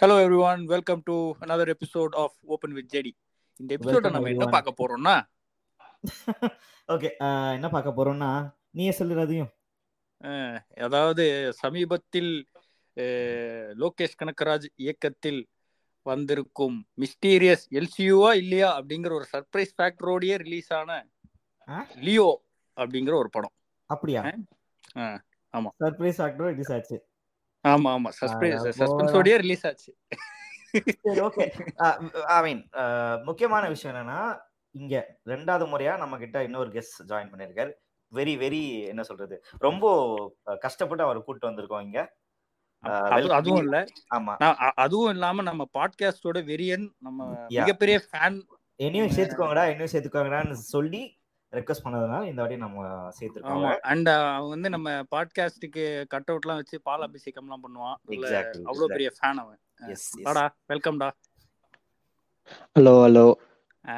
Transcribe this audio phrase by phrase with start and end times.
[0.00, 3.12] Hello everyone welcome to another episode of open with JD
[3.60, 4.46] இந்த எபிசோட நம்ம என்ன.
[4.54, 5.14] பார்க்க போறோம்னா?
[6.88, 7.08] ஓகே
[7.56, 8.28] என்ன பார்க்க போறோம்னா
[8.72, 9.50] நீயே சொல்லுற அதையும்
[10.20, 11.24] அஹ், அதாவது
[11.60, 12.30] சமீபத்தில்
[13.76, 15.40] லோகேஷ் கனகராஜ் இயக்கத்தில்
[16.06, 20.90] வந்திருக்கும் மிஸ்டீரியஸ் எல்சியூவா இல்லையா அப்படிங்கிற ஒரு சர்ப்ரைஸ் ஃபேக்டரோடயே ரிலீஸ் ஆன?
[22.00, 22.28] லியோ
[22.76, 23.54] அப்படிங்கிற ஒரு படம்.
[23.90, 24.22] அப்படியா?
[25.54, 25.70] ஆமா.
[25.80, 26.96] சர்ப்ரைஸ் ஆக்டர் ரிலீஸ் ஆச்சு.
[27.64, 28.10] ஆமா ஆமா.
[28.20, 29.90] சஸ்பென்ஸ் சஸ்பென்ஸோடயே ரிலீஸ் ஆச்சு.
[31.04, 31.44] சரி ஓகே
[32.26, 32.62] ஐ மீன்
[33.24, 34.20] முக்கியமான விஷயம் என்னன்னா
[34.74, 34.96] இங்க
[35.26, 37.70] ரெண்டாவது முறையா நம்ம கிட்ட இன்னொரு கெஸ்ட் ஜாயின் பண்ணிருக்காரு.
[38.12, 39.44] வெரி வெரி என்ன சொல்றது?
[39.58, 39.86] ரொம்ப
[40.60, 42.00] கஷ்டப்பட்டு அவர் கூட்டு வந்திருக்கோம் இங்க.
[43.36, 43.76] அதுவும் இல்ல.
[44.14, 44.34] ஆமா.
[44.74, 47.28] அதுவும் இல்லாம நம்ம பாட்காஸ்டோட வெரியன் நம்ம.
[47.58, 48.38] மிகப்பெரிய ஃபேன்
[48.80, 51.02] என்னையும் சேர்த்துக்கோங்கடா என்னையும் சேர்த்துக்கோங்கடான்னு சொல்லி
[51.52, 52.80] ரெக்வஸ்ட் பண்ணதுனால இந்த வாட்டி நம்ம
[53.18, 53.60] சேர்த்துருக்கோம்.
[53.60, 53.70] ஆமா.
[53.90, 55.82] அண்ட் அவன் வந்து நம்ம பாட்காஸ்டுக்கு
[56.14, 57.96] கட் அவுட்லாம் வச்சு பால் அபிஷேகம்லாம் பண்ணுவான்.
[58.16, 58.96] இல்ல, Exactly, அவ்வளவு exactly.
[58.96, 59.58] பெரிய ஃபேன் அவன்.
[59.94, 61.08] எஸ் வாடா வெல்கம்டா
[62.76, 63.26] ஹலோ ஹலோ.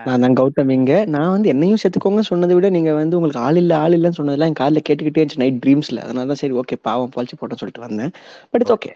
[0.06, 0.92] நான் தான் கௌதம் இங்க.
[1.14, 4.60] நான் வந்து என்னையும் சேர்த்துக்கோங்க சொன்னதை விட நீங்க வந்து உங்களுக்கு ஆள் இல்ல ஆள் இல்லைன்னு சொன்னதெல்லாம் என்
[4.60, 8.12] காலில் கேட்டுக்கிட்டே இருந்துச்சு நைட் ட்ரீம்ஸ்ல அதனால தான் சரி ஓகே பாவம் பாலிச்சு போட்டோன்னு சொல்லிட்டு வந்தேன்.
[8.50, 8.92] பட் இட்ஸ் ஓகே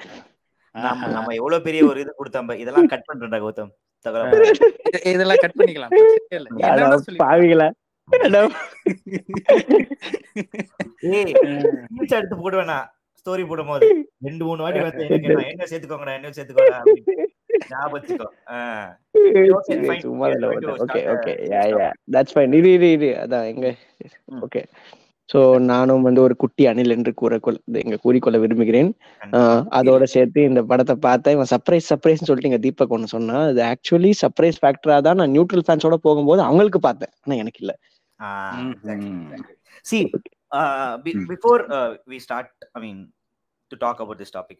[0.75, 3.73] நம்ம நம்ம எவ்வளவு பெரிய ஒரு இது கொடுத்தோம் இதெல்லாம் கட் பண்றா கௌதம்.
[5.13, 5.93] இதெல்லாம் கட் பண்ணிக்கலாம்.
[6.31, 7.69] பிரச்சனையே
[11.11, 11.33] ஏய்
[11.85, 12.79] ஸ்கிரீன்ஷாட் எடுத்து போடுவேனா
[13.19, 13.87] ஸ்டோரி போடும் போது
[14.27, 15.05] ரெண்டு மூணு வாட்டி எனக்கு
[15.53, 16.79] என்ன சேர்த்துக்கோங்கடா என்ன சேர்த்துக்கோடா.
[17.71, 18.27] ஞாபகம் வச்சுக்கோ.
[20.05, 20.29] சும்மா
[20.85, 21.63] okay okay yeah.
[21.73, 23.69] Yeah that's fine இரு அதான் எங்க.
[24.47, 24.63] ஓகே
[25.31, 25.39] ஸோ
[25.71, 28.91] நானும் வந்து ஒரு குட்டி அணில் என்று கூறக்கொள் எங்க கூறிக்கொள்ள விரும்புகிறேன்.
[29.79, 31.35] அதோட சேர்த்து இந்த படத்தை பார்த்தேன்.
[31.37, 35.67] இவன் சர்ப்ரைஸ் சர்ப்ரைஸ்னு சொல்லிட்டு இங்க தீபக் ஒன்று சொன்னா அது ஆக்சுவலி சர்ப்ரைஸ் ஃபேக்டரா தான் நான் நியூட்ரல்
[35.69, 37.13] ஃபேன்ஸோட போகும்போது அவங்களுக்கு பார்த்தேன்.
[37.25, 37.75] ஆனா எனக்கு இல்ல.
[38.23, 39.57] Exactly, exactly.
[39.91, 40.11] See,
[40.55, 43.07] uh, be- before uh, we start, I mean,
[43.67, 44.59] to talk about this topic,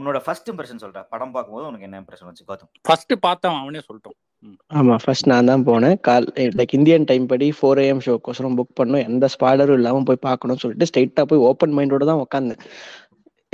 [0.00, 1.06] உன்னோட ஃபர்ஸ்ட் இம்ப்ரெஷன் சொல்ற.
[1.10, 2.70] படம் பார்க்கும்போது உனக்கு என்ன இம்ப்ரெஷன் வச்சு கௌதம்.
[2.82, 6.00] ஃபர்ஸ்ட் பார்த்தவன் அவனே சொல்லிட்டோம் ஆமா ஃபர்ஸ்ட் நான் தான் போனேன்.
[6.00, 9.08] கால் லைக் இந்தியன் டைம் படி ஃபோர் ஏஎம் ஷோக்கோசரம் புக் பண்ணோம்.
[9.08, 12.58] எந்த ஸ்பாய்லரும் இல்லாம போய் பார்க்கணும்னு சொல்லிட்டு ஸ்ட்ரைட்டா போய் ஓப்பன் மைண்டோட தான் உட்காந்தேன்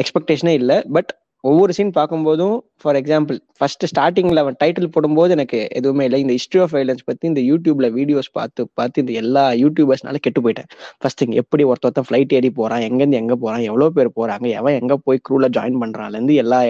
[0.03, 6.05] எக்ஸ்பெக்டேஷனே இல்ல பட் ஒவ்வொரு சீன் பார்க்கும்போதும் ஃபார் எக்ஸாம்பிள் ஃபர்ஸ்ட் ஸ்டார்டிங்ல அவன் டைட்டில் போடும்போது எனக்கு எதுவுமே
[6.09, 6.19] இல்லை.
[6.25, 10.69] இந்த ஹிஸ்ட்ரி ஆஃப் வைலன்ஸ் பத்தி இந்த யூடியூப்ல வீடியோஸ் பார்த்து பார்த்து இந்த எல்லா யூடியூபர்ஸ்னால கெட்டு போயிட்டேன்.
[11.01, 14.79] ஃபர்ஸ்ட் இங்க எப்படி ஒருத்த ஒருத்தன் ஃபிளைட் ஏறி போறான் எங்கேருந்து எங்க போறான் எவ்வளவு பேர் போறாங்க எவன்
[14.81, 16.61] எங்க போய் க்ரூல ஜாயின் பண்றான்ல இருந்து எல்லா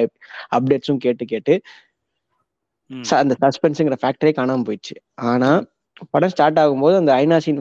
[0.58, 1.56] அப்டேட்ஸும் கேட்டு கேட்டு
[3.22, 4.94] அந்த சஸ்பென்ஸுங்கிற ஃபேக்டரே காணாம போயிடுச்சு.
[5.30, 5.50] ஆனா
[6.14, 7.60] படம் ஸ்டார்ட் ஆகும்போது அந்த ஐநா சீன்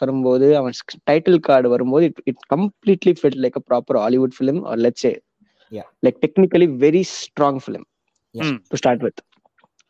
[0.00, 0.74] வரும்போது அவன்
[1.10, 5.06] டைட்டில் கார்டு வரும்போது it it completely fit like a proper Hollywood film let's
[5.70, 5.82] Yeah.
[6.06, 7.84] Like technically very strong film
[8.38, 8.50] Yeah.
[8.50, 8.62] Hmm.
[8.68, 9.20] To start with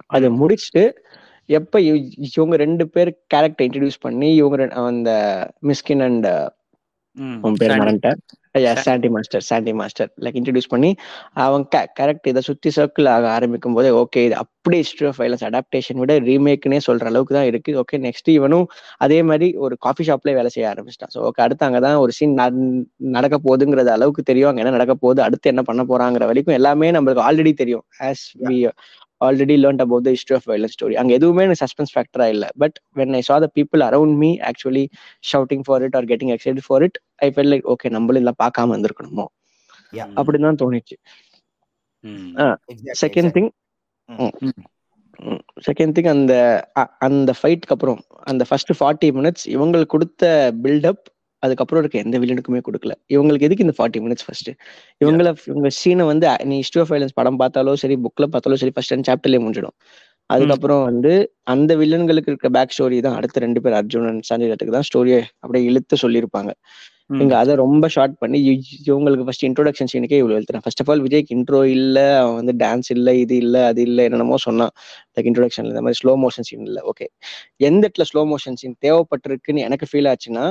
[0.07, 0.93] அதை முடிச்சுட்டு
[1.47, 5.11] எப்ப இவ- இவங்க ரெண்டு பேர் கேரக்டர் இன்ட்ரடியூஸ் பண்ணி இவங்க அந்த
[5.63, 6.27] மிஸ்கின் அண்ட்.
[7.47, 7.83] உன் பேர் சாண்டி.
[7.83, 8.19] மறந்துட்டேன்.
[8.57, 8.83] Sandy.
[8.85, 10.91] Sandy master Sandy master like introduce பண்ணி
[11.45, 11.65] அவன்
[11.99, 16.15] கரெக்ட் இதை சுத்தி சர்க்கிள் ஆக ஆரம்பிக்கும் போதே ஓகே இது அப்படியே ஹிஸ்ட்ரி ஆஃப் வைலன்ஸ் அடாப்டேஷன் விட
[16.29, 17.73] ரீமேக்னே சொல்ற அளவுக்கு தான் இருக்கு.
[17.83, 18.67] ஓகே நெக்ஸ்ட் இவனும்
[19.07, 21.13] அதே மாதிரி ஒரு காஃபி ஷாப்ல வேலை செய்ய ஆரம்பிச்சிட்டான்.
[21.17, 22.37] ஸோ ஓகே அடுத்து அங்கதான் ஒரு சீன்
[23.17, 24.51] நடக்க போகுதுங்கிறது அளவுக்கு தெரியும்.
[24.51, 27.85] அங்க என்ன நடக்க போகுது அடுத்து என்ன பண்ண போறாங்கிற வரைக்கும் எல்லாமே நம்மளுக்கு ஆல்ரெடி தெரியும்.
[28.09, 28.59] As we
[29.21, 32.47] already learned about the history of violence story அங்க எதுவுமே எனக்கு சஸ்பென்ஸ் ஃபேக்டரா இல்ல.
[32.63, 34.85] But when I saw the people around me actually
[35.25, 38.75] shouting for it or getting excite for it I fell like okay நம்மளும் இல்லை பார்க்காம
[38.75, 39.27] இருந்திருக்கணுமோ?
[39.93, 40.09] Yeah.
[40.19, 40.97] அப்படின்னு தான் தோணுச்சு.
[43.03, 43.33] Second.
[43.37, 43.51] Thing
[44.09, 44.63] hmm.
[45.67, 46.35] Second thing அந்த
[46.99, 50.25] அந்த ஃபைட்க்கு அப்புறம் அந்த ஃபர்ஸ்ட் ஃபார்ட்டி மினிட்ஸ் இவங்களுக்கு கொடுத்த
[50.65, 51.05] பில்டப்
[51.43, 52.93] அதுக்கப்புறம் இருக்க எந்த வில்லனுக்குமே கொடுக்கல.
[53.15, 54.51] இவங்களுக்கு எதுக்கு இந்த ஃபார்ட்டி மினிட்ஸ் ஃபர்ஸ்ட்
[55.05, 58.95] இவங்கள இவங்க சீனை வந்து நீ ஹிஸ்ட்ரி ஆஃப் வைலன்ஸ் படம் பார்த்தாலும் சரி புக்ல பார்த்தாலும் சரி ஃபர்ஸ்ட்
[58.95, 59.77] ரெண்டு சாப்டர்லேயே முடிஞ்சிடும்.
[60.31, 61.13] அதுக்கப்புறம் வந்து
[61.53, 65.65] அந்த வில்லன்களுக்கு இருக்க பேக் ஸ்டோரி தான் அடுத்த ரெண்டு பேர் அர்ஜுனன் சஞ்சய் தத்துக்கு தான் ஸ்டோரியை அப்படியே
[65.71, 66.53] இழுத்து சொல்லியிருப்பாங்க.
[67.11, 67.19] ம்.
[67.23, 68.39] இங்க அதை ரொம்ப ஷார்ட் பண்ணி
[68.87, 70.65] இவங்களுக்கு ஃபர்ஸ்ட் இன்ட்ரோடக்ஷன் சீனுக்கே இவ்வளவு எழுத்துறேன்.
[70.65, 74.39] ஃபர்ஸ்ட் ஆஃப் ஆல் விஜய்க்கு இன்ட்ரோ இல்ல அவன் வந்து டான்ஸ் இல்ல இது இல்ல அது இல்ல என்னென்னமோ
[74.47, 74.73] சொன்னான்.
[75.15, 76.81] லைக் இன்ட்ரோடக்ஷன்ல இந்த மாதிரி ஸ்லோ மோஷன் சீன் இல்ல.
[76.91, 77.07] ஓகே
[77.69, 80.47] எந்த இடத்துல ஸ்லோ மோஷன் சீன் தேவைப்பட்டிருக்குன்னு எனக்கு ஃபீல் ஆச்சுன்னா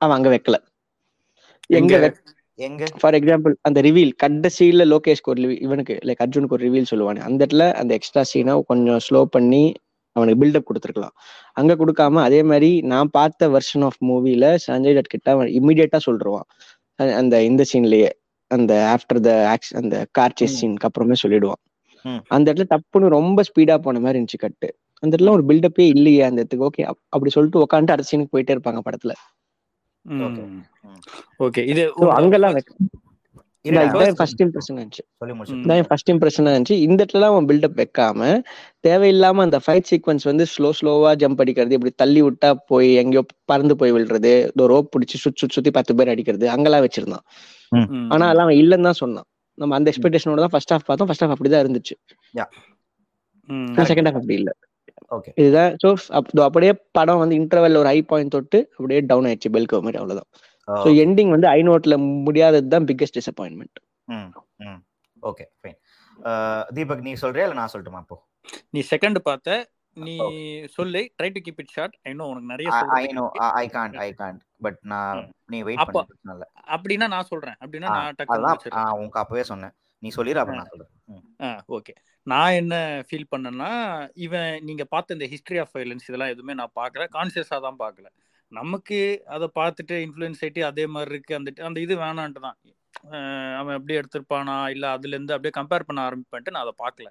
[0.00, 0.56] அவன் அங்க வைக்கல.
[1.70, 1.94] எங்க
[2.58, 2.84] எங்க?
[3.00, 7.66] ஃபார் எக்ஸாம்பிள் அந்த ரிவீல் கடைசியில லோகேஷ்க்கு ஒரு இவனுக்கு லைக் அர்ஜுனுக்கு ஒரு ரிவீல் சொல்லுவானே அந்த இடத்துல
[7.80, 9.62] அந்த எக்ஸ்ட்ரா சீனை கொஞ்சம் ஸ்லோ பண்ணி
[10.12, 11.14] அவனுக்கு பில்டப் கொடுத்துருக்கலாம்.
[11.52, 16.46] அங்க கொடுக்காம அதே மாதிரி நான் பார்த்த வெர்ஷன் ஆஃப் மூவில சஞ்சய் தட் கிட்ட அவன் இம்மிடியட்டா சொல்லிடுவான்
[17.00, 18.10] அ- அந்த இந்த சீன்லயே
[18.50, 19.30] அந்த ஆஃப்டர் த
[19.74, 20.56] அந்த கார் சேஸ்.
[20.60, 21.60] சீனுக்கு அப்புறமே சொல்லிடுவான்.
[22.28, 24.68] அந்த இடத்துல டப்புன்னு ரொம்ப ஸ்பீடா போன மாதிரி இருந்துச்சு கட்டு.
[25.02, 26.66] அந்த இடத்துல ஒரு பில்டப்பே இல்லையே அந்த இடத்துக்கு.
[26.66, 29.12] ஓகே அப்படி சொல்லிட்டு உட்காந்துட்டு அடுத்த சீனுக்கு போயிட்டே இருப்பாங்க படத்துல.
[31.38, 31.66] ஓகே.
[31.66, 32.54] இது அங்கெல்லாம்
[34.18, 36.76] ஃபர்ஸ்ட் இம்ப்ரெஷன் இருந்துச்சு சொல்லி ஃபர்ஸ்ட் இம்ப்ரெஷனா இருந்துச்சு.
[36.86, 38.20] இந்த இடத்துல அவன் பில்டப் வைக்காம
[38.84, 43.76] தேவையில்லாம அந்த ஃபைட் சீக்வன்ஸ் வந்து ஸ்லோ ஸ்லோவா ஜம்ப் அடிக்கிறது இப்படி தள்ளி விட்டா போய் எங்கேயோ பறந்து
[43.76, 47.24] போய் விழுறது இந்த ரோப் பிடிச்சி சுத்தி சுத்தி சுத்தி பத்து பேர் அடிக்கிறது அங்கெல்லாம் வச்சிருந்தான்.
[47.72, 47.86] ம்.
[48.12, 49.28] ஆனா அதெல்லாம் அவன் இல்லைன்னு தான் சொன்னான்.
[49.58, 51.08] நம்ம அந்த எக்ஸ்பெக்டேஷனோட தான் ஃபர்ஸ்ட் ஹாஃப் பார்த்தோம்.
[51.08, 51.96] ஃபர்ஸ்ட் ஹாஃப் அப்படிதான் இருந்துச்சு.
[53.48, 53.72] ம்.
[53.90, 54.50] செகண்ட் ஹாஃப் அப்படி இல்ல.
[55.10, 55.30] ஓகே.
[55.36, 55.72] இதுதான்.
[55.82, 55.88] ஸோ
[56.42, 59.50] அப்படியே படம் வந்து இன்டர்வெல் ஒரு ஹை பாயிண்ட் தொட்டு அப்படியே டவுன் ஆயிடுச்சு.
[59.56, 60.28] பெல்கோ மாதிரி அவ்வளவுதான்.
[60.68, 61.94] ஸோ எண்டிங் வந்து ஐ நோட்ல
[62.24, 63.78] முடியாதது தான் பிக்கஸ்ட் டிசப்பாயின்மெண்ட்
[64.08, 64.28] ம்
[64.64, 64.80] ம்.
[65.22, 65.78] ஓகே ஃபைன்
[66.72, 68.18] தீபக் நீ சொல்றியா இல்ல நான் சொல்லட்டுமா அப்போ
[68.70, 69.56] நீ செகண்ட் பார்த்த
[69.96, 70.14] நீ
[70.68, 73.24] சொல்லு try to keep it short I know உனக்கு நிறைய I know.
[73.56, 75.20] I can't I can't but நான்.
[75.46, 76.46] நீ வெயிட் அப்போ- பண்ணி பிரச்சனை இல்ல.
[76.68, 77.56] அப்படின்னா நான் சொல்றேன்.
[77.60, 78.08] அப்படின்னா ஆ, நான்
[78.44, 78.78] முடிச்சிடுறேன்.
[78.82, 79.74] ஆ, உனக்கு அப்பவே சொன்னேன்.
[80.02, 81.60] நீ சொல்லிடு அப்புறம் நான் சொல்றேன்.
[81.68, 81.92] ஓகே
[82.26, 82.74] நான் என்ன
[83.06, 83.70] ஃபீல் பண்ணேன்னா
[84.20, 87.06] இவன் நீங்க பார்த்த இந்த ஹிஸ்டரி ஆஃப் வைலன்ஸ் இதெல்லாம் எதுவுமே நான் பார்க்கல.
[87.12, 88.08] கான்சியஸாக தான் பார்க்கல.
[88.52, 88.98] நமக்கு
[89.34, 91.34] அதை பார்த்துட்டு இன்ஃப்ளூயன்ஸ் ஆகிட்டு அதே மாதிரி இருக்கு.
[91.40, 92.58] அந்த அந்த இது வேணான்ட்டு தான்.
[93.60, 94.56] அவன் அப்படியே எடுத்திருப்பானா?
[94.74, 97.08] இல்லை அதுலேருந்து அப்படியே கம்பேர் பண்ண ஆரம்பிப்பேன்ட்டு நான் அதை பார்க்கல.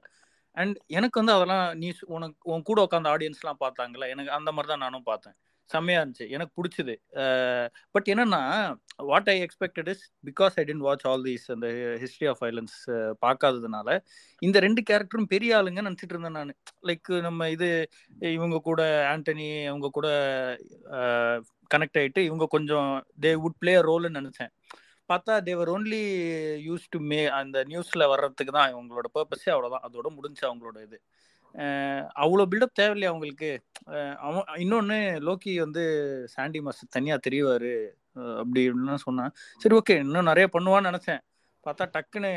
[0.57, 4.85] அண்ட் எனக்கு வந்து அதெல்லாம் நீ உனக்கு உன் கூட உட்காந்து ஆடியன்ஸ்லாம் பார்த்தாங்கல்ல எனக்கு அந்த மாதிரி தான்
[4.85, 5.37] நானும் பார்த்தேன்.
[5.73, 6.25] செம்மையா இருந்துச்சு.
[6.35, 6.95] எனக்கு பிடிச்சது.
[7.95, 8.41] பட் என்னன்னா
[9.11, 11.67] what I expected is because I didn't watch all these அந்த
[12.03, 12.75] ஹிஸ்ட்ரி ஆஃப் வைலன்ஸ்
[13.25, 13.97] பார்க்காததுனால
[14.47, 16.53] இந்த ரெண்டு கேரக்டரும் பெரிய ஆளுங்க நினச்சிட்டு இருந்தேன் நான்.
[16.89, 17.69] லைக் நம்ம இது
[18.37, 18.81] இவங்க கூட
[19.13, 20.07] ஆண்டனி அவங்க கூட
[21.75, 22.91] கனெக்ட் ஆயிட்டு இவங்க கொஞ்சம்
[23.25, 24.53] தே வுட் பிளே ரோல்னு நினச்சேன்.
[25.09, 26.01] பார்த்தா they were only
[26.67, 30.97] use to may அந்த நியூஸில் வர்றதுக்கு தான் இவங்களோட பர்பஸே அவ்வளோதான் அதோட முடிஞ்சு அவங்களோட இது.
[31.53, 33.61] அவ்வளோ பில்டப் தேவையில்லையா அவங்களுக்கு?
[34.17, 35.83] அவன் இன்னொன்று லோக்கி வந்து
[36.27, 37.89] சாண்டி மாஸ்டர் தனியாக தெரியவார்
[38.37, 41.19] அப்படி இப்படின்னு சொன்னான் சரி ஓகே இன்னும் நிறைய பண்ணுவான்னு நினச்சேன்.
[41.65, 42.31] பார்த்தா டக்குன்னு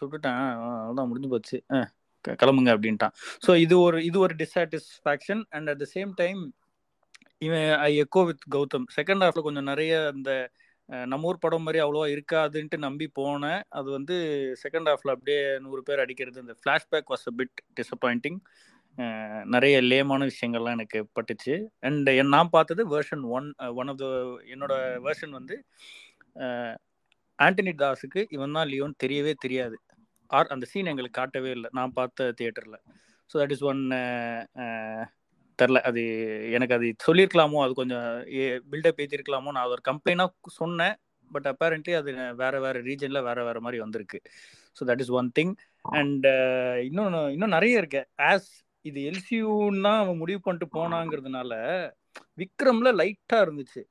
[0.00, 0.38] சுட்டுட்டேன்.
[0.66, 1.64] அதான் முடிஞ்சு போச்சு.
[2.20, 3.12] க- கிளம்புங்க அப்படின்ட்டான்.
[3.46, 6.54] ஸோ இது ஒரு இது ஒரு dissatisfaction and at the same time
[7.38, 8.84] even I echo with Gautham.
[8.96, 10.50] Second ஹாஃப்ல கொஞ்சம் நிறைய அந்த
[11.10, 13.62] நம்ம ஊர் படம் மாதிரி அவ்வளோவா இருக்காதுன்ட்டு நம்பி போனேன்.
[13.78, 14.16] அது வந்து
[14.62, 18.38] செகண்ட் ஹாஃபில் அப்படியே நூறு பேர் அடிக்கிறது இந்த flashback was a bit disappointing
[19.54, 21.54] நிறைய லேமான விஷயங்கள்லாம் எனக்கு பட்டுச்சு.
[21.86, 23.48] அண்ட் நான் பார்த்தது version one
[23.80, 24.06] one of the
[24.54, 24.74] என்னோட
[25.06, 25.56] வேர்ஷன் வந்து
[27.38, 29.76] ஆண்டனி தாஸுக்கு இவன் தான் லியோன் தெரியவே தெரியாது.
[30.30, 31.68] ஆர் அந்த சீன் எங்களுக்கு காட்டவே இல்லை.
[31.78, 32.78] நான் பார்த்த தியேட்டரில்
[33.30, 33.82] ஸோ தட் இஸ் ஒன்
[35.58, 35.80] தெரில.
[35.88, 36.02] அது
[36.56, 38.06] எனக்கு அது சொல்லியிருக்கலாமோ அது கொஞ்சம்
[38.72, 40.96] பில்டப் ஏற்றிருக்கலாமோ நான் அது ஒரு கம்ப்ளைண்டாக சொன்னேன்.
[41.30, 44.18] பட் அப்பேரண்ட்லி அது வேற வேற ரீஜனில் வேற வேற மாதிரி வந்திருக்கு.
[44.76, 45.52] So that is one thing
[45.84, 46.26] and
[46.88, 48.02] இன்னொன்று இன்னும் நிறைய இருக்கு.
[48.30, 48.48] ஆஸ்
[48.84, 51.52] இது எல்சியூன்னா அவன் முடிவு பண்ணிட்டு போனாங்கிறதுனால
[52.42, 53.82] விக்ரம்ல லைட்டாக இருந்துச்சு.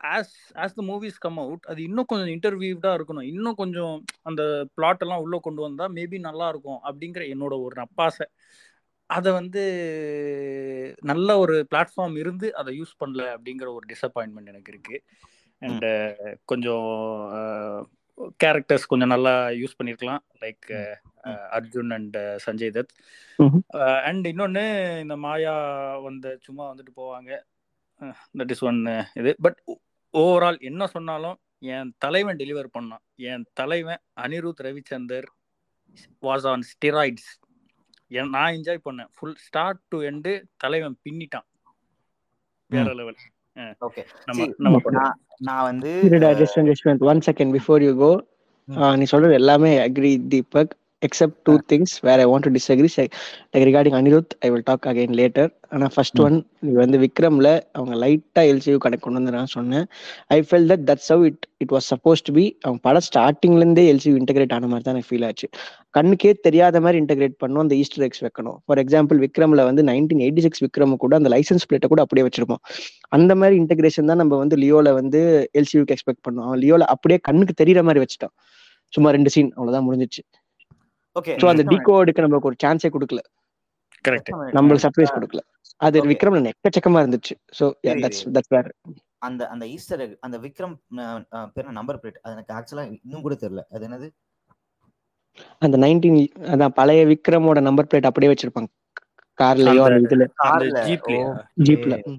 [0.00, 3.28] As as the movies come out அது இன்னும் கொஞ்சம் இன்டர்வியூடா இருக்கணும்.
[3.32, 4.42] இன்னும் கொஞ்சம் அந்த
[4.74, 8.26] பிளாட் எல்லாம் உள்ள கொண்டு வந்தா மேபி நல்லா இருக்கும் அப்படிங்கிற என்னோட ஒரு நப்பாசை.
[9.16, 9.62] அதை வந்து
[11.10, 14.96] நல்ல ஒரு பிளாட்ஃபார்ம் இருந்து அதை யூஸ் பண்ணல அப்படிங்கிற ஒரு டிசப்பாயின்மெண்ட் எனக்கு இருக்கு.
[15.62, 15.86] அண்ட்
[16.50, 16.88] கொஞ்சம்
[18.42, 20.68] கேரக்டர்ஸ் கொஞ்சம் நல்லா யூஸ் பண்ணியிருக்கலாம் like
[21.58, 22.16] Arjun and
[22.46, 22.92] Sanjay Dutt.
[24.08, 24.64] And இன்னொன்று
[25.02, 25.54] இந்த மாயா
[26.06, 27.30] வந்து சும்மா வந்துட்டு போவாங்க.
[28.38, 28.80] தட் இஸ் ஒன்
[29.20, 29.32] இது.
[29.46, 29.58] பட்
[30.14, 31.38] ஓவரால் என்ன சொன்னாலும்
[31.76, 33.04] என் தலைவன் டெலிவர் பண்ணான்.
[33.30, 35.28] என் தலைவன் Anirudh Ravichander
[36.26, 37.30] was on steroids
[38.34, 39.10] நான் என்ஜாய் பண்ணேன்.
[39.16, 41.46] ஃபுல் ஸ்டார்ட் டு எண்டு தலைவன் பின்னிட்டான்.
[42.70, 43.18] வேற லெவல்
[43.86, 45.16] ஓகே நம்ம நம்ம பண்ணலாம்.
[45.48, 45.90] நான் வந்து
[47.12, 48.12] one second before you go
[49.00, 50.72] நீ சொல்றது எல்லாமே agree Deepak
[51.06, 55.14] except two things where I want to disagree like regarding Anirudh I will talk again
[55.20, 56.36] later ஆனா ஃபர்ஸ்ட் ஒன்
[56.66, 59.84] நீ வந்து விக்ரம்ல அவங்க லைட்டா எல்சியூ கனெக்ட் கொண்டு வந்து நான் சொன்னேன்.
[60.36, 63.84] I felt that that's how it it was suppose to be அவங்க படம் ஸ்டார்டிங்ல இருந்தே
[63.92, 65.48] எல்சியூ இன்டெகிரேட் ஆன மாதிரி தான் எனக்கு ஃபீல் ஆச்சு.
[65.98, 68.58] கண்ணுக்கே தெரியாத மாதிரி இன்டெகிரேட் பண்ணும் அந்த ஈஸ்டர் எக்ஸ் வைக்கணும்.
[68.66, 72.62] ஃபார் எக்ஸாம்பிள் விக்ரம்ல வந்து நைன்டீன் எயிட்டி சிக்ஸ் விக்ரம் கூட அந்த லைசன்ஸ் பிளேட்டை கூட அப்படியே வச்சிருப்போம்.
[73.18, 75.22] அந்த மாதிரி இன்டெகிரேஷன் தான் நம்ம வந்து லியோல வந்து
[75.60, 78.34] எல்சியூக்கு எக்ஸ்பெக்ட் பண்ணோம் அவன் லியோல அப்படியே கண்ணுக்கு தெரியற மாதிரி வச்சுட்டான்.
[78.92, 80.22] சும்மா ரெண்டு சீன் அவ்வளவுதான் முடிஞ்சிச்சு.
[81.14, 83.18] ஓகே ஸோ அந்த டிகோடுக்கு நமக்கு ஒரு சான்ஸே கொடுக்கல.
[84.08, 85.38] கரெக்ட் நம்மளுக்கு சர்ப்ரைஸ் கொடுக்கல.
[85.76, 86.04] அது.
[86.04, 87.34] விக்ரம்ல எக்கச்சக்கமா இருந்துச்சு.
[87.50, 88.28] சரி, தட்ஸ்.
[88.32, 88.70] தட்ஸ் வேற
[89.18, 90.74] அந்த அந்த ஈஸ்டர் அந்த விக்ரம்
[91.54, 93.62] பேர் நம்பர் பிளேட் அது எனக்கு ஆக்சுவலா இன்னும் கூட தெரியல.
[93.70, 94.08] அது என்னது?
[95.58, 98.66] அந்த நைன்டீன் அதான் பழைய விக்ரமோட நம்பர் பிளேட் அப்படியே வச்சிருப்பாங்க.
[99.42, 101.42] கார்லயோ அந்த- இதுல.
[101.64, 102.18] ஜீப்ல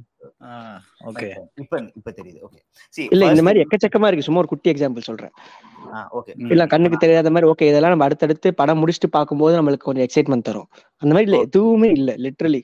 [1.09, 1.27] ஓகே.
[1.61, 2.39] இப்ப இப்ப தெரியுது.
[2.47, 2.59] ஓகே
[3.15, 4.27] இல்ல இந்த மாதிரி எக்கச்சக்கமா இருக்கு.
[4.27, 5.33] சும்மா ஒரு குட்டி எக்ஸாம்பிள் சொல்றேன்.
[6.19, 10.47] ஓகே இல்ல கண்ணுக்கு தெரியாத மாதிரி ஓகே இதெல்லாம் நம்ம அடுத்தடுத்து படம் முடிச்சுட்டு பார்க்கும்போது நம்மளுக்கு கொஞ்சம் எக்ஸைட்மெண்ட்
[10.49, 10.69] தரும்.
[11.01, 12.61] அந்த மாதிரி இல்ல எதுவுமே இல்ல லிட்ரலி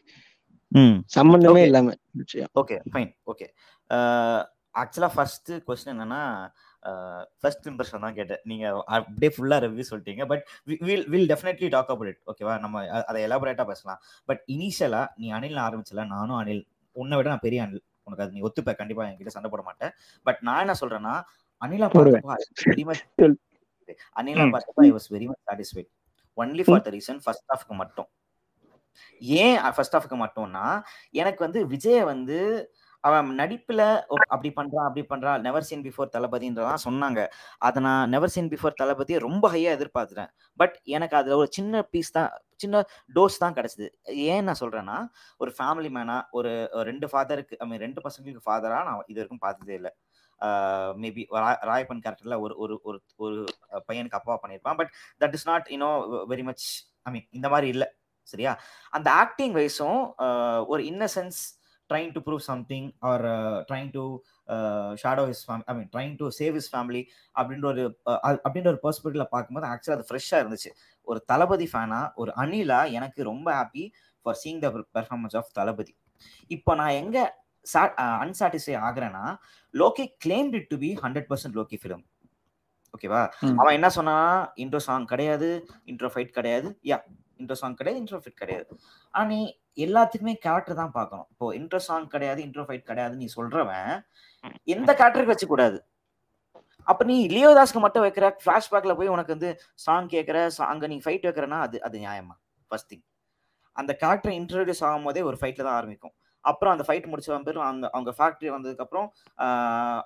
[1.17, 1.63] சம்பந்தமே.
[1.69, 1.95] இல்லாம
[2.61, 3.47] ஓகே ஃபைன் ஓகே
[4.81, 6.21] ஆக்சுவலா ஃபர்ஸ்ட் கொஸ்டின் என்னன்னா
[7.41, 8.41] ஃபர்ஸ்ட் இம்ப்ரெஷன் தான் கேட்டேன்.
[8.49, 8.65] நீங்க
[8.95, 10.23] அப்படியே ஃபுல்லா ரிவ்யூ சொல்லிட்டீங்க.
[10.31, 10.43] But
[10.87, 13.99] will will definitely talk about it ஓகேவா நம்ம அதை எலாபரேட்டா பேசலாம்.
[14.29, 16.63] பட் இனிஷியலா நீ அனில் ஆரம்பிச்சல நானும் அனில்
[16.95, 19.93] உன்னை விட நான் பெரிய அனில் உனக்கு அது நீ ஒத்துப்ப கண்டிப்பா என்கிட்ட சண்டை போட மாட்டேன்
[20.25, 21.13] பட் நான் என்ன சொல்றேன்னா
[21.61, 21.87] அனிலா.
[21.91, 22.35] பார்த்தப்போ.
[24.19, 24.45] அனிலா.
[24.53, 25.89] பார்த்தப்போ I was very much satisfied
[26.37, 28.09] only for the reason first ஹாஃப்க்கு மட்டும்
[29.39, 30.65] ஏன் ஃபர்ஸ்ட் ஹாஃப்க்கு மட்டும்னா
[31.15, 32.39] எனக்கு வந்து விஜய வந்து
[33.07, 33.81] அவன் நடிப்புல
[34.11, 35.41] ஓ, அப்படி பண்றான் அப்படி பண்றான்.
[35.47, 37.19] நெவர் சீன் பிஃபோர் தளபதின்றதான் சொன்னாங்க.
[37.67, 42.15] அதை நான் நெவர் சீன் பிஃபோர் தளபதியை ரொம்ப ஹையா எதிர்பார்த்துறேன் பட் எனக்கு அதுல ஒரு சின்ன பீஸ்
[42.17, 42.29] தான்
[42.63, 42.81] சின்ன
[43.15, 43.87] டோஸ் தான் கிடைச்சது.
[44.33, 44.97] ஏன் நான் சொல்றேன்னா
[45.41, 46.51] ஒரு ஃபேமிலி மேனா ஒரு
[46.89, 49.91] ரெண்டு ஃபாதருக்கு ஐ மீன் ரெண்டு பசங்களுக்கு ஃபாதரா நான் இது வரைக்கும் பார்த்ததே இல்லை.
[51.03, 51.23] மேபி
[51.69, 53.37] ராயப்பன் கேரக்டர்ல ஒரு ஒரு ஒரு ஒரு
[53.89, 54.79] பையனுக்கு அப்பா பண்ணியிருப்பான்.
[54.81, 55.91] But that is not you know
[56.33, 56.65] very much
[57.07, 57.87] I mean இந்த மாதிரி இல்லை.
[58.33, 58.51] சரியா?
[58.97, 60.01] அந்த ஆக்டிங் வைஸும்
[60.73, 61.39] ஒரு innocence
[61.89, 63.25] trying to prove something or
[63.69, 64.03] trying to
[65.01, 67.01] shadow his family I mean trying to save his family
[67.39, 67.83] அப்படின்ற ஒரு
[68.45, 70.71] அப்படின்ற ஒரு பெர்ஸ்பெக்டிவ்ல பார்க்கும்போது ஆக்சுவலாக அது ஃப்ரெஷ்ஷாக இருந்துச்சு.
[71.07, 73.85] ஒரு தளபதி ஃபேனா ஒரு அணிலா எனக்கு ரொம்ப happy
[74.25, 75.93] for seeing the performance of Thalapathy.
[76.55, 77.17] இப்போ நான் எங்க
[78.25, 79.23] அன்சாட்டிஸ்ஃபை ஆகுறேன்னா
[79.73, 82.03] Loki claim it to be hundred percent Loki film
[82.95, 83.21] ஓகேவா.
[83.61, 84.17] அவன் என்ன சொன்னா
[84.63, 85.47] இன்ட்ரோ சாங் கிடையாது
[85.91, 86.67] இன்ட்ரோ ஃபைட் கிடையாது.
[86.89, 86.97] யா
[87.41, 88.67] இன்ட்ரோ சாங் கிடையாது இன்ட்ரோ ஃபைட் கிடையாது.
[89.13, 89.39] ஆனா நீ
[89.77, 91.27] எல்லாத்துக்குமே கேரக்டர் தான் பார்க்கணும்.
[91.31, 93.91] இப்போ இன்ட்ரோ சாங் கிடையாது இன்ட்ரோ ஃபைட் கிடையாது நீ சொல்றவன்
[94.67, 95.77] எந்த கேரக்டருக்கு வச்சு கூடாது
[96.87, 99.49] அப்ப நீ லியோதாஸ்க்கு மட்டும் வைக்கிற பிளாஷ்பேக்ல போய் உனக்கு வந்து
[99.85, 102.35] சாங் கேட்கற அங்க நீ ஃபைட் வைக்கிறனா அது அது நியாயமா?
[102.71, 103.05] ஃபர்ஸ்ட் திங்
[103.75, 106.13] அந்த கேரக்டர் இன்ட்ரோடியூஸ் ஆகும் போதே ஒரு ஃபைட்ல தான் ஆரம்பிக்கும்.
[106.45, 109.07] அப்புறம் அந்த ஃபைட் முடிச்ச பேர் அந்த அவங்க ஃபேக்டரி வந்ததுக்கு அப்புறம்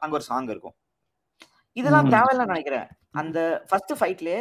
[0.03, 0.75] அங்க ஒரு சாங் இருக்கும்.
[1.77, 2.13] இதெல்லாம் ம்.
[2.15, 2.87] தேவையில்லைன்னு நினைக்கிறேன்.
[3.21, 4.39] அந்த ஃபர்ஸ்ட் ஃபைட்லயே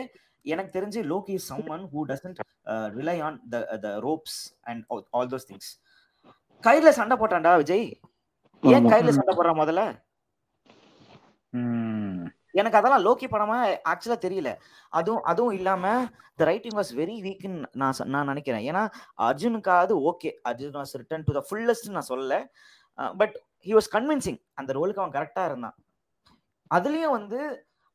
[0.55, 2.41] எனக்கு தெரிஞ்சு Loki is someone who doesn't
[2.99, 4.41] rely on the the ropes
[4.71, 4.83] and
[5.17, 5.71] all those things
[6.65, 7.87] கையில சண்டை போட்டான்டா விஜய்.
[8.63, 8.87] ஏன்.
[8.93, 9.83] கையில சண்டை போடுறான் முதல்ல.
[12.61, 13.57] எனக்கு அதெல்லாம் லோக்கி படமா
[13.91, 14.51] ஆக்சுவலா தெரியல.
[14.99, 15.85] அதுவும் அதுவும் இல்லாம
[16.41, 18.65] த ரைட்டிங் வாஸ் வெரி வீக்னு நான் நான் நினைக்கிறேன்.
[18.71, 18.83] ஏன்னா
[19.29, 22.37] அர்ஜுனுக்காவது okay Arjun was written to the fullest நான் சொல்லல.
[23.21, 23.35] பட்
[23.67, 25.77] ஹி வாஸ் கன்வின்சிங் அந்த ரோலுக்கு அவன் கரெக்டா இருந்தான்.
[26.71, 27.41] அதுலயும் வந்து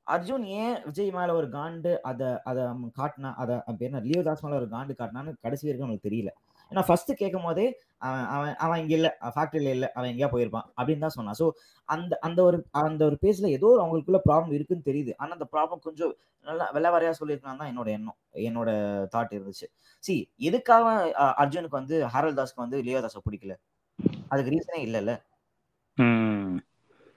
[0.07, 2.63] அர்ஜுன் ஏன் விஜய் மேல ஒரு காண்டு அதை அதை
[2.99, 6.31] காட்டினா அதை அப்ப என்ன லியோதாஸ் மேல ஒரு காண்டு காட்டினான்னு கடைசி வரைக்கும் அவனுக்கு தெரியல.
[6.71, 7.65] ஏன்னா ஃபர்ஸ்ட் கேட்கும் போதே
[8.07, 11.37] அவன் அவன் அவன் இங்க இல்ல ஃபேக்டரியில இல்ல அவன் எங்கேயா போயிருப்பான் அப்படின்னு தான் சொன்னான்.
[11.41, 11.45] ஸோ
[11.89, 15.13] அந்த அந்த ஒரு அந்த ஒரு பேஸ்ல ஏதோ ஒரு அவங்களுக்குள்ள ப்ராப்ளம் இருக்குன்னு தெரியுது.
[15.19, 16.13] ஆனா அந்த ப்ராப்ளம் கொஞ்சம்
[16.45, 18.17] நல்லா வெள்ளவரையா சொல்லியிருக்கான் தான் என்னோட எண்ணம்
[18.47, 18.69] என்னோட
[19.13, 19.67] தாட் இருந்துச்சு.
[20.03, 20.15] சி
[20.49, 20.85] எதுக்காக
[21.43, 23.55] அர்ஜுனுக்கு வந்து ஹாரல் தாஸ்க்கு வந்து லியோதாஸை பிடிக்கல?
[24.31, 25.13] அதுக்கு ரீசனே இல்லைல்ல.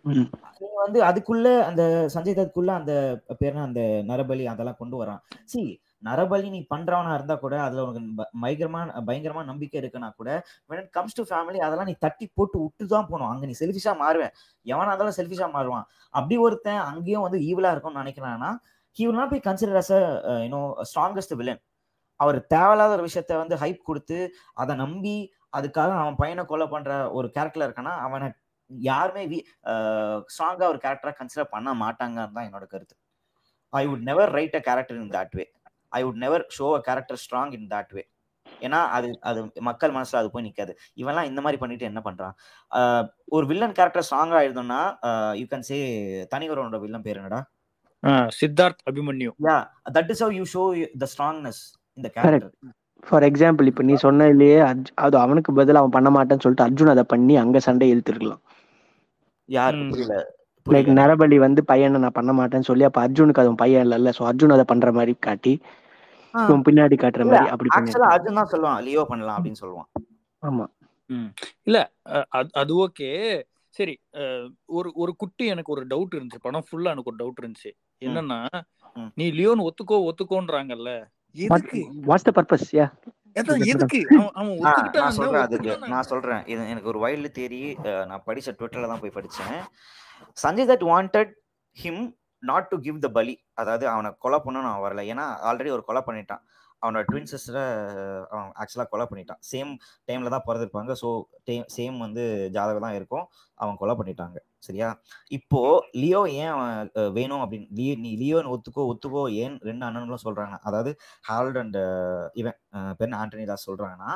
[0.07, 1.83] நீங்க வந்து அதுக்குள்ள அந்த
[2.15, 2.93] சஞ்சய் தத்துக்குள்ள அந்த
[3.41, 5.21] பேர்னா அந்த நரபலி அதெல்லாம் கொண்டு வரான்.
[5.53, 5.61] சி
[6.09, 8.03] நரபலி நீ பண்றவனா இருந்தா கூட அதுல உனக்கு
[8.43, 10.31] பயங்கரமா பயங்கரமா நம்பிக்கை இருக்குன்னா கூட
[10.71, 13.31] when it comes to family அதெல்லாம் நீ தட்டி போட்டு விட்டு தான் போகணும்.
[13.33, 14.33] அங்க நீ செல்ஃபிஷா மாறுவேன்
[14.67, 15.87] எவனா இருந்தாலும் செல்ஃபிஷா மாறுவான்.
[16.15, 18.51] அப்படி ஒருத்தன் அங்கேயும் வந்து ஈவலா இருக்கும்னு நினைக்கிறான்னா
[18.97, 20.61] he will not be consider as a you know
[20.91, 21.63] strongest villain
[22.21, 24.19] அவர் தேவையில்லாத ஒரு விஷயத்த வந்து ஹைப் கொடுத்து
[24.63, 25.17] அதை நம்பி
[25.57, 28.29] அதுக்காக அவன் பையனை கொலை பண்ற ஒரு கேரக்டர் இருக்கானா அவனை
[28.71, 29.23] யாருமே
[30.35, 32.95] ஸ்ட்ராங்கா ஒரு கேரக்டரா கன்சிடர் பண்ண மாட்டாங்கன்னு தான் என்னோட கருத்து.
[33.73, 35.45] I would never write a character in that way
[35.93, 38.05] I would never show a character strong in that way
[38.63, 40.73] ஏன்னா அது அது மக்கள் மனசுல அது போய் நிக்காது.
[41.01, 42.35] இவன்லாம் இந்த மாதிரி பண்ணிட்டு என்ன பண்றான்?
[42.73, 43.05] ஆஹ்
[43.37, 44.81] ஒரு வில்லன் கேரக்டர் ஸ்ட்ராங்கா எழுதணும்னா
[45.41, 45.79] யூ கேன் சே
[46.35, 47.41] தனிகரோட வில்லன் பேர் என்னடா?
[48.39, 49.31] Siddharth Abhimanyu.
[49.47, 49.57] Yeah
[49.97, 50.65] that is how you show
[51.03, 51.61] the strongness
[51.99, 52.53] இந்த கேரக்டர்
[53.03, 54.59] ஃபார் எக்ஸாம்பிள் இப்போ நீ சொன்னதுலயே
[55.05, 58.43] அது அவனுக்கு பதிலா அவன் பண்ண மாட்டேன்னு சொல்லிட்டு அர்ஜுன் அதை பண்ணி அங்க சண்டை இழுத்துருக்கலாம்.
[59.49, 59.89] யார் ம்.
[59.91, 60.15] புரியல
[60.67, 64.13] லைக் நரபலி வந்து பையனை நான் பண்ண மாட்டேன்னு சொல்லி அப்ப அர்ஜுனுக்கு அது பையன் இல்லைல்ல.
[64.17, 65.53] ஸோ அர்ஜுன் அதை பண்ற மாதிரி காட்டி
[66.65, 69.89] பின்னாடி காட்டுற இல்ல மாதிரி அப்படி ஆக்சுவலா அர்ஜுன் தான் சொல்லுவான் லியோ பண்ணலாம் அப்படின்னு சொல்லுவான்.
[70.43, 70.65] ஆமா.
[71.67, 71.79] இல்ல
[72.39, 73.09] அது அது ஓகே.
[73.75, 73.95] சரி
[74.77, 76.45] ஒரு ஒரு குட்டி எனக்கு ஒரு டவுட் இருந்துச்சு.
[76.45, 77.71] படம் ஃபுல்லா எனக்கு ஒரு டவுட் இருந்துச்சு.
[78.03, 78.39] என்னன்னா.
[79.17, 80.93] நீ லியோன் ஒத்துக்கோ ஒத்துக்கோன்றாங்கல்ல.
[81.37, 81.81] எதுக்கு?
[82.09, 82.87] வாட்ஸ் த பர்பஸ் யா
[83.37, 86.43] நான் சொல்றேன் அதுக்கு நான் சொல்றேன்.
[86.53, 87.61] இது எனக்கு ஒரு வைல்டு தேரி
[88.11, 89.59] நான் படிச்ச ட்விட்டர்ல தான் போய் படிச்சேன்.
[90.43, 91.33] Sanjay Dutt wanted
[91.83, 92.05] him
[92.51, 93.35] not to give the பலி.
[93.61, 95.05] அதாவது அவனை கொலை பண்ணணும்னு அவன் வரல.
[95.13, 96.43] ஏன்னா ஆல்ரெடி ஒரு கொலை பண்ணிட்டான்.
[96.83, 97.65] அவனோட ட்வின் சிஸ்டரை
[98.33, 99.41] அவன் ஆக்சுவலாக கொலை பண்ணிட்டான்.
[99.51, 99.71] சேம்
[100.09, 100.93] டைம்ல தான் பிறந்திருப்பாங்க.
[101.03, 101.09] ஸோ
[101.77, 102.25] சேம் வந்து
[102.57, 103.27] ஜாதகம் தான் இருக்கும்.
[103.63, 104.39] அவன் கொலை பண்ணிட்டாங்க.
[104.67, 104.89] சரியா?
[105.39, 105.61] இப்போ
[106.03, 106.75] லியோ ஏன் அவன்
[107.19, 110.57] வேணும் அப்படின்னு லீ நீ லியோன்னு ஒத்துக்கோ ஒத்துக்கோ ஏன் ரெண்டு அண்ணன்களும் சொல்றாங்க.
[110.71, 110.93] அதாவது
[111.31, 111.79] ஹால்ட் அண்ட்
[112.43, 112.59] இவன்
[113.01, 114.13] பெண் ஆண்டனி தாஸ் சொல்றாங்கன்னா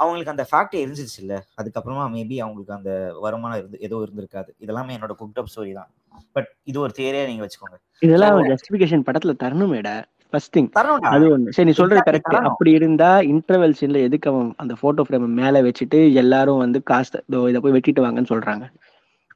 [0.00, 1.34] அவங்களுக்கு அந்த ஃபேக்ட் எரிஞ்சிருச்சு இல்ல.
[1.60, 2.92] அதுக்கப்புறமா மேபி அவங்களுக்கு அந்த
[3.24, 4.50] வருமானம் இருந்து ஏதோ இருந்திருக்காது.
[4.64, 5.90] இதெல்லாமே என்னோட குக்ட் அப் ஸ்டோரி தான்.
[6.36, 7.78] பட் இது ஒரு தேரியா நீங்க வச்சுக்கோங்க.
[8.06, 9.94] இதெல்லாம் ஜஸ்டிபிகேஷன் படத்துல தரணுமேடா.
[10.32, 10.68] ஃபர்ஸ்ட் திங்
[11.10, 11.50] அது ஒண்ணு.
[11.50, 12.36] சரி நீ சொல்றது கரெக்ட்.
[12.48, 17.18] அப்படி இருந்தா இன்டர்வெல் சீன்ல எதுக்கு அவன் அந்த போட்டோ ஃப்ரேம் மேல வச்சுட்டு எல்லாரும் வந்து காசு
[17.50, 18.64] இதோ போய் வெட்டிட்டு வாங்கன்னு சொல்றாங்க?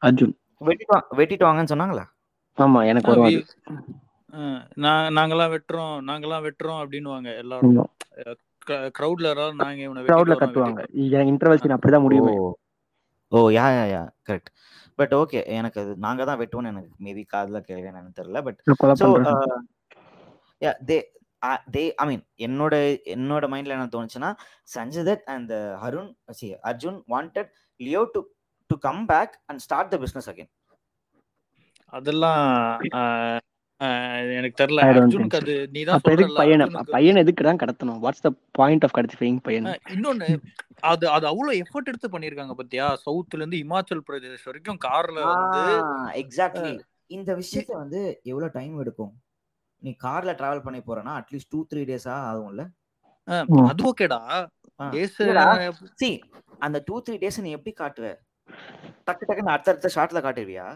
[0.02, 0.34] அர்ஜுன்.
[0.60, 2.04] வெட்டிட்டு வா- வெட்டிட்டு வாங்கன்னு சொன்னாங்களா?
[2.58, 3.12] ஆமா எனக்கு
[4.76, 7.90] நான் நாங்கெல்லாம் வெட்டுறோம் நாங்கெல்லாம் வெட்டுறோம் அப்படின்னுவாங்க எல்லாரும்.
[8.94, 10.62] கிரௌட்ல யாராவது நாங்க இவனை வெட்டிட்டு
[11.10, 12.32] எனக்கு இன்டர்வெல் சீன் அப்படிதான் முடியுமே.
[13.32, 14.02] ஓ yeah yeah yeah.
[14.26, 14.50] Correct
[14.98, 18.78] but okay எனக்கு அது நாங்க தான் வெட்டுவோம்னு எனக்கு மேபி காதுல கேட்கறேன் எனக்கு தெரியல பட் நான்
[18.78, 19.56] கொலை ஸோ பண்றேன் யா
[20.88, 20.98] தே
[21.74, 22.74] தே ஐ மீன் என்னோட
[23.14, 24.30] என்னோட மைண்ட்ல என்ன தோணுச்சுன்னா
[24.72, 28.22] சஞ்சய் தத் அண்ட் ஹருண் C Arjun wanted Leo to
[28.70, 30.50] to come back and start the business again
[31.92, 32.40] அதெல்லாம்
[32.98, 33.40] ஆஹ்,
[33.80, 34.80] ஆஹ், எனக்கு தெரியல.
[34.80, 35.38] I don't think அர்ஜுனுக்கு.
[35.40, 36.02] அது நீ தான்
[36.38, 38.00] பையனை பையன் எதுக்கு தான் கடத்தணும்?
[38.04, 39.68] வாட்ஸ் த பாயிண்ட் ஆஃப் கடத்திஃபைங் பையன்?
[39.94, 40.28] இன்னொன்னு
[40.84, 42.86] அது அது அவ்வளவு எஃபர்ட் எடுத்து பண்ணிருக்காங்க பாத்தியா?
[43.04, 45.62] சவுத்ல இருந்து இமாச்சல் பிரதேஷ் வரைக்கும் கார்ல வந்து
[46.22, 46.72] எக்ஸாக்ட்லி
[47.10, 49.12] இந்த விஷயத்த வந்து எவ்வளவு டைம் எடுக்கும்?
[49.82, 52.62] நீ கார்ல டிராவல் பண்ணி போறேன்னா அட்லீஸ்ட் டூ த்ரீ டேஸா ஆகும்ல.
[53.68, 54.20] அது ஓகேடா.
[56.00, 56.10] சி
[56.60, 58.06] அந்த டூ த்ரீ டேஸ் நீ எப்படி காட்டுவ?
[59.06, 60.66] டக்கு டக்குன்னு அடுத்த அடுத்த ஷார்ட்ல காட்டுவியா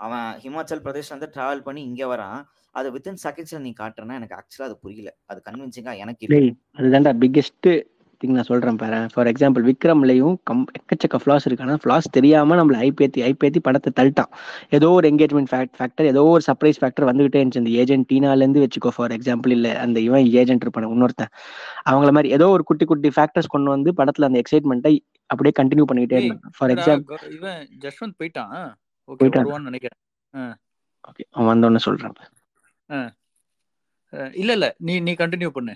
[0.00, 2.40] அவன் ஹிமாச்சல் பிரதேஷ்ல இருந்து டிராவல் பண்ணி இங்க வரான்.
[2.74, 5.10] அது வித்தின் செகண்ட்ஸ்ல நீ காட்டுறனா எனக்கு ஆக்சுவலா அது புரியல.
[5.26, 6.38] அது கன்வின்சிங்கா எனக்கு இல்ல.
[6.78, 7.68] அதுதான்டா பிக்கெஸ்ட்
[8.20, 8.98] திங் நான் சொல்றேன் பாரு.
[9.12, 14.30] ஃபார் எக்ஸாம்பிள் விக்ரம்லயும் கம் எக்கச்சக்க ஃபிளாஸ் இருக்கு ஆனா ஃபிளாஸ் தெரியாம நம்மள ஐபேத்தி ஐபேத்தி படத்தை தள்ளிட்டான்.
[14.76, 17.62] ஏதோ ஒரு என்கேஜ்மெண்ட் ஃபேக்டர் ஏதோ ஒரு சர்ப்ரைஸ் ஃபேக்டர் வந்துகிட்டே இருந்துச்சு.
[17.64, 21.32] இந்த ஏஜென்ட் டீனால இருந்து வச்சுக்கோ ஃபார் எக்ஸாம்பிள் இல்ல அந்த இவன் ஏஜென்ட் இருப்பான இன்னொருத்தன்.
[21.86, 24.94] அவங்கள மாதிரி ஏதோ ஒரு குட்டி குட்டி ஃபேக்டர்ஸ் கொண்டு வந்து படத்துல அந்த எக்ஸைட்மெண்ட்டை
[25.30, 28.52] அப்படியே கண்டினியூ பண்ணிக்கிட்டே ஏய், இருந்தாங்க ஃபார் எக்ஸாம்பிள் இவன் ஜஸ்வந்த் போயிட்டான்?
[29.20, 29.58] போயிட்டானா?
[29.68, 30.00] நினைக்கிறேன்.
[31.04, 32.16] ஓகே அவன் வந்தோன்னு சொல்றேன்.
[32.90, 33.10] அஹ்,
[34.34, 35.74] இல்ல இல்ல நீ நீ கண்டினியூ பண்ணு.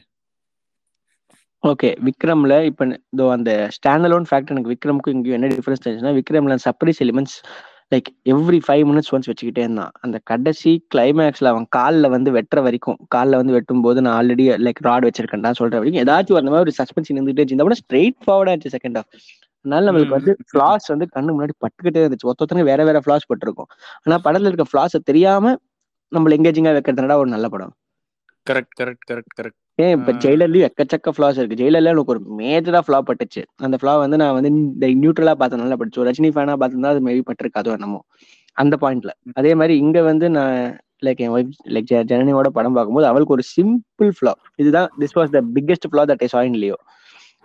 [1.65, 7.01] ஓகே விக்ரம்ல இப்ப இதோ அந்த ஸ்டாண்டலோன் ஃபேக்ட் எனக்கு விக்ரமுக்கும் இங்கேயும் என்ன டிஃபரன்ஸ் தெரிஞ்சுன்னா விக்ரம்ல surprise
[7.05, 7.37] elements
[7.93, 9.93] like every five minutes once வச்சுக்கிட்டே இருந்தான்.
[10.01, 14.81] அந்த கடைசி கிளைமேக்ஸ்ல அவன் காலில் வந்து வெட்டுற வரைக்கும் காலில் வந்து வெட்டும் போது நான் ஆல்ரெடி லைக்
[14.81, 18.75] ராட் வச்சிருக்கேன்டா சொல்ற வரைக்கும் ஏதாச்சும் அந்த மாதிரி ஒரு சஸ்பென்ஸ் இருந்துகிட்டே இருந்தா கூட ஸ்ட்ரெயிட் ஃபார்வர்டா இருந்துச்சு
[18.77, 19.11] செகண்ட் ஆஃப்
[19.65, 22.29] அதனால நம்மளுக்கு வந்து ஃபிளாஸ் வந்து கண்ணு முன்னாடி பட்டுக்கிட்டே இருந்துச்சு.
[22.31, 23.69] ஒத்தொத்தனை வேற வேற ஃபிளாஸ் பட்டிருக்கும்.
[24.03, 25.55] ஆனா படத்துல இருக்க ஃபிளாஸை தெரியாம
[26.13, 27.75] நம்மள எங்கேஜிங்கா வைக்கிறதுனால ஒரு நல்ல படம்.
[28.47, 30.13] கரெக்ட் கரெக்ட் கரெக்ட் கரெக்ட் ஏன் இப்ப.
[30.25, 31.59] ஜெயிலர்லயும் எக்கச்சக்க ஃபிளாஸ் இருக்கு.
[31.61, 33.43] ஜெயிலர்ல எனக்கு ஒரு மேஜரா ஃபிளா பட்டுச்சு.
[33.67, 37.23] அந்த ஃபிளா வந்து நான் வந்து இந்த நியூட்ரலா பார்த்தனால பட்டுச்சு ஒரு ரஜினி ஃபேனா பார்த்திருந்தா அது மேபி
[37.31, 38.01] பட்டிருக்காதோ என்னமோ.
[38.57, 40.57] அந்த பாயிண்ட்ல அதே மாதிரி இங்க வந்து நான்
[41.07, 45.41] லைக் என் ஒய்ஃப் லைக் ஜனனியோட படம் பார்க்கும்போது அவளுக்கு ஒரு சிம்பிள் ஃபிளா இதுதான் this was the
[45.57, 46.77] biggest flaw that I saw in Leo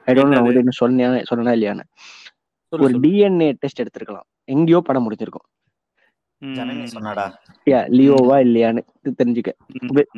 [0.07, 0.35] I don't
[0.67, 1.85] know சொன்னா இல்லையான்னு.
[2.73, 4.27] ஒரு டிஎன்ஏ டெஸ்ட் எடுத்திருக்கலாம்.
[4.49, 5.45] எங்கேயோ படம் முடிஞ்சிருக்கும்.
[6.91, 7.25] சொன்னாடா.
[7.67, 8.81] யா லியோவா இல்லையான்னு
[9.19, 9.51] தெரிஞ்சுக்க.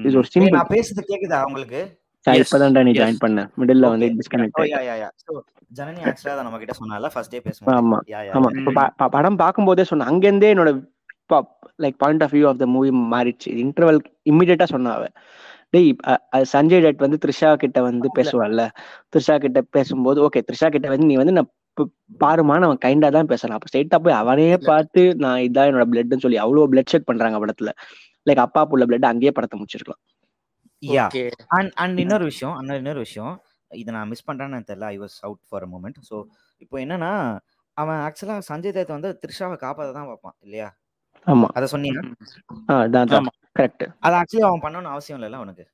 [0.01, 1.81] இது ஒரு சிம்பிள் நான் பேசுறது கேக்குதா உங்களுக்கு?
[2.25, 2.91] இப்பதான்டா நீ.
[2.93, 3.39] ஜாயின் பண்ண.
[3.59, 4.17] மிடில்ல வந்து Okay.
[4.17, 4.79] டிஸ்கனெக்ட் ஓ ஆயிட்ட.
[4.79, 5.31] யா யா யா சோ
[5.71, 7.39] ஜனனி ஆக்சுவலா அதை நம்ம கிட்ட சொன்னால ஃபர்ஸ்ட் டே
[7.73, 7.97] ஆமா
[8.37, 8.50] ஆமா.
[9.15, 10.72] படம் பார்க்கும்போதே சொன்னேன் அங்கிருந்தே என்னோட
[11.79, 13.50] like point of view of the movie மாறிடுச்சு.
[13.63, 14.00] இன்டர்வல்
[14.31, 15.03] இம்மிடியட்டா சொன்ன அவ.
[15.74, 15.89] டேய்
[16.53, 18.61] சஞ்சய் டட் வந்து த்ரிஷா கிட்ட வந்து பேசுவாள்ல.
[19.11, 21.51] த்ரிஷா கிட்ட பேசும்போது ஓகே த்ரிஷா கிட்ட வந்து நீ வந்து நான்
[22.22, 23.58] பாருமா அவன் கைண்டா தான் பேசலாம்.
[23.58, 27.72] அப்ப ஸ்ட்ரைட்டா போய் அவனே பார்த்து நான் இதான் என்னோட பிளட்னு சொல்லி அவ்வளவு பிளட் ஷெட் பண்றாங்க படத்துல.
[28.27, 30.01] லைக் அப்பா புள்ள பிளட் அங்கேயே படத்தை முடிச்சிருக்கலாம்.
[30.84, 31.05] யா
[31.58, 33.34] அண்ட் அண்ட் இன்னொரு விஷயம் அண்ட் இன்னொரு விஷயம்
[33.72, 34.88] இதை நான் மிஸ் பண்றேன்னு தெரியல.
[34.94, 36.18] I was out for a moment so
[36.62, 37.12] இப்போ என்னன்னா
[37.77, 40.70] அவன் ஆக்சுவலா சஞ்சய் தத் வந்து த்ரிஷாவை காப்பாற்ற தான் பார்ப்பான் இல்லையா?
[41.27, 41.48] ஆமா.
[41.58, 42.00] அதை சொன்னீங்க.
[43.55, 45.66] கரெக்ட் அது ஆக்சுவலி அவன் பண்ணணும்னு அவசியம் இல்லைல்ல அவனுக்கு?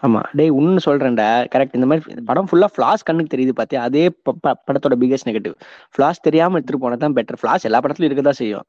[0.00, 0.20] ஆமா.
[0.32, 1.46] டேய் உன்னு சொல்றேன்டா.
[1.54, 3.82] கரெக்ட் இந்த மாதிரி படம் ஃபுல்லா ஃபிளாஸ் கண்ணுக்கு தெரியுது பாத்தியா?
[3.82, 4.08] அதே
[4.44, 5.54] படத்தோட பிகெஸ்ட் நெகட்டிவ்
[5.96, 8.64] ஃபிளாஸ் தெரியாம எடுத்துட்டு போனா தான் பெட்டர் ஃபிளாஸ் எல்லா படத்துலயும் இருக்கதான் செய்யும்.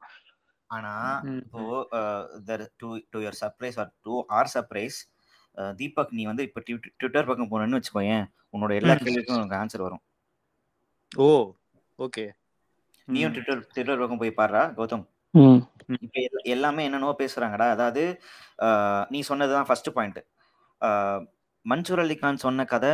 [0.66, 1.20] ஆனா.
[1.20, 1.88] இப்போ
[2.76, 4.98] to to your surprise or to or surprise
[5.76, 6.62] Deepak நீ வந்து இப்போ
[6.96, 8.92] ட்விட்டர் பக்கம் போனேன்னு வச்சுக்கோயேன் உன்னோட எல்லா.
[8.92, 10.00] கேள்விக்கும் உனக்கு ஆன்சர் வரும்.
[11.16, 11.52] Oh
[11.98, 12.30] okay.
[13.04, 15.06] நீயும் ட்விட்டர் ட்விட்டர் பக்கம் போய் பாடுறா கௌதம்?
[16.00, 17.70] இப்போ எல்லா- எல்லாமே என்னென்னவோ பேசுறாங்கடா.
[17.70, 18.20] அதாவது
[19.08, 20.24] நீ சொன்னதுதான் ஃபர்ஸ்ட் பாயிண்ட்
[21.66, 22.92] மன்சூர் அலி கான் சொன்ன கதை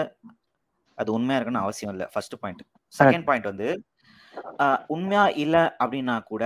[0.99, 2.07] அது உண்மையா இருக்கணும்னு அவசியம் இல்லை.
[2.13, 2.63] ஃபர்ஸ்ட் பாயிண்ட்
[2.95, 3.69] செகண்ட் பாயிண்ட் வந்து
[4.89, 6.45] உண்மையா இல்லை அப்படின்னா கூட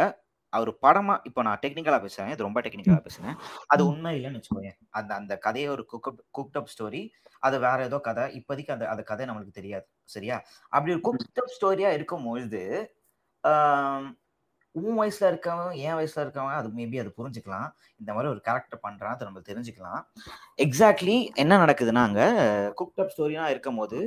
[0.53, 2.31] அவர் படமா இப்போ நான் டெக்னிக்கலா பேசுறேன்.
[2.33, 3.37] இது ரொம்ப டெக்னிக்கலா பேசுறேன்.
[3.69, 7.03] அது உண்மை இல்லைன்னு வச்சுக்கோங்க அந்த அந்த கதையை ஒரு குக் குக்ட் அப் ஸ்டோரி
[7.43, 8.25] அது வேற ஏதோ கதை.
[8.39, 9.85] இப்போதைக்கு அந்த அந்த கதை நம்மளுக்கு தெரியாது.
[10.11, 10.37] சரியா?
[10.73, 12.63] அப்படி ஒரு குக்ட் அப் ஸ்டோரியா இருக்கும்பொழுது
[13.45, 14.07] ஆஹ்,
[14.75, 17.69] உன் வயசுல இருக்கவன் என் வயசுல இருக்கவன் அது மேபி அது புரிஞ்சுக்கலாம்.
[18.01, 20.01] இந்த மாதிரி ஒரு கேரக்டர் பண்றான் அதை நம்ம தெரிஞ்சுக்கலாம்.
[20.65, 22.23] எக்ஸாக்ட்லி என்ன நடக்குதுன்னா அங்க
[22.81, 23.99] குக்டப் அப் இருக்கும் போது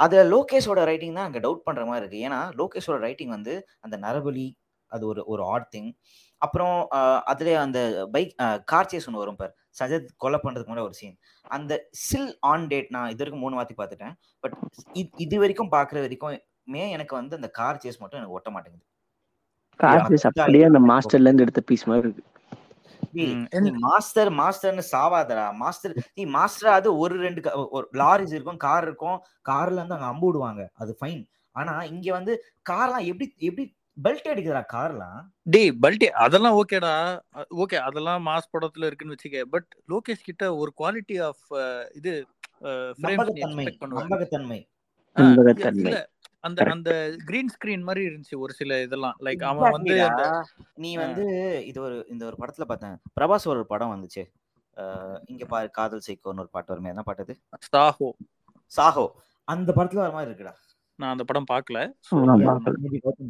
[0.00, 2.20] அதுல லோகேஷோட ரைட்டிங் தான் அங்க டவுட் பண்ற மாதிரி இருக்கு.
[2.28, 4.48] ஏன்னா லோகேஷோட ரைட்டிங் வந்து அந்த நரபலி
[4.92, 5.90] அது ஒரு ஒரு ஆட் திங்
[6.42, 6.76] அப்புறம்
[7.32, 7.80] அதுல அந்த
[8.14, 8.32] பைக்
[8.72, 11.16] கார் சேஸ் ஒன்று வரும் பார் சஜத் கொலை பண்றதுக்கு முன்னாடி ஒரு சீன்
[11.50, 11.72] அந்த
[12.06, 14.14] சில் ஆன் டேட் நான் இது வரைக்கும் மூணு வாத்தி பார்த்துட்டேன்.
[14.44, 14.56] பட்
[15.26, 16.36] இது வரைக்கும் பார்க்குற வரைக்கும்
[16.74, 18.84] மே எனக்கு வந்து அந்த கார் சேஸ் மட்டும் எனக்கு ஒட்ட மாட்டேங்குது.
[19.80, 22.28] கார்சியஸ் அப்படியே அந்த மாஸ்டர்ல இருந்து எடுத்த பீஸ் மாதிரி இருக்கு.
[23.84, 25.46] மாஸ்டர் மாஸ்டர்னு சாவாதடா.
[25.62, 27.40] மாஸ்டர் நீ மாஸ்டர் அது ஒரு ரெண்டு
[27.76, 29.18] ஒரு லாரிஸ் இருக்கும் கார் இருக்கும்.
[29.50, 30.64] கார்ல இருந்து அங்க அம்பு விடுவாங்க.
[30.82, 31.22] அது ஃபைன்
[31.56, 32.34] ஆனா இங்க வந்து
[32.70, 33.64] கார்லாம் எப்படி எப்படி
[33.96, 36.92] பெல்ட் அடிக்குதுடா கார்லாம் டேய் பல்டி அதெல்லாம் ஓகேடா
[37.62, 41.44] ஓகே அதெல்லாம் மாஸ் படத்துல இருக்குன்னு வச்சுக்க பட் லோகேஷ் கிட்ட ஒரு குவாலிட்டி ஆஃப்
[41.98, 42.12] இது
[43.04, 44.60] நம்பகத்தன்மை நம்பகத்தன்மை.
[46.44, 46.60] அந்த.
[46.74, 46.92] அந்த
[47.26, 49.16] கிரீன் ஸ்கிரீன் மாதிரி இருந்துச்சு ஒரு சில இதெல்லாம்.
[49.26, 49.96] லைக் அவன் வந்து.
[50.84, 51.24] நீ வந்து
[51.70, 52.96] இது ஒரு இந்த ஒரு படத்துல பார்த்தேன்.
[53.18, 54.24] பிரபாஸ் ஒரு படம் வந்துச்சு.
[55.32, 57.34] இங்க பாரு காதல் சைக்கோன்னு ஒரு பாட்டு வருமே என்ன பாட்டு
[57.68, 58.08] சாஹோ.
[58.72, 59.04] சாஹோ.
[59.48, 60.54] அந்த படத்துல வர மாதிரி இருக்குடா.
[60.98, 61.78] நான் அந்த படம் பார்க்கல.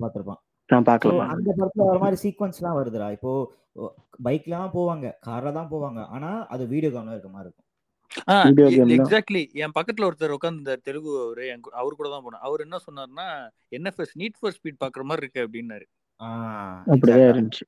[0.03, 0.41] பார்த்திருப்பான்.
[0.71, 1.25] நான் ஸோ பார்க்கல.
[1.35, 3.09] அந்த படத்துல வர மாதிரி சீக்வன்ஸ்லாம் வருதுடா.
[3.17, 3.33] இப்போ
[4.27, 6.01] பைக்லாம் போவாங்க கார்ல தான் போவாங்க.
[6.17, 7.69] ஆனா அது வீடியோ கேம்ல இருக்க மாதிரி இருக்கும்.
[8.97, 11.47] எக்ஸாக்ட்லி என் பக்கத்துல ஒருத்தர் உட்காந்து தெலுங்கு அவரு
[11.81, 13.29] அவர் கூட தான் போனேன் அவர் என்ன சொன்னாருன்னா
[13.73, 15.87] என்எஃப்எஸ் நீட் ஃபார் ஸ்பீட் பாக்குற மாதிரி இருக்கு அப்படின்னாரு.
[17.31, 17.65] இருந்துச்சு.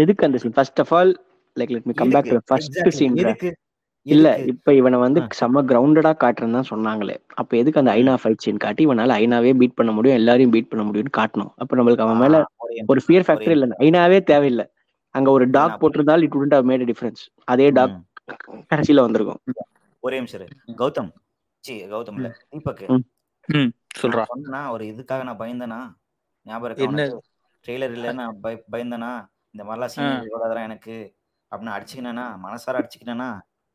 [0.00, 1.12] எதுக்கு அந்த scene first of all
[1.56, 2.28] like let me come back?
[2.32, 2.96] To first Exactly.
[2.98, 3.16] Scene?
[4.06, 4.28] இல்ல?
[4.50, 5.20] இப்ப இவனை வந்து.
[5.38, 7.92] செம கிரவுண்டடா காட்டுறேன்னு தான் சொன்னாங்களே அப்ப எதுக்கு அந்த.
[7.96, 11.76] ஐநா ஃபைட் சீன் காட்டி இவனால ஐநாவே பீட் பண்ண முடியும் எல்லாரையும் பீட் பண்ண முடியும்னு காட்டணும் அப்ப
[11.76, 12.36] நம்மளுக்கு அவன் மேல
[12.88, 13.66] ஒரே ஃபியர் ஃபேக்டர் இல்ல.
[13.86, 14.66] ஐநாவே தேவையில்லை
[15.14, 17.94] அங்க ஒரு dog போட்டிருந்தால் it wouldn't have made difference அதே டாக்.
[18.70, 19.40] கடைசியில வந்திருக்கும்.
[20.02, 20.52] ஒரே நிமிஷம்.
[20.76, 21.10] கௌதம்.
[21.64, 22.28] சி கௌதம் இல்ல.
[22.50, 22.82] தீபக்
[23.98, 24.22] சொல்றா.
[24.22, 25.78] நான் சொன்னா ஒரு இதுக்காக நான் பயந்தனா?
[26.46, 26.98] ஞாபகம்
[27.66, 29.12] ட்ரெய்லர் இல்ல நான் பய பயந்தனா?
[29.54, 29.92] இந்த மாதிரிலாம்.
[29.94, 30.96] சீன் கூடாதுடா எனக்கு.
[31.52, 33.28] அப்படின்னு அடிச்சுக்கினா மனசார அடிச்சுக்கினா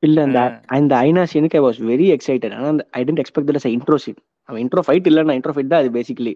[0.03, 0.47] இல்ல அந்த ஆ.
[0.67, 4.17] அந்த ஐநா சீனுக்கு ஐ வாஸ் வெரி எக்ஸைட்டட் ஆனா அந்த I didn't expect that intro scene
[4.49, 6.33] அவன் இன்ட்ரோ ஃபைட் இல்லைன்னா இன்ட்ரோ ஃபைட் தான் அது பேசிக்கலி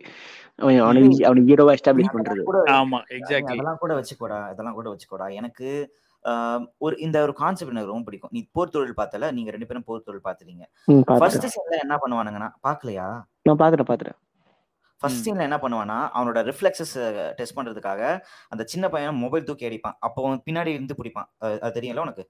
[0.60, 2.44] அவன் அவனுக்கு அவனுக்கு ஹீரோவா எஸ்டாப்ளிஷ் பண்றது.
[2.76, 5.28] ஆமா எக்ஸாக்ட்லி அதெல்லாம் கூட வச்சுக்கோடா இதெல்லாம் கூட வச்சுக்கோடா.
[5.34, 5.68] எனக்கு
[6.86, 8.32] ஒரு இந்த ஒரு கான்செப்ட் எனக்கு ரொம்ப பிடிக்கும்.
[8.36, 10.64] நீ போர் தொழில் பார்த்தல நீங்க ரெண்டு பேரும் போர் தொழில் பாத்துறீங்க
[11.22, 13.08] ஃபர்ஸ்ட் சீன்ல என்ன பண்ணுவானுங்கன்னா பாக்கலையா
[13.48, 14.18] நான் பாத்துட்டேன் பாத்துட்டேன்
[15.02, 15.24] ஃபர்ஸ்ட்.
[15.26, 16.94] சீன்ல என்ன பண்ணுவானா அவனோட ரிஃப்ளெக்சஸ்
[17.40, 18.02] டெஸ்ட் பண்றதுக்காக
[18.54, 19.98] அந்த சின்ன பையன் மொபைல் தூக்கி அடிப்பான்.
[20.06, 21.28] அப்போ அவன் பின்னாடி இருந்து பிடிப்பான்.
[21.64, 22.24] அது தெரியும்ல உனக்கு?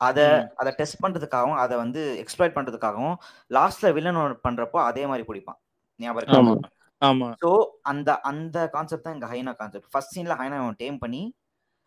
[0.00, 0.20] அத.
[0.60, 3.16] அதை டெஸ்ட் பண்றதுக்காகவும் அதை வந்து எக்ஸ்ப்ளாய்ட் பண்றதுக்காகவும்
[3.56, 5.58] லாஸ்ட்ல வில்லன் பண்றப்போ அதே மாதிரி பிடிப்பான்.
[6.00, 6.64] ஞாபகம்
[7.02, 7.50] ஆமா ஸோ
[7.90, 11.22] அந்த அந்த கான்செப்ட் தான் இங்க ஹைனா கான்செப்ட் ஃபர்ஸ்ட் சீன்ல ஹைனா அவன் டேம் பண்ணி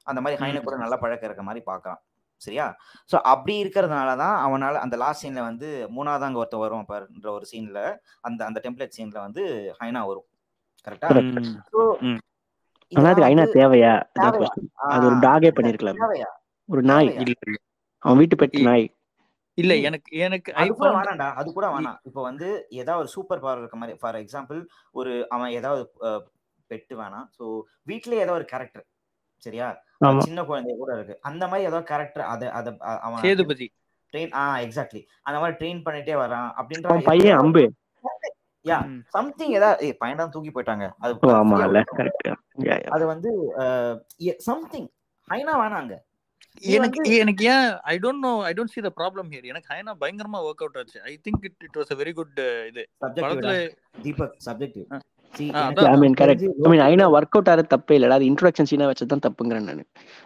[0.08, 0.66] அந்த மாதிரி ஹைனா ம்.
[0.66, 2.02] கூட நல்ல பழக்கம் இருக்க மாதிரி பார்க்கறான்
[2.42, 2.66] சரியா?
[3.12, 7.46] ஸோ அப்படி இருக்கிறதுனால தான் அவனால அந்த லாஸ்ட் சீன்ல வந்து மூணாவது அங்க ஒருத்தன் வரும் பாருன்ற ஒரு
[7.52, 7.80] சீன்ல
[8.22, 9.44] அந்த அந்த டெம்ப்ளேட் சீன்ல வந்து
[9.80, 10.28] ஹைனா வரும்.
[10.88, 11.08] கரெக்டா.
[11.72, 11.80] ஸோ
[13.26, 13.94] ஐநா தேவையா?
[14.90, 16.02] அது ஒரு டாகே பண்ணிருக்கலாம்
[16.70, 17.10] ஒரு நாய்.
[18.04, 18.86] அவன் வீட்டு பெட் இ- நாய்.
[19.58, 21.28] இல்ல எனக்கு எனக்கு அது கூட வேணாம்டா.
[21.40, 21.98] அது கூட வேணாம்.
[22.04, 24.60] இப்போ வந்து ஏதாவது ஒரு சூப்பர் பவர் இருக்க மாதிரி ஃபார் எக்ஸாம்பிள்
[24.96, 25.84] ஒரு அவன் ஏதாவது
[26.70, 27.28] பெட்டு வேணாம்.
[27.38, 27.46] ஸோ
[27.88, 28.86] வீட்லயே ஏதோ ஒரு கேரக்டர்
[29.46, 29.68] சரியா?
[30.28, 31.16] சின்ன குழந்தை கூட இருக்கு.
[31.30, 32.72] அந்த மாதிரி ஏதோ கேரக்டர் அதை அதை
[33.06, 33.68] அவன் சேதுபதி.
[34.14, 37.64] ட்ரெயின் ஆ எக்ஸாக்ட்லி அந்த மாதிரி ட்ரெயின் பண்ணிட்டே வரான் அப்படின்ற பையன் அம்பு.
[38.66, 38.78] யா.
[39.16, 40.86] சம்திங் ஏதாவது பையன் தான் தூக்கி போயிட்டாங்க.
[41.04, 43.32] அது அது ஆமா ஃப்ரீயா இல்ல விட்டுருவாங்க கரெக்ட் அது வந்து
[44.50, 44.90] சம்திங்
[45.28, 45.94] ஹைனா வேணாங்க
[46.76, 50.40] எனக்கு எனக்கு ஏன் I don't know I don't see the problem here எனக்கு ஹைனா பயங்கரமா
[50.48, 51.00] ஒர்க் அவுட் ஆச்சு.
[51.10, 52.40] I think it it was a very good
[52.72, 52.84] இது.
[54.06, 54.86] தீபக் சப்ஜெக்டிவ்
[55.34, 58.18] ஐ அதான் மீன் கரெக்ட் தெரிஞ்சு ஐ மீன் ஐநா லோகேஷ் ஒர்க் அவுட் ஆகிறது தப்பே இல்லடா.
[58.20, 59.84] அது இன்ட்ரோடக்ஷன் சீனா வச்சதான் தப்புங்கிறேன் நான்.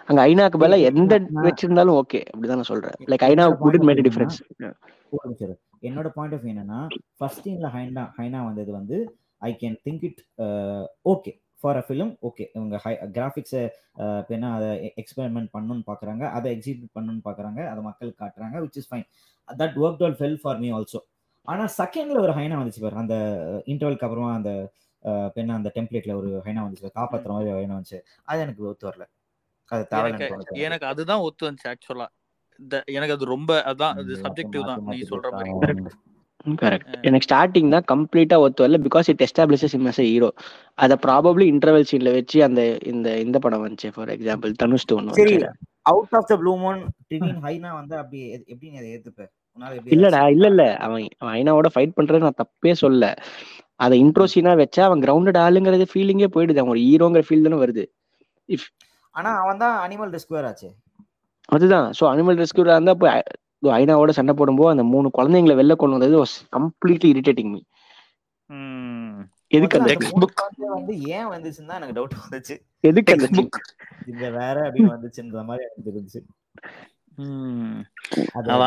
[0.10, 1.14] அங்க ஐநாக்கு பதிலா எந்த
[1.48, 2.96] வச்சிருந்தாலும் ஓகே அப்படிதான் நான் சொல்றேன்.
[3.12, 4.40] லைக் ஐநா என்னோட பாயிண்ட் குட் ஆஃப் மேட் என்னன்னா டிஃபரன்ஸ்
[5.18, 5.56] ஒரு நிமிஷம் இரு.
[5.90, 6.80] என்னோட பாயிண்ட் ஆஃப் என்னன்னா
[7.20, 8.98] ஃபர்ஸ்ட் ஹைனா ஹைனா வந்தது வந்து
[9.50, 10.22] I can think it
[11.14, 11.32] okay
[11.62, 13.64] for a film okay இவங்க ஹை கிராஃபிக்ஸை
[14.20, 14.70] இப்போ என்ன அதை
[15.02, 19.08] எக்ஸ்பெரிமெண்ட் பண்ணணும்னு பார்க்குறாங்க அதை எக்ஸிக்யூட் பண்ணணும்னு பார்க்குறாங்க அதை மக்களுக்கு காட்டுறாங்க which is fine
[19.48, 21.02] that work all fell for me also
[21.48, 23.16] ஆனால் செகண்ட்ல ஒரு ஹைனா வந்துச்சு பாரு அந்த
[23.72, 24.52] இன்டர்வல்க்கு அப்புறமா அந்த
[25.36, 28.00] பெண்ண அந்த டெம்ப்ளேட்ல ஒரு ஹைனா வந்துச்சு காப்பாத்துற மாதிரி ஹைனா வந்துச்சு.
[28.28, 29.06] அது எனக்கு ஒத்து வரல.
[29.70, 29.84] அது
[30.24, 30.56] தோணுச்சு.
[30.68, 32.08] எனக்கு அதுதான் ஒத்து வந்துச்சு ஆக்சுவலா
[32.94, 35.52] எனக்கு அது ரொம்ப அதான் அது சப்ஜெக்டிவ் தான் நீ சொல்ற மாதிரி.
[36.62, 40.30] கரெக்ட் எனக்கு ஸ்டார்டிங் தான் கம்ப்ளீட்டா ஒத்து வரல because it establishes him as hero
[40.80, 45.36] அதை ப்ராபப்ளி இன்டர்வல் சீன்ல வச்சு அந்த இந்த இந்த படம் வந்துச்சு ஃபார் எக்ஸாம்பிள் தனுஷ் ஒன்று சரி
[45.92, 49.22] out of the blue moon twin hyena வந்து அப்படி எப்படி நீ அதை ஏத்துப்ப?
[49.94, 50.64] இல்லடா இல்ல இல்ல?
[50.86, 53.04] அவன் அவன் ஐநாவோட ஃபைட் பண்றது நான் தப்பே சொல்ல
[53.80, 56.58] அதை இன்ட்ரோ சீனா வச்சா அவன் கிரவுண்டட் ஆளுங்கிறது ஃபீலிங்கே போயிடுது.
[56.58, 57.84] அவன் ஒரு ஹீரோங்கிற ஃபீல் தானே வருது.
[58.48, 58.68] இஃப்
[59.16, 60.70] ஆனா அவன் தான் அனிமல் ரெஸ்குவர் ஆச்சு.
[61.50, 61.94] அதுதான்.
[62.00, 66.36] ஸோ அனிமல் ரெஸ்கியூரா இருந்தா ஐ- ஐநாவோட சண்டை போடும்போது அந்த மூணு குழந்தைங்களை வெளில கொண்டு வந்தது வாஸ்
[66.52, 67.62] கம்ப்ளீட்லி இரிட்டேட்டிங் மீ
[68.50, 69.20] ம்.
[69.48, 72.56] எதுக்கு அந்த டெக்ஸ்ட் புக் வந்து ஏன் வந்துச்சுன்னு தான் எனக்கு டவுட் வந்துச்சு.
[72.80, 73.58] எதுக்கு அந்த புக்
[74.08, 76.20] இந்த வேற அப்படின்னு வந்துச்சுன்ற மாதிரி எனக்கு தெரிஞ்சு.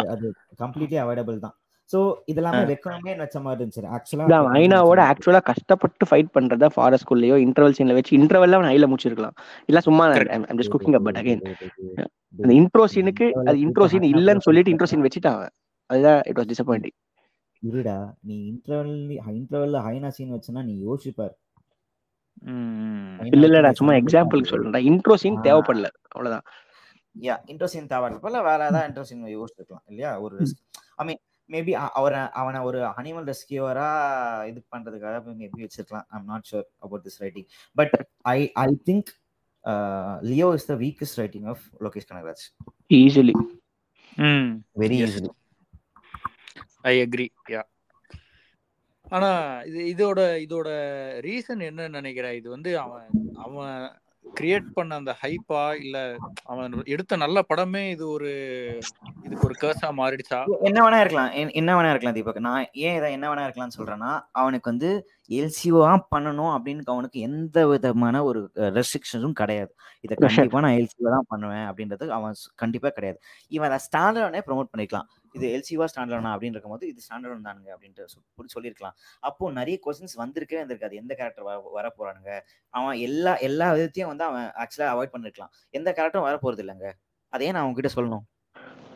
[0.07, 0.27] அது
[0.59, 1.57] கம்ப்ளீட்லி அவாய்டபிள் தான்.
[1.90, 1.99] சோ
[2.33, 2.61] இதெல்லாமே.
[2.71, 3.83] வைக்கணுமே வச்ச மாதிரி இருந்துச்சு.
[3.97, 9.37] ஆக்சுவலா ஐநாவோட ஆக்சுவலா கஷ்டப்பட்டு ஃபைட் பண்றதா ஃபாரஸ்ட்குள்ளேயோ இன்டர்வல் சீன்ல வச்சு இன்டர்வெல்ல அவன் ஐல முடிச்சிருக்கலாம்.
[9.71, 11.42] இல்ல சும்மா correct just cooking up but again
[12.38, 15.55] அந்த இன்ட்ரோ சீனுக்கு அது இன்ட்ரோ சீன் இல்லன்னு சொல்லிட்டு இன்ட்ரோ சீன் வச்சுட்டான் அவன்.
[15.90, 16.97] அதுதான் இட் வாஸ் டிசப்பாயிண்டிங்
[17.62, 17.97] இருடா
[18.29, 18.95] நீ இன்டர்வல்
[19.40, 21.35] இன்டர்வல்ல ஹைனா சீன் வச்சனா நீ யோசிப்பார்.
[22.53, 26.47] ம் இல்ல இல்லடா சும்மா எக்ஸாம்பிளுக்கு சொல்றேன் இன்ட்ரோ சீன் தேவைப்படல அவ்வளவுதான்.
[27.14, 30.11] யா இன்ட்ரெஸ்டிங் தேவைப்படல வேற ஏதாவது இன்ட்ரெஸ்டிங் யோசிச்சிருக்கலாம் இல்லையா?
[30.25, 30.37] ஒரு
[31.01, 33.89] ஐ மீன் மேபி அவரை அவனை ஒரு அனிமல் ரெஸ்கியூவரா
[34.51, 36.07] இது பண்றதுக்காக மேபி வச்சிருக்கலாம்.
[36.17, 37.95] I'm not sure about this writing but
[38.35, 39.11] I I think
[40.31, 42.45] Leo is the weakest writing of Lokesh Kanagaraj
[43.01, 43.37] easily
[44.83, 44.99] very.
[45.07, 45.33] Easily
[46.93, 47.63] I agree yeah
[49.17, 49.31] ஆனா
[49.69, 50.69] இது இதோட இதோட
[51.27, 52.37] ரீசன் என்ன நினைக்கிறேன்.
[52.39, 53.09] இது வந்து அவன்
[53.45, 53.75] அவன்
[54.37, 55.97] கிரியேட் பண்ண அந்த ஹைப்பா இல்ல
[56.45, 58.31] அவன் எடுத்த நல்ல படமே இது ஒரு
[59.25, 60.38] இதுக்கு ஒரு கேர்ஸா மாறிடுச்சா?
[60.61, 61.31] என்ன வேணா இருக்கலாம்.
[61.53, 62.40] என்ன வேணா இருக்கலாம் தீபக்.
[62.40, 64.90] நான் ஏன் இதை என்ன வேணா இருக்கலாம்னு சொல்றேன்னா அவனுக்கு வந்து
[65.29, 69.75] எல்சிஓவா பண்ணணும் அப்படின்னு அவனுக்கு எந்த விதமான ஒரு ரெஸ்ட்ரிக்ஷனும் கிடையாது.
[70.01, 70.27] இதை Sure.
[70.27, 73.21] கண்டிப்பா நான் எல்சிஓ தான் பண்ணுவேன் அப்படின்றது அவன் ஸ்- கண்டிப்பா கிடையாது.
[73.49, 75.05] இவன் அதை ஸ்டாண்டர்டனே ப்ரோமோட் பண்ணிக்கலாம்.
[75.33, 78.05] இது எல்சிவா ஸ்டாண்டர்டனா அப்படின்னு இருக்கும்போது இது ஸ்டாண்டர்ட் தானுங்க அப்படின்ட்டு
[78.45, 78.95] சொல்லியிருக்கலாம்.
[79.21, 80.93] அப்போ நிறைய கொஸ்டின்ஸ் வந்திருக்கவே வந்திருக்காது.
[80.93, 85.49] எந்த கேரக்டர் வர வர போறானுங்க அவன் எல்லா எல்லா விதத்தையும் வந்து அவன் ஆக்சுவலா அவாய்ட் பண்ணிருக்கலாம்.
[85.71, 86.93] எந்த கேரக்டரும் வர போறது இல்லைங்க.
[87.29, 88.32] அதே நான் உங்ககிட்ட சொல்லணும்.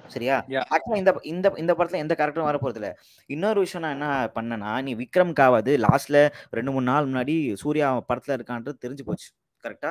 [0.08, 0.36] சரியா.
[0.70, 2.90] ஆக்சுவலா இந்த இந்த இந்த படத்துல எந்த கேரக்டரும் வர போறது இல்ல
[3.30, 8.82] இன்னொரு விஷயம் நான் என்ன பண்ணேன்னா நீ விக்ரம்காவது லாஸ்ட்ல ரெண்டு மூணு நாள் முன்னாடி சூர்யா படத்துல இருக்கான்றது
[8.84, 9.28] தெரிஞ்சு போச்சு.
[9.64, 9.90] கரெக்டா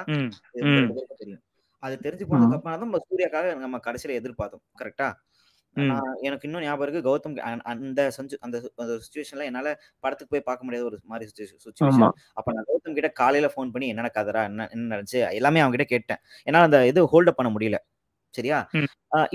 [1.20, 1.42] தெரியும்.
[1.84, 5.10] அது தெரிஞ்சு போனதுக்கு அப்புறம் தான் நம்ம சூர்யாக்காக நம்ம கடைசியில எதிர்பார்த்தோம் கரெக்டா
[6.22, 8.58] எனக்கு இன்னும் ஞாபகம் இருக்கு கௌதம் அந்த- அந்த சஞ்சு அந்த
[9.00, 12.06] சுச்சுவேஷன்ல என்னால படத்துக்கு போய் பார்க்க முடியாத ஒரு மாதிரி சுச்சுவேஷன்
[12.38, 15.20] அப்ப நான் கௌதம் கிட்ட காலையில ஃபோன் பண்ணி என்ன கதரா என்ன என்ன நடந்துச்சு?
[15.34, 16.20] எல்லாமே அவங்க கிட்ட கேட்டேன்.
[16.48, 17.80] என்னால அந்த இது ஹோல்ட் அப் பண்ண முடியல.
[18.38, 18.60] சரியா?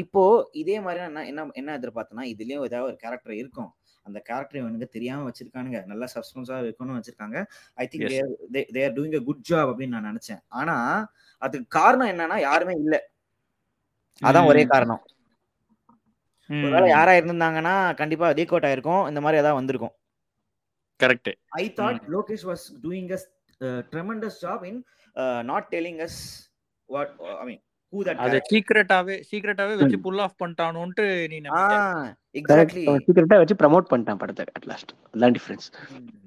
[0.03, 0.23] இப்போ
[0.63, 3.71] இதே மாதிரி நான் என்ன என்ன எதிர்பார்த்தேன்னா இதுலயும் ஏதாவது ஒரு கேரக்டர் இருக்கும்.
[4.07, 5.81] அந்த கேரக்டர் இவனுக்கு தெரியாம வச்சிருக்கானுங்க.
[5.91, 7.39] நல்லா சஸ்பென்ஸா இருக்கணும்னு வச்சிருக்காங்க.
[7.83, 8.31] I think Yes.
[8.77, 10.43] They are doing a good job அப்படின்னு நான் நினைச்சேன்.
[10.61, 10.77] ஆனா
[11.47, 12.97] அதுக்கு காரணம் என்னன்னா யாருமே இல்ல.
[14.23, 14.65] அதான் ஒரே.
[14.75, 15.03] காரணம்.
[16.51, 19.03] ஒருவேளை யாரா இருந்திருந்தாங்கன்னா கண்டிப்பா அவுட் ஆயிருக்கும்.
[19.11, 19.95] இந்த மாதிரி ஏதாவது வந்திருக்கும்.
[21.01, 21.31] Correct
[21.63, 23.19] I thought Lokesh was doing a
[23.67, 24.77] uh, tremendous job in
[25.17, 26.17] uh, not telling us
[26.89, 27.11] what
[28.25, 28.41] அத.
[28.51, 31.39] சீக்ரெட்டாவே சீக்ரெட்டாவே வச்சு புல் ஆஃப் பண்ணிட்டானோன்ட்டு நீ
[32.35, 32.85] exactly.
[33.07, 35.67] சீக்கிரட்டா வச்சு ப்ரமோட் பண்ணிட்டான் படத்தை அட் லாஸ்ட் அதான் டிஃபரன்ஸ்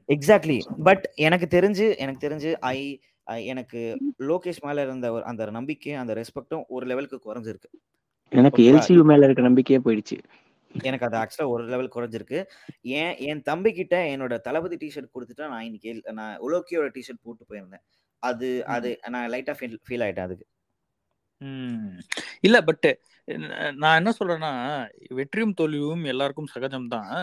[0.09, 2.77] எக்ஸாக்ட்லி பட் எனக்கு தெரிஞ்சு எனக்கு தெரிஞ்சு ஐ
[3.53, 3.81] எனக்கு
[4.31, 7.69] லோகேஷ் மேல இருந்த ஒரு அந்த நம்பிக்கை அந்த ரெஸ்பெக்டும் ஒரு லெவலுக்கு குறைஞ்சிருக்கு.
[8.31, 8.61] எனக்கு?
[8.71, 10.17] எல்சியூ மேல இருக்க நம்பிக்கையே போயிடுச்சு.
[10.71, 12.39] எனக்கு அது ஆக்சுவலா ஒரு லெவல் குறைஞ்சிருக்கு.
[12.81, 17.83] ஏன் என் தம்பி கிட்ட என்னோட தளபதி டிஷர்ட் கொடுத்துட்டா நான் இன்னைக்கு நான் உலோக்கியோட டிஷர்ட் போட்டு போயிருந்தேன்.
[18.23, 20.45] அது அது நான் லைட்டா ஃபீல் ஃபீல் ஆயிட்டேன் அதுக்கு.
[22.47, 22.87] இல்ல பட்
[23.81, 24.51] நான் என்ன சொல்றேன்னா
[25.19, 27.13] வெற்றியும் தோல்வியும் எல்லாருக்கும் சகஜம் தான்.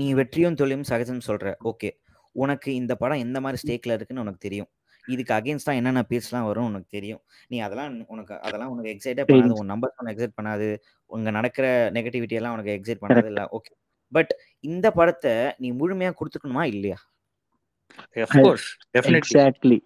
[0.00, 1.52] நீ வெற்றியும் தொழிலும் சகஜம் சொல்ற.
[1.70, 1.90] ஓகே.
[2.32, 4.70] உனக்கு இந்த படம் எந்த மாதிரி ஸ்டேக்ல இருக்குன்னு உனக்கு தெரியும்.
[5.04, 7.20] இதுக்கு அகைன்ஸ்டா என்னென்ன பேஸ்லாம் வரும் உனக்கு தெரியும்.
[7.48, 9.54] நீ அதெல்லாம் உனக்கு அதெல்லாம் உனக்கு எக்ஸைட்டே பண்ணாது.
[9.60, 10.68] உன் நம்பர்ஸ் உனக்கு எக்ஸைட் பண்ணாது.
[11.06, 11.66] உங்க நடக்கிற
[11.96, 13.44] நெகட்டிவிட்டி எல்லாம் உனக்கு எக்ஸைட் பண்ணாது இல்ல.
[13.58, 13.72] ஓகே
[14.12, 14.32] பட்
[14.70, 16.98] இந்த படத்தை நீ முழுமையா கொடுத்துக்கணுமா இல்லையா?
[18.24, 18.66] Of course
[18.96, 19.20] definitely.
[19.20, 19.78] Exactly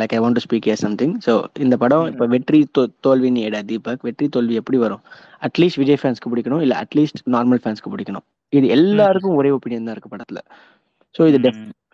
[0.00, 2.04] like I want to speak a something so இந்த படம்.
[2.10, 5.02] இப்போ வெற்றி தோ- தோல்வின்னு ஏடா தீபக் வெற்றி தோல்வி எப்படி வரும்
[5.42, 10.12] அட்லீஸ்ட் விஜய் ஃபேன்ஸ்க்கு பிடிக்கணும் இல்லை அட்லீஸ்ட் நார்மல் ஃபேன்ஸ்க்கு பிடிக்கணும் இது எல்லாருக்கும் ஒரே ஒப்பீனியன் தான் இருக்கு
[10.14, 10.40] படத்துல
[11.14, 11.38] ஸோ இது.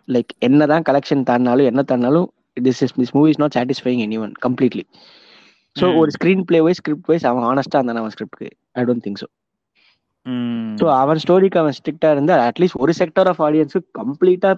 [0.07, 2.27] லைக் என்னதான் கலெக்ஷன் தாண்டினாலும் என்ன தாண்டினாலும்
[2.57, 4.83] this is this movie is not satisfying anyone completely
[5.75, 5.85] so.
[5.99, 9.27] ஒரு screenplay wise script wise அவன் ஆனஸ்டா இருந்தான் அவன் ஸ்கிரிப்ட்க்கு I don't think so.
[10.77, 14.49] So அவன் ஸ்டோரிக்கு அவன் ஸ்ட்ரிக்டா இருந்தா அட்லீஸ்ட் ஒரு செக்டர் ஆஃப் ஆடியன்ஸுக்கு கம்ப்ளீட்டா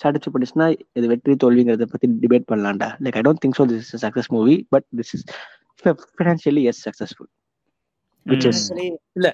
[0.00, 2.88] சாட்டிஸ்ஃபை பண்ணிச்சுன்னா இது வெற்றி தோல்விங்கிறத பத்தி debate பண்ணலாம்டா.
[3.04, 5.24] Like I don't think so this is success movie but this is
[6.16, 7.30] financially as successful
[8.26, 8.58] which is
[9.16, 9.28] இல்ல.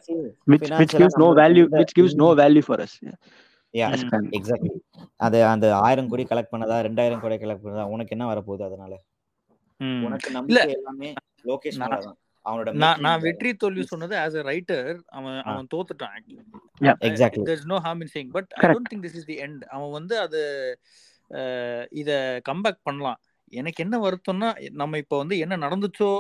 [0.45, 2.93] which which gives no value which gives no value for us.
[4.39, 4.71] Exactly.
[5.21, 8.93] அது அந்த ஆயிரம் கோடி collect பண்ணதா ரெண்டாயிரம் கோடி collect பண்ணதா உனக்கு என்ன வரப்போகுது அதனால?
[9.81, 10.01] ம்.
[10.07, 11.11] உனக்கு நம்பிக்கை எல்லாமே
[11.45, 12.17] லோகேஷ் மேலதான்
[12.49, 13.23] அவனோட நான் நான்.
[13.27, 15.39] வெற்றி தோல்வி சொன்னது ஆஸ் a ரைட்டர் அவன்.
[15.51, 16.17] அவன் தோத்துட்டான்
[16.87, 17.45] Yeah, exactly.
[17.49, 18.69] There is no harm in saying but I.
[18.75, 20.41] Don't think this is the end அவன் வந்து அது
[22.03, 22.11] இத
[22.51, 23.19] கம்பேக் பண்ணலாம்
[23.53, 24.49] எனக்கு என்ன வருத்தம்னா
[24.83, 26.11] நம்ம இப்போ வந்து என்ன நடந்துச்சோ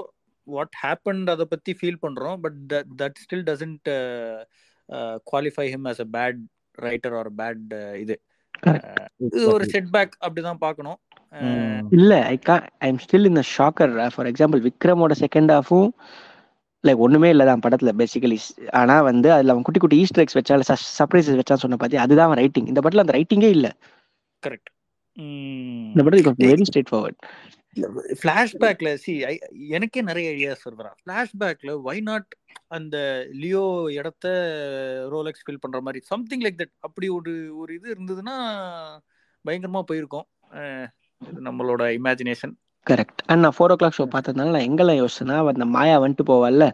[0.47, 2.61] வாட் ஹேப்பன்ட் அதை பத்தி ஃபீல் பண்றோம் but
[3.03, 3.91] that still doesn't
[5.31, 6.41] qualify him as a bad
[6.79, 7.67] writer or bad
[8.03, 8.17] இது
[9.27, 10.99] இது ஒரு செட் பேக் அப்படிதான் பார்க்கணும்.
[11.93, 15.91] இல்ல ஐ கா I am still in shocker for example விக்ரமோட second ஹாஃபும்
[16.85, 18.38] லைக் ஒண்ணுமே இல்லதான் படத்துல பேசிக்கலி
[18.81, 20.57] ஆனா வந்து அதுல அவன் குட்டி குட்டி ஈஸ்டர் எக்ஸ் வச்சா
[20.99, 23.69] சர்ப்ரைசஸ் வச்சா சொன்ன பாத்தி அதுதான் அவன் ரைட்டிங் இந்த படத்துல அந்த ரைட்டிங்கே இல்ல.
[24.43, 24.71] கரெக்ட்
[25.93, 27.21] இந்த படத்துக்கு வெரி ஸ்ட்ரெயிட் ஃபார்வர்ட்
[28.21, 29.12] ஃபிளாஷ்பேக்ல சி
[29.71, 30.93] எனக்கே நிறைய ஐடியாஸ் வருதுடா.
[31.01, 32.31] ஃபிளாஷ்பேக்ல வை நாட்
[32.69, 32.97] அந்த
[33.43, 33.64] லியோ
[33.97, 34.27] இடத்த
[35.09, 38.37] ரோலெக்ஸ் ஃபில் பண்ற மாதிரி சம்திங் லைக் தட் அப்படி ஒரு ஒரு இது இருந்ததுன்னா
[39.45, 40.27] பயங்கரமா போயிருக்கும்.
[41.22, 42.54] இது நம்மளோட இமேஜினேஷன்
[42.87, 46.64] கரெக்ட் அண்ட் நான் ஃபோர் ஓ கிளாக் ஷோ பார்த்ததுனால நான் எங்கெல்லாம் யோசிச்சேன்னா அந்த மாயா வந்துட்டு போவாள்ல.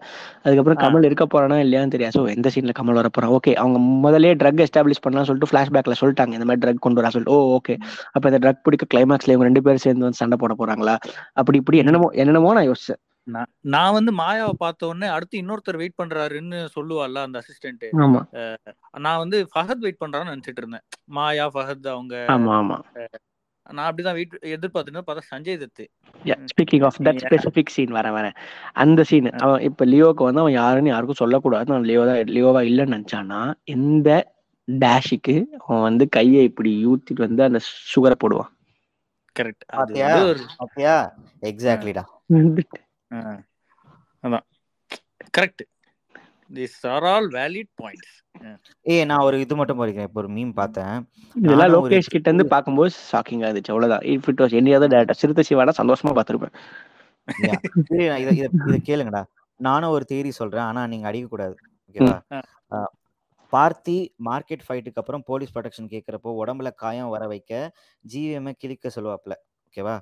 [0.45, 0.79] அதுக்கப்புறம்.
[0.83, 2.15] கமல் இருக்க போறானா இல்லையான்னு தெரியாது.
[2.17, 6.37] ஸோ எந்த சீன்ல கமல் வர போறான் ஓகே அவங்க முதலே ட்ரக் எஸ்டாப்ளிஷ் பண்ணலாம் சொல்லிட்டு ஃபிளாஷ்பேக்ல சொல்லிட்டாங்க.
[6.39, 7.37] இந்த மாதிரி ட்ரக் கொண்டு வரா சொல்லிட்டு.
[7.39, 7.77] ஓ ஓகே
[8.13, 10.95] அப்ப இந்த ட்ரக் பிடிக்க கிளைமேக்ஸ்ல இவங்க ரெண்டு பேரும் சேர்ந்து வந்து சண்டை போட போறாங்களா?
[11.35, 13.01] அப்படி இப்படி என்னென்னமோ என்னென்னமோ நான் யோசிச்சேன்.
[13.27, 17.85] நான் நான் வந்து மாயாவை பார்த்த உடனே அடுத்து இன்னொருத்தர் வெயிட் பண்றாருன்னு சொல்லுவாள்ல அந்த அசிஸ்டன்ட்
[19.05, 20.85] நான் வந்து ஃபஹத் வெயிட் பண்றான்னு நினைச்சிட்டு இருந்தேன்.
[21.11, 22.79] மாயா ஃபஹத் அவங்க ஆமா ஆமா.
[23.67, 25.85] நான் அப்படிதான் வெயிட் எதிர்பார்த்துட்டு பார்த்தா Sanjay Dutt
[26.51, 27.27] speaking of that Yeah.
[27.27, 28.37] Specific scene வர வரேன்
[28.83, 32.95] அந்த சீன் அவன் இப்ப லியோக்கு வந்து அவன் யாருன்னு யாருக்கும் சொல்லக்கூடாது நான் லியோ தான் லியோவா இல்லைன்னு
[32.97, 33.41] நினைச்சானா
[33.75, 34.09] இந்த
[34.69, 37.61] டேஷுக்கு அவன் வந்து கையை இப்படி ஊத்திட்டு வந்து அந்த
[37.93, 38.51] சுகரை போடுவான்?
[39.37, 39.65] கரெக்ட்
[41.43, 42.05] எக்ஸாக்ட்லிடா
[44.23, 44.45] அதான்.
[45.35, 45.65] Correct
[46.51, 48.15] this are all valid points
[48.93, 50.09] ஏய் நான் ஒரு இது மட்டும் படிக்கிறேன்.
[50.09, 50.95] இப்போ ஒரு மீம் பார்த்தேன்.
[51.37, 53.73] இதெல்லாம் லோகேஷ் கிட்ட இருந்து பார்க்கும்போது ஷாக்கிங்கா இருந்துச்சு.
[53.75, 54.05] அவ்வளவுதான்.
[54.15, 56.55] If it was any other director Siruthai Siwana சந்தோஷமா பார்த்திருப்பேன்.
[58.69, 59.23] இத கேளுங்கடா.
[59.61, 60.67] நானும் ஒரு தேரி சொல்றேன்.
[60.71, 61.57] ஆனா நீங்க அடிக்க கூடாது
[61.89, 62.17] ஓகேவா.
[63.53, 63.97] பார்த்தி
[64.29, 67.53] மார்க்கெட் ஃபைட்டுக்கு அப்புறம் போலீஸ் ப்ரொடெக்ஷன் கேட்கறப்போ உடம்புல காயம் வர வைக்க
[68.05, 69.35] ஜிவிஎம் கிழிக்க சொல்லுவாப்ல.
[69.67, 69.95] ஓகேவா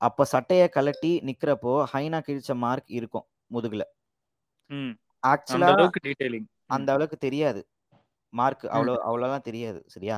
[0.00, 3.82] அப்ப சட்டைய கலட்டி நிக்கிறப்போ ஹைனா கிழிச்ச மார்க் இருக்கும் முதுகுல.
[5.32, 5.68] ஆக்சுவலா
[6.72, 7.60] அந்த அளவுக்கு தெரியாது.
[8.32, 10.16] மார்க் அவ்வளோ அவ்வளோலாம் தெரியாது சரியா.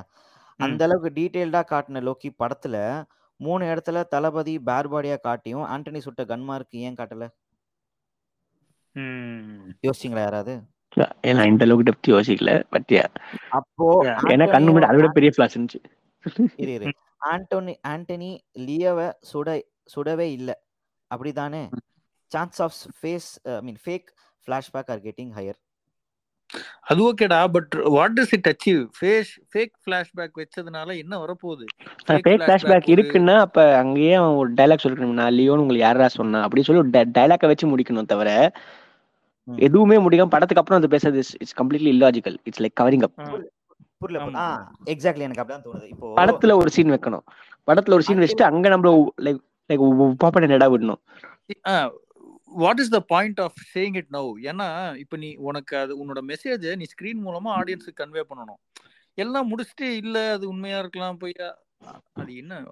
[0.60, 2.76] அந்த அளவுக்கு டீட்டெயில்டா காட்டின லோக்கி படத்துல
[3.40, 7.24] மூணு இடத்துல தளபதி பேர்பாடியா காட்டியும் ஆண்டனி சுட்ட கன் மார்க் ஏன் காட்டல?
[8.96, 9.64] ம்.
[9.84, 10.54] யோசிச்சிங்களா யாராவது?
[11.24, 12.92] ஏன்னா இந்த அளவுக்கு டெப்த் யோசிக்கல பட்
[13.58, 14.20] அப்போ Yeah.
[14.32, 15.80] ஏன்னா கண்ணு முன்னாடி அதை விட பெரிய ஃபிளாஸ் இருந்துச்சு.
[16.62, 16.92] இரு இரு.
[17.22, 18.30] ஆண்டோனி ஆண்டனி
[18.66, 19.48] லியோவை சுட
[19.94, 20.50] சுடவே இல்ல.
[21.10, 21.62] அப்படிதானே
[22.30, 24.08] chance of face I mean fake
[24.48, 25.58] flashback or getting higher
[26.82, 31.66] அது ஓகேடா but what is it achieve face fake flashback வச்சதுனால என்ன வரப்போகுது?
[32.06, 36.40] ஃபேக் ஃபிளாஷ்பேக் இருக்குன்னா அப்ப அங்கேயே அவன் ஒரு டைலாக் சொல்லிக்கணும் நான் லியோன்னு உங்களுக்கு யாரா சொன்னா?
[36.46, 38.30] அப்படின்னு சொல்லி ஒரு டைலாக்கை வச்சு முடிக்கணும் தவிர.
[39.48, 43.18] எதுவுமே முடிக்காம படத்துக்கு அப்புறம் அது பேசுறது it's completely illogical it's like covering up
[44.00, 44.44] புரியல
[44.92, 45.86] எக்ஸாக்ட்லி எனக்கு அப்படிதான் தோணுது.
[45.88, 47.24] இப்போ படத்துல ஒரு சீன் வைக்கணும்.
[47.68, 48.90] படத்துல ஒரு சீன் வச்சுட்டு அங்க நம்ம
[49.22, 49.40] லைக்
[49.70, 49.84] லைக்
[50.22, 51.00] பாப்பா நடா விடணும்?
[52.54, 56.76] What is the point of saying it now ஏன்னா இப்போ நீ உனக்கு அது உன்னோட மெசேஜை
[56.76, 58.60] நீ ஸ்க்ரீன் மூலமா ஆடியன்ஸுக்கு கன்வே பண்ணணும்.
[59.18, 61.48] எல்லாம் முடிச்சுட்டு இல்ல அது உண்மையா இருக்கலாம் பொய்யா?
[62.12, 62.62] அது என்ன?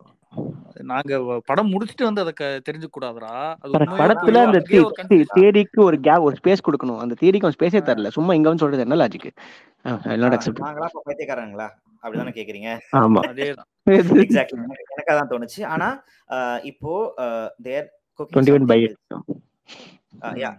[0.83, 1.14] நாங்க
[1.45, 6.21] படம் முடிச்சுட்டு வந்து அதை க- தெரிஞ்சுக்க கூடாதுடா அது உண்மையா படத்துல அந்த அங்கேயே ஒரு ஒரு கேப்
[6.21, 6.99] ஒரு ஸ்பேஸ் கொடுக்கணும்.
[6.99, 8.09] அந்த தியரிக்கு அவன் ஸ்பேஸே தரல.
[8.09, 9.29] சும்மா இங்க வந்து சொல்றது என்ன லாஜிக்
[10.23, 11.68] நாட் அக்செப்ட் நாங்களா பைத்தியக்காரங்களா?
[12.03, 12.71] அப்படிதானே கேக்குறீங்க?
[12.97, 13.21] ஆமா.
[13.31, 13.68] அதேதான்.
[13.90, 14.59] எக்ஸாக்ட்லி
[14.95, 15.64] எனக்கு அதான் தோணுச்சு.
[15.66, 15.88] ஆனா
[16.62, 16.92] இப்போ
[17.62, 18.81] there twenty one by
[20.44, 20.50] yeah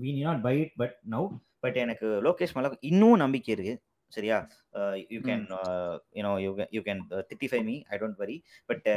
[0.00, 1.28] we need not buy it but now
[1.60, 3.74] but எனக்கு லோகேஷ் மேல இன்னும் நம்பிக்கை இருக்கு.
[4.12, 4.36] சரியா?
[5.12, 5.44] You can
[6.18, 8.88] you know you you can திட்டிஃபை me I don't worry but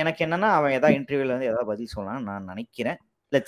[0.00, 2.98] எனக்கு என்னன்னா அவன் ஏதாவது இன்டர்வியூல வந்து ஏதாவது பதில் சொல்லலாம் நான் நினைக்கிறேன்.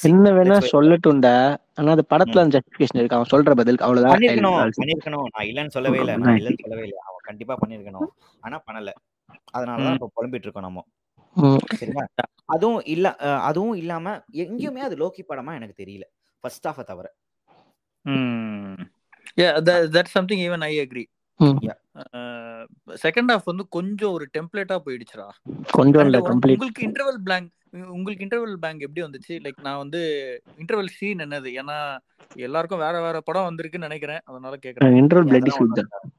[0.02, 0.54] என்ன வேணா.
[0.72, 1.34] சொல்லட்டும்டா.
[1.74, 3.16] ஆனா அது படத்துல அந்த ஜஸ்டிபிகேஷன் இருக்கு.
[3.16, 4.18] அவன் சொல்ற பதில் அவ்வளவுதான்.
[4.18, 6.16] பண்ணிருக்கணும் நான் இல்லைன்னு சொல்லவே இல்லை.
[6.16, 6.98] நான் இல்லைன்னு சொல்லவே இல்லை.
[7.08, 8.08] அவன் கண்டிப்பா பண்ணிருக்கணும்.
[8.40, 8.92] ஆனா பண்ணல.
[9.58, 9.92] அதனாலதான்.
[9.92, 10.82] இப்ப புலம்பிட்டு இருக்கோம் நம்ம.
[11.80, 12.04] சரிங்களா?
[12.54, 13.06] அதுவும் இல்ல
[13.48, 14.06] அதுவும் இல்லாம
[14.42, 16.04] எங்கேயுமே அது லோக்கி படமா எனக்கு தெரியல.
[16.44, 17.06] ஃபர்ஸ்ட் ஹாஃப தவிர.
[18.04, 18.80] ம்.
[19.40, 19.48] Yeah
[19.96, 21.04] that something even I agree
[21.40, 21.58] hmm.
[23.04, 25.26] Second half வந்து கொஞ்சம் ஒரு டெம்ப்ளேட்டா போயிடுச்சுடா.
[25.70, 26.12] கொஞ்சம்
[26.44, 27.52] உங்களுக்கு இன்டர்வல் பிளாங்க்
[27.94, 29.34] உங்களுக்கு இன்டர்வல் பேங்க் எப்படி வந்துச்சு?
[29.44, 30.00] லைக் நான் வந்து
[30.58, 31.48] இன்டர்வல் சீன் என்னது?
[31.60, 31.76] ஏன்னா
[32.36, 34.22] எல்லாருக்கும் வேற வேற படம் வந்திருக்குன்னு நினைக்கிறேன்.
[34.24, 34.96] அதனால கேக்குறேன்.
[35.02, 36.12] இன்டர்வல் பிளட்டி ஸ்வீட் தான்?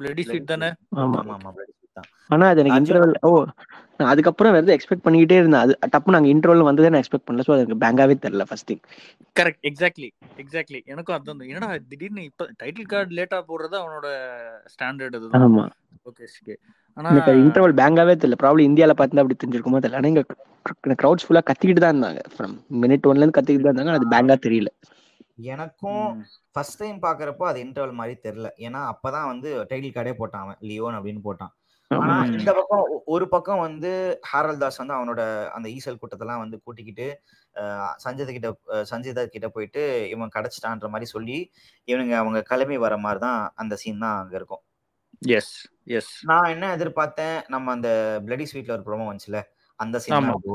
[0.00, 0.70] பிளடி ஸ்வீட் தானே?
[0.96, 1.20] ஆமா.
[1.34, 3.30] ஆமா sweet தான் ஆனா அது எனக்கு இன்டர்வல் ஓ
[4.00, 5.62] நான் அதுக்கப்புறம் வேற எக்ஸ்பெக்ட் பண்ணிக்கிட்டே இருந்தேன்.
[5.64, 7.46] அது டப்பு நாங்க இன்டர்வல் வந்ததே நான் எக்ஸ்பெக்ட் பண்ணல.
[7.46, 8.82] ஸோ எனக்கு பேங்காவே தெரியல first thing
[9.36, 10.08] correct exactly
[10.42, 11.50] exactly எனக்கும் அதான் தோணுது.
[11.52, 14.06] என்னடா திடீர்னு இப்ப டைட்டில் கார்டு லேட்டா போடுறது அவனோட
[14.74, 15.64] ஸ்டாண்டர்ட் இதுதான் ஆமா.
[16.08, 16.54] ஓகே
[16.96, 18.38] ஆனா எனக்கு இன்டர்வல் பேங்காவே தெரியல.
[18.42, 20.00] ப்ராப்ளம் இந்தியால பார்த்தா அப்படி தெரிஞ்சிருக்குமோ தெரியல.
[20.00, 20.24] ஆனா இங்க
[21.00, 22.22] க்ரௌட்ஸ் ஃபுல்லா கத்திக்கிட்டு தான் இருந்தாங்க.
[22.34, 24.00] ஃப்ரம் மினிட் ஒன்ல இருந்து கத்திக்கிட்டு தான் இருந்தாங்க.
[24.00, 24.70] அது பேங்கா தெரியல.
[25.52, 26.06] எனக்கும்
[26.54, 28.48] ஃபர்ஸ்ட் டைம் பாக்குறப்போ அது இன்டர்வல் மாதிரி தெரியல.
[28.66, 30.60] ஏன்னா அப்பதான் வந்து டைட்டில் கார்டே போட்டான் அவன்.
[30.68, 31.52] லியோன் அப்படின்னு போட்டான்.
[31.88, 32.24] ஆனா.
[32.24, 33.90] இந்த பக்கம் ஒரு பக்கம் வந்து
[34.32, 37.06] ஹாரல் தாஸ் வந்து அவனோட அந்த ஈசல் கூட்டத்தெல்லாம் வந்து கூட்டிக்கிட்டு
[38.04, 38.48] சஞ்சய் கிட்ட
[38.90, 41.38] சஞ்சய் கிட்ட போயிட்டு இவன் கிடைச்சிட்டான்ற மாதிரி சொல்லி
[41.88, 44.62] இவனுங்க அவங்க கிளம்பி வர மாதிரி தான் அந்த சீன் தான் அங்க இருக்கும்.
[45.26, 47.90] எஸ் எஸ் நான் என்ன எதிர்பார்த்தேன் நம்ம அந்த
[48.26, 49.40] பிளடி ஸ்வீட்ல ஒரு ப்ரோமோ வந்துச்சுல
[49.78, 50.14] அந்த சீன்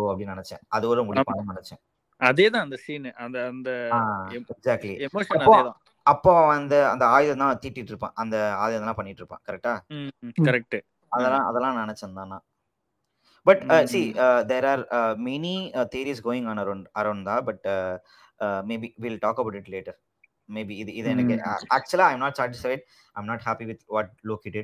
[0.09, 0.63] அப்படின்னு நினைச்சேன்.
[0.67, 1.81] அது ஒரு முடிப்பான்னு நினைச்சேன்.
[2.21, 3.69] அதேதான் அந்த சீன் அந்த அந்த
[4.29, 5.73] எக்ஸாக்ட்லி எமோஷன் அப்போ- அதேதான்
[6.05, 8.11] அப்போ அந்த அந்த ஆயுதம் தான் தீட்டிட்டு இருப்பான்.
[8.15, 9.43] அந்த ஆயுதம் தான் பண்ணிட்டு இருப்பான்.
[9.47, 9.73] கரெக்டா
[10.41, 10.77] கரெக்ட்
[11.15, 12.43] அதெல்லாம் அதெல்லாம் நினைச்சேன் தான்
[13.45, 13.87] but Mm.
[13.91, 14.01] See
[14.51, 14.83] there are
[15.25, 15.55] many
[15.93, 17.65] there's going on around around தான் but
[18.69, 19.97] maybe will talk about it later
[20.49, 21.35] maybe இது இது எனக்கு
[21.77, 22.83] ஆக்சுவலா I'm not satisfied
[23.15, 24.59] I'm not happy with what Loki it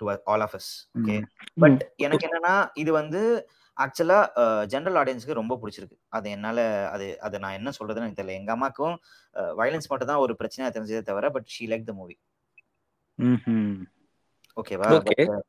[0.00, 1.16] to all of us okay
[1.64, 3.22] but எனக்கு என்னன்னா இது வந்து
[3.76, 4.18] ஆக்சுவலா
[4.72, 5.96] ஜென்ரல் ஆடியன்ஸ்க்கு ரொம்ப பிடிச்சிருக்கு.
[6.08, 6.58] அது என்னால
[6.94, 8.40] அது அது நான் என்ன சொல்றதுன்னு எனக்கு தெரியல.
[8.40, 8.96] எங்க அம்மாக்கும்
[9.60, 12.16] வயலன்ஸ் மட்டும் தான் ஒரு பிரச்சனையா தெரிஞ்சதே தவிர but she like the movie
[14.56, 15.40] ஓகேவா uh,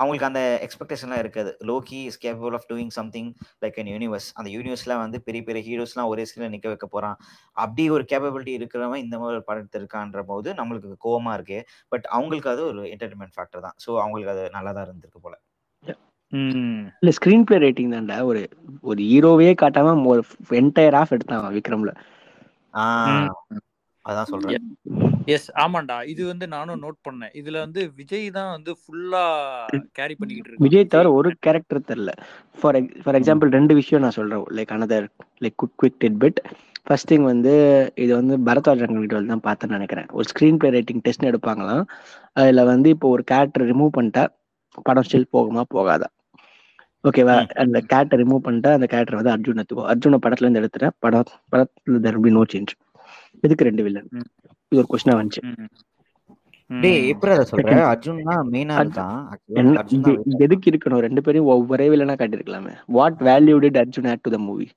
[0.00, 1.50] அவங்களுக்கு அந்த எக்ஸ்பெக்டேஷன்லாம் இருக்காது.
[1.70, 3.30] Loki is capable of doing something
[3.62, 7.16] like an universe அந்த யூனிவர்ஸ்ல வந்து பெரிய பெரிய ஹீரோஸ்லாம் ஒரே ஸ்கிரீன்ல நிக்க வைக்க போறான்.
[7.56, 11.58] அப்படி ஒரு கேப்பபிலிட்டி இருக்கிறவன் இந்த மாதிரி ஒரு படத்தை இருக்கான்ற போது நம்மளுக்கு கோவமா இருக்கு.
[11.88, 13.76] பட் அவங்களுக்கு அது ஒரு என்டர்டைன்மெண்ட் ஃபேக்டர் தான்.
[13.86, 15.36] ஸோ அவங்களுக்கு அது நல்லா தான் இருந்திருக்கு போல.
[17.02, 18.18] இல்ல ஸ்கிரீன் பிளே ரேட்டிங் தான்டா.
[18.22, 18.42] ஒரு
[18.82, 20.22] ஒரு ஹீரோவே காட்டாம ஒரு
[20.60, 21.92] என்டையர் ஆஃப் எடுத்தான் விக்ரம்ல.
[22.74, 23.30] ஆஹ்
[24.04, 24.66] அதான் சொல்றேன்.
[25.34, 25.96] எஸ் ஆமாண்டா.
[26.12, 27.32] இது வந்து நானும் நோட் பண்ணேன்.
[27.40, 29.24] இதுல வந்து விஜய் தான் வந்து ஃபுல்லா
[29.98, 32.12] கேரி பண்ணிக்கிட்டு இருக்கான் விஜய் தவிர ஒரு கேரக்டர் தெரியல.
[32.58, 34.44] ஃபார் ஃபார் எக்ஸாம்பிள் ரெண்டு விஷயம் நான் சொல்றேன்.
[34.58, 35.06] Like another
[35.44, 36.40] like good quick tidbit
[36.86, 37.52] first thing வந்து
[38.04, 40.08] இது வந்து பரத்வாஜ் ரங்கவீடியோவில் தான் பார்த்தேன்னு நினைக்கிறேன்.
[40.12, 41.84] ஒரு ஸ்க்ரீன் பிளே ரேட்டிங் டெஸ்ட் எடுப்பாங்களாம்.
[42.32, 44.24] அதில் வந்து இப்போ ஒரு கேரக்டர் ரிமூவ் பண்ணிட்டா
[44.88, 46.08] படம் ஸ்டில் போகுமா போகாதா?
[47.08, 47.34] ஓகேவா.
[47.62, 49.84] அந்த கேரக்டர் ரிமூவ் பண்ணிட்டா அந்த கேரக்டர் வந்து அர்ஜுன் எடுத்துக்கோ.
[49.92, 50.96] அர்ஜுனை படத்துல இருந்து எடுத்துட்டேன்.
[51.04, 52.72] படம் படத்துல தெர் பி நோ சேஞ்ச்
[53.42, 54.08] இதுக்கு ரெண்டு வில்லன்.
[54.68, 55.66] இது ஒரு கொஸ்டினா வந்துச்சு.
[56.80, 57.64] டேய் எப்படி அதை சொல்ற?
[58.50, 59.28] மெயினா அர்ஜுன்.
[59.54, 60.98] இருக்கான் எதுக்கு இருக்கணும்?
[60.98, 62.76] ரெண்டு பேரும் ஒவ்வொரே வில்லனா காட்டியிருக்கலாமே.
[62.86, 64.70] What value did Arjun add to the movie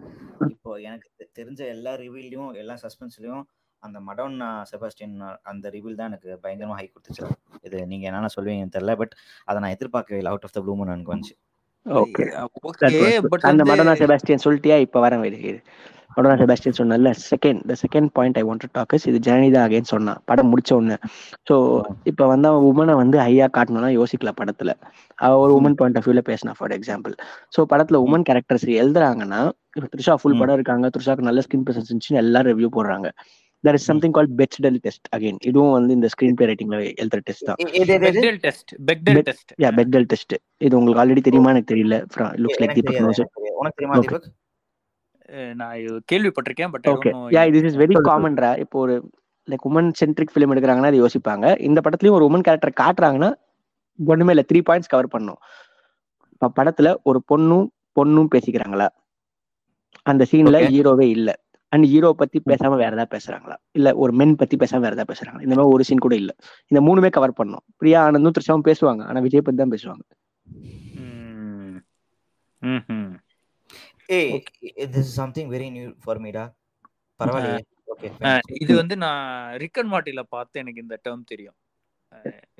[0.53, 3.43] இப்போ எனக்கு தெரிஞ்ச எல்லா ரிவீல்லையும் எல்லா சஸ்பென்ஸ்லயும்
[3.83, 5.15] அந்த மடோன்னா செபாஸ்டியன்
[5.51, 7.25] அந்த ரிவீல் தான் எனக்கு பயங்கரமா ஹை கொடுத்துச்சு.
[7.67, 9.13] இது நீங்க என்னென்ன சொல்லுவீங்கன்னு தெரியல பட்
[9.49, 10.31] அதை நான் எதிர்பார்க்கவே இல்லை.
[10.33, 11.35] Out of the blue moon எனக்கு வந்துச்சு.
[11.85, 12.23] ஓகே
[12.69, 13.01] ஓகே
[13.33, 14.77] பட் அந்த மடோனா செபாஸ்டியன் சொல்லிட்டியா?
[14.85, 15.61] இப்ப வரேன் இது.
[16.17, 19.89] இது மடோனா செபாஸ்டியன் சொன்னல second the second point I want to talk இது ஜனனிதா அகைன்
[19.91, 20.97] சொன்னான் படம் முடிச்ச உடனே.
[21.49, 21.55] ஸோ
[22.11, 24.71] இப்ப வந்து அவன் உமனை வந்து ஹையா காட்டணும்னா யோசிக்கல படத்துல.
[25.19, 27.13] அவ ஒரு உமன் பாயிண்ட் ஆஃப் வியூல பேசினா ஃபார் எக்ஸாம்பிள்
[27.55, 29.41] ஸோ படத்துல உமன் கேரக்டர்ஸ் எழுதுறாங்கன்னா
[29.77, 30.39] இப்ப த்ரிஷா ஃபுல்.
[30.41, 33.09] படம் இருக்காங்க த்ரிஷாக்கு நல்ல ஸ்கின் பிரசன்ஸ் இருந்துச்சுன்னு எல்லாரும் ரிவ்யூ போடுறாங்க.
[33.63, 37.47] There is something call Bechdel test again இதுவும் வந்து இந்த ஸ்கிரீன் பிளே ரேட்டிங்ல எழுதுற டெஸ்ட்
[37.49, 37.59] தான்?
[37.61, 38.73] Bechdel test
[39.29, 40.35] test yeah Bechdel test
[40.67, 41.97] இது உங்களுக்கு ஆல்ரெடி தெரியுமா எனக்கு தெரியல.
[42.43, 42.99] Looks like Deepak.
[43.61, 43.97] உனக்கு தெரியுமா
[45.29, 49.11] நான் கேள்விப்பட்டிருக்கேன் பட் ஓகே யா இது இஸ் வெரி காமன்ரா இப்போ ஒரு
[49.47, 51.59] லைக் உமன் சென்ட்ரிக் ஃபிலிம் எடுக்கிறாங்கன்னா அது யோசிப்பாங்க.
[51.59, 53.33] இந்த படத்துலயும் ஒரு உமன் கேரக்டர் காட்டுறாங்கன்னா
[53.95, 54.43] ஒண்ணுமே இல்ல.
[54.53, 55.37] த்ரீ பாயிண்ட்ஸ் கவர் பண்ணும்.
[56.31, 57.67] இப்ப படத்துல ஒரு பொண்ணும்
[57.99, 58.87] பொண்ணும் பேசிக்கிறாங்களா?
[60.03, 60.57] அந்த சீன்ல.
[60.69, 61.39] ஹீரோவே இல்ல.
[61.69, 63.55] அண்ட் ஹீரோ பத்தி பேசாம வேற ஏதாவது பேசுறாங்களா?
[63.71, 65.41] இல்ல ஒரு மென் பத்தி பேசாம வேற ஏதாவது பேசுறாங்களா?
[65.41, 66.35] இந்த மாதிரி ஒரு சீன் கூட இல்ல.
[66.67, 67.63] இந்த மூணுமே கவர் பண்ணும்.
[67.77, 69.01] பிரியா ஆனந்தும் த்ரிஷாவும் பேசுவாங்க.
[69.01, 70.03] ஆனா விஜய் பத்தி தான் பேசுவாங்க.
[74.09, 74.43] ஏய்
[74.93, 76.43] this is something very new for me டா.
[77.19, 77.63] பரவாயில்லையே.
[77.93, 78.09] ஓகே
[78.61, 81.55] இது வந்து நான் ரிக்கன் மாட்டில பார்த்து எனக்கு இந்த டேர்ம் தெரியும்.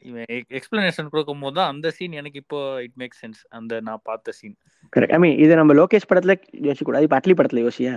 [0.02, 4.32] இவன் எக்ஸ்பிளனேஷன் கொடுக்கும் போது தான் அந்த சீன் எனக்கு இப்போ இட் மேக் சென்ஸ் அந்த நான் பார்த்த
[4.32, 4.56] சீன்
[4.94, 7.94] கரெக்ட் ஐ மீன் இது நம்ம லோகேஷ் படத்துல யோசிக்க கூடாது இப்ப அட்லி படத்துல யோசியா?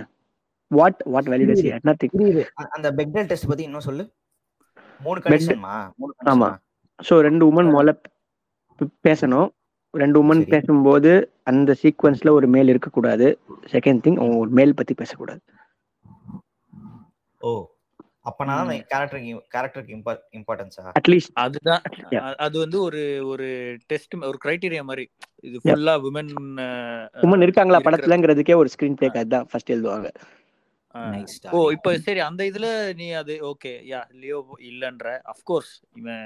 [0.71, 1.71] What what value does he
[2.59, 4.03] அ- அந்த பெக்டல் டெஸ்ட் பத்தி இன்னும் சொல்லு.
[4.99, 5.75] மூணு கண்டிஷன்மா
[6.25, 6.49] ஆமா.
[6.99, 7.93] ஸோ ரெண்டு உமன் முதல்ல
[9.03, 9.49] பேசணும்.
[9.93, 10.41] ரெண்டு உமன்.
[10.53, 11.11] பேசும்போது
[11.51, 13.27] அந்த சீக்வன்ஸ்ல ஒரு மேல் இருக்கக்கூடாது.
[13.73, 15.41] செகண்ட் திங் அவங்க ஒரு மேல் பத்தி பேசக்கூடாது.
[17.41, 17.51] ஓ
[18.29, 19.93] அப்பனா அந்த கேரக்டருக்கு கேரக்டருக்கு
[20.39, 21.83] இம்பார்ட்டன்ஸா அட்லீஸ்ட் அதுதான்.
[22.45, 23.47] அது வந்து ஒரு ஒரு
[23.91, 25.05] டெஸ்ட் ஒரு கிரைட்டீரியா மாதிரி.
[25.47, 26.29] இது ஃபுல்லா விமன்
[27.25, 30.09] உமன் இருக்காங்களா படத்துலங்கிறதுக்கே ஒரு ஸ்கிரீன் பிளேக்கு அதுதான் ஃபர்ஸ்ட் எழுதுவாங்க.
[31.51, 31.59] ஓ.
[31.75, 34.39] இப்போ சரி அந்த இதுல நீ அது ஓகே யா லியோ
[34.69, 36.25] இல்லன்ற அஃப்கோர்ஸ் இவன்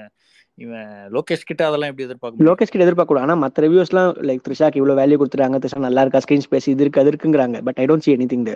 [0.58, 2.46] இவன் லோகேஷ் கிட்ட அதெல்லாம் எப்படி எதிர்பார்க்க?
[2.48, 6.22] லோகேஷ் கிட்ட எதிர்பார்க்க கூடாது ஆனா மத்த ரிவ்யூஸ்லாம் லைக் த்ரிஷாக்கு இவ்வளவு வேல்யூ கொடுத்துறாங்க த்ரிஷா நல்லா இருக்கா
[6.24, 7.58] ஸ்கிரீன் ஸ்பேஸ் இது இருக்கு அது இருக்குங்கிறாங்க.
[7.66, 8.46] But I don't see anything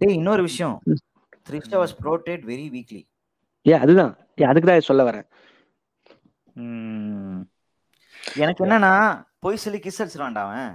[0.00, 0.76] டேய் இன்னொரு விஷயம்.
[1.48, 3.02] Trisha was portrayed very weakly
[3.66, 4.12] ஏ அதுதான்.
[4.40, 5.26] ஏ அதுக்கு தான் சொல்ல வரேன்.
[6.56, 7.40] ம்.
[8.36, 8.92] எனக்கு என்னன்னா
[9.38, 10.72] போய் சொல்லி கிஸ் அடிச்சிருவான்டா அவன்.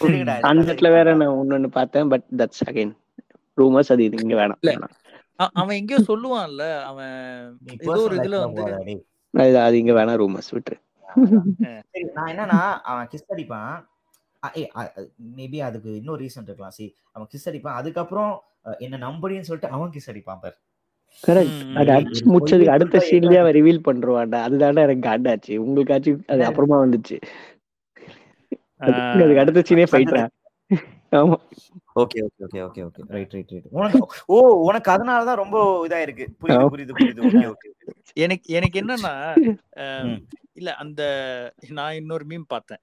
[0.00, 2.92] இடத்துல வேற நான் ஒன்னு பார்த்தேன் பட் தட்ஸ் அகைன்
[3.58, 4.60] ரூமர்ஸ் அது இது இங்க வேணாம்
[5.58, 7.14] அவன் எங்கேயோ சொல்லுவான்ல அவன்
[7.76, 8.96] ஏதோ ஒரு இதுல வந்து.
[9.34, 10.78] அது அது இங்க வேணாம் ரூமர்ஸ் விட்டுரு.
[11.86, 12.58] சரி நான் என்னன்னா
[12.90, 13.72] அவன் கிஸ் அடிப்பான்.
[15.38, 16.74] மேபி அதுக்கு இன்னொரு ரீசன் இருக்கலாம்.
[16.78, 16.84] சி
[17.14, 17.78] அவன் கிஸ் அடிப்பான்.
[17.80, 18.32] அதுக்கப்புறம்
[18.80, 20.56] என்ன நம்படின்னு சொல்லிட்டு அவன் கிஸ் அடிப்பான் பாரு.
[21.22, 21.76] கரெக்ட் ம்.
[21.80, 21.90] அது.
[21.94, 25.54] அடிச்சு முடிச்சதுக்கு அடுத்த பொய் சீன்லயே அவன் ரிவீல் பண்றான்டா அதுதான்டா எனக்கு காண்டாச்சு.
[25.64, 27.16] உங்களுக்காச்சும் அது அப்புறமா வந்துச்சு.
[28.80, 30.22] அதுக்கு அடுத்த சீனே ஃபைட்ரா
[31.12, 31.36] ஆமா.
[32.00, 33.00] Okay okay okay okay okay.
[33.10, 35.56] Right right right உனக்கு ஓ உனக்கு அதனால தான் ரொம்ப
[35.86, 36.68] இதா இருக்கு புரியுது.
[36.72, 37.22] புரியுது புரியுது.
[37.28, 37.70] ஓகே ஓகே
[38.16, 39.12] எனக்கு எனக்கு என்னன்னா.
[40.54, 41.02] இல்ல அந்த
[41.70, 42.82] நான் இன்னொரு மீம் பார்த்தேன்.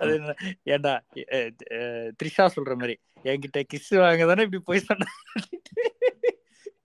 [0.00, 0.14] அது
[1.30, 5.08] அஹ், த்ரிஷா சொல்ற மாதிரி என்கிட்ட கிஸ் வாங்க தானே இப்படி போய் சொன்ன?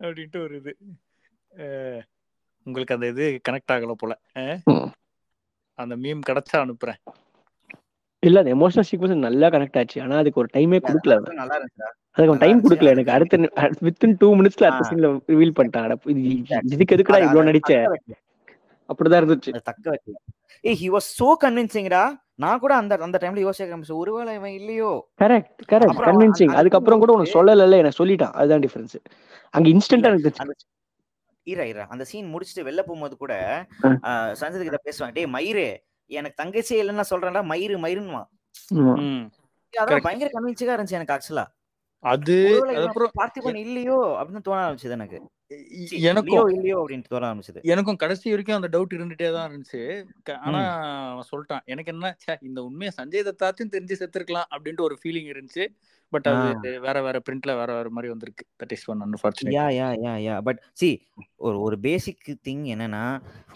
[0.01, 0.71] அப்படின்ட்டு ஒரு இது.
[1.51, 2.01] அஹ்,
[2.65, 4.13] உங்களுக்கு அந்த இது கனெக்ட் ஆகல போல.
[5.79, 7.01] அந்த மீம் கிடைச்சா அனுப்புறேன்.
[8.27, 9.97] இல்ல அந்த எமோஷனல் சீக்வன்ஸ் நல்லா கனெக்ட் ஆச்சு.
[10.03, 11.15] ஆனா அதுக்கு ஒரு டைமே கொடுக்கல.
[11.19, 12.65] இருந்துச்சா அதுக்கு டைம் இருந்துச்சு.
[12.65, 13.13] கொடுக்கல எனக்கு.
[13.15, 14.89] அடுத்த வித்தின் டூ மினிட்ஸ்ல அடுத்த.
[14.89, 15.95] சீன்ல ரிவீல் பண்ணிட்டான்.
[16.75, 17.71] இதுக்கு எதுக்குடா இவ்வளவு நடிச்ச.
[18.89, 19.51] அப்படிதான் இருந்துச்சு.
[19.69, 20.15] தக்க வைக்கல.
[20.63, 22.03] ஏய் ஹி வாஸ் சோ கன்வின்சிங்டா
[22.43, 24.01] நான் கூட அந்த அந்த டைம்ல யோசிக்க ஆரம்பிச்சேன்.
[24.03, 24.91] ஒருவேளை இவன் இல்லையோ?
[25.21, 28.35] கரெக்ட் கரெக்ட் கன்வின்சிங் அதுக்கப்புறம் கூட உனக்கு சொல்லல எனக்கு சொல்லிட்டான்.
[28.39, 28.95] அதுதான் டிஃபரன்ஸ்
[29.53, 30.11] அங்க இன்ஸ்டன்டா.
[30.43, 30.53] அந்த
[31.47, 33.33] ஈரா ஈரா அந்த சீன் முடிச்சுட்டு வெளில போகும்போது கூட
[34.41, 35.67] சஞ்சய் கிட்ட பேசுவான் டேய் மயிரே
[36.09, 38.29] எனக்கு தங்கச்சியே இல்லைன்னா சொல்றேன்டா மயிறு மயிருன்னுவான்
[38.73, 38.93] ஆமா.
[39.03, 39.23] ம்.
[39.73, 40.07] அதெல்லாம் Correct.
[40.07, 41.45] பயங்கர கன்வின்சிங்கா இருந்துச்சு எனக்கு ஆக்சுவலா
[42.03, 42.35] அது
[43.17, 45.19] பார்த்திபன் இல்லையோ அப்படின்னு தோண ஆரம்பிச்சது எனக்கு
[46.09, 46.77] எனக்கும் இல்லையோ
[47.21, 47.59] ஆரம்பிச்சது.
[47.73, 49.81] எனக்கும் கடைசி வரைக்கும் அந்த டவுட் இருந்துட்டே தான் இருந்துச்சு.
[50.45, 50.61] ஆனா
[51.11, 52.13] அவன் சொல்லிட்டான் எனக்கு என்ன
[52.49, 55.65] இந்த உண்மையை சஞ்சய் தத்தாச்சும் தெரிஞ்சு செத்துருக்கலாம் அப்படின்ட்டு ஒரு ஃபீலிங் இருந்துச்சு.
[56.13, 58.43] பட் அது வேற வேற பிரிண்ட்ல வேற வேற மாதிரி வந்திருக்கு.
[58.61, 60.89] That is one unfortunate yeah yeah yeah yeah but see
[61.39, 63.03] ஒரு ஒரு பேசிக் திங் என்னன்னா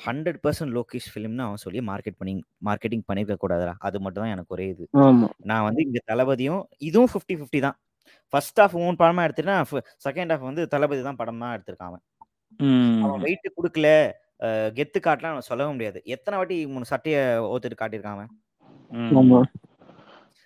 [0.05, 2.33] ஹண்ட்ரட் பர்சன்ட் லோகேஷ் ஃபிலிம்னு அவன் சொல்லி மார்க்கெட் பண்ணி
[2.67, 4.85] மார்க்கெட்டிங் பண்ணிருக்க கூடாதுடா அது மட்டும் தான் எனக்கு ஒரே இது.
[5.05, 5.29] ஆமா.
[5.51, 7.77] நான் வந்து இங்க தளபதியும் இதுவும் ஃபிஃப்டி ஃபிஃப்டி தான்.
[8.29, 12.01] ஃபர்ஸ்ட் ஹாஃப் மூணு படமா எடுத்துட்டா செகண்ட் ஹாஃப் வந்து தளபதி தான் படமா எடுத்திருக்கான் அவன்.
[13.03, 14.11] அவன் வெயிட் கொடுக்கல.
[14.73, 16.01] கெத்து காட்டலாம் அவன் சொல்லவும் முடியாது.
[16.03, 18.27] எத்தனை வாட்டி மூணு சட்டையை ஓத்துட்டு
[18.91, 19.41] ஆமா.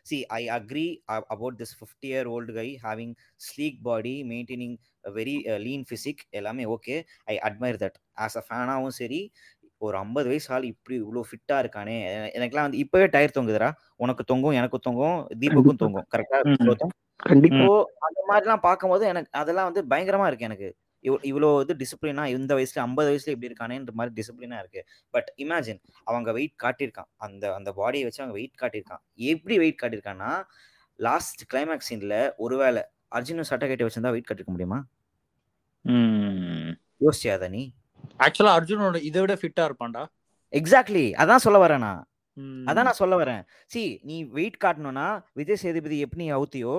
[0.03, 5.85] See I agree about this fifty year old guy having sleek body maintaining very lean
[5.89, 9.31] physique எல்லாமே okay I admire that as a ஃபேனாகவும் சரி
[9.77, 12.01] ஒரு ஐம்பது வயசு ஆள் இப்படி இவ்வளோ ஃபிட்டா இருக்கானே.
[12.01, 13.71] எ- எனக்கெல்லாம் வந்து இப்பவே டயர் தொங்குதுடா.
[13.95, 16.05] உனக்கு தொங்கும் எனக்கு தொங்கும் தீபக்கும் தொங்கும்.
[16.17, 17.00] கரெக்டா ம்.
[17.21, 17.85] கண்டிப்பா.
[17.99, 20.75] அந்த மாதிரிலாம் பார்க்கும்போது எனக்கு அதெல்லாம் வந்து பயங்கரமா இருக்கு எனக்கு.
[21.03, 24.85] இவ்- இவ்வளோ இது டிசிப்ளினா இந்த வயசுல ஐம்பது வயசுல இப்படி இருக்கானேன்ற மாதிரி டிசிப்ளினா இருக்கு.
[25.09, 27.09] பட் இமேஜின் அவங்க வெயிட் காட்டியிருக்கான்.
[27.15, 28.99] அந்த அந்த பாடியை வச்சு அவங்க வெயிட் காட்டியிருக்கான்.
[29.15, 30.43] எப்படி வெயிட் காட்டியிருக்கான்னா
[30.95, 32.83] லாஸ்ட் கிளைமேக்ஸ் சீன்ல ஒருவேளை
[33.15, 34.85] அர்ஜுனும் சட்டை கட்டி வச்சிருந்தா வெயிட் காட்டிருக்க முடியுமா?
[36.99, 37.73] யோசிச்சியாத நீ
[38.19, 40.05] ஆக்சுவலா அர்ஜுனோட இதை விட ஃபிட்டா இருப்பான்டா.
[40.51, 42.10] எக்ஸாக்ட்லி அதான் சொல்ல வரேன் நான்.
[42.69, 45.05] அதான் நான் சொல்ல வரேன் சி நீ வெயிட் காட்டணும்னா
[45.39, 46.73] விஜய் சேதுபதி எப்படி நீ அவுத்தியோ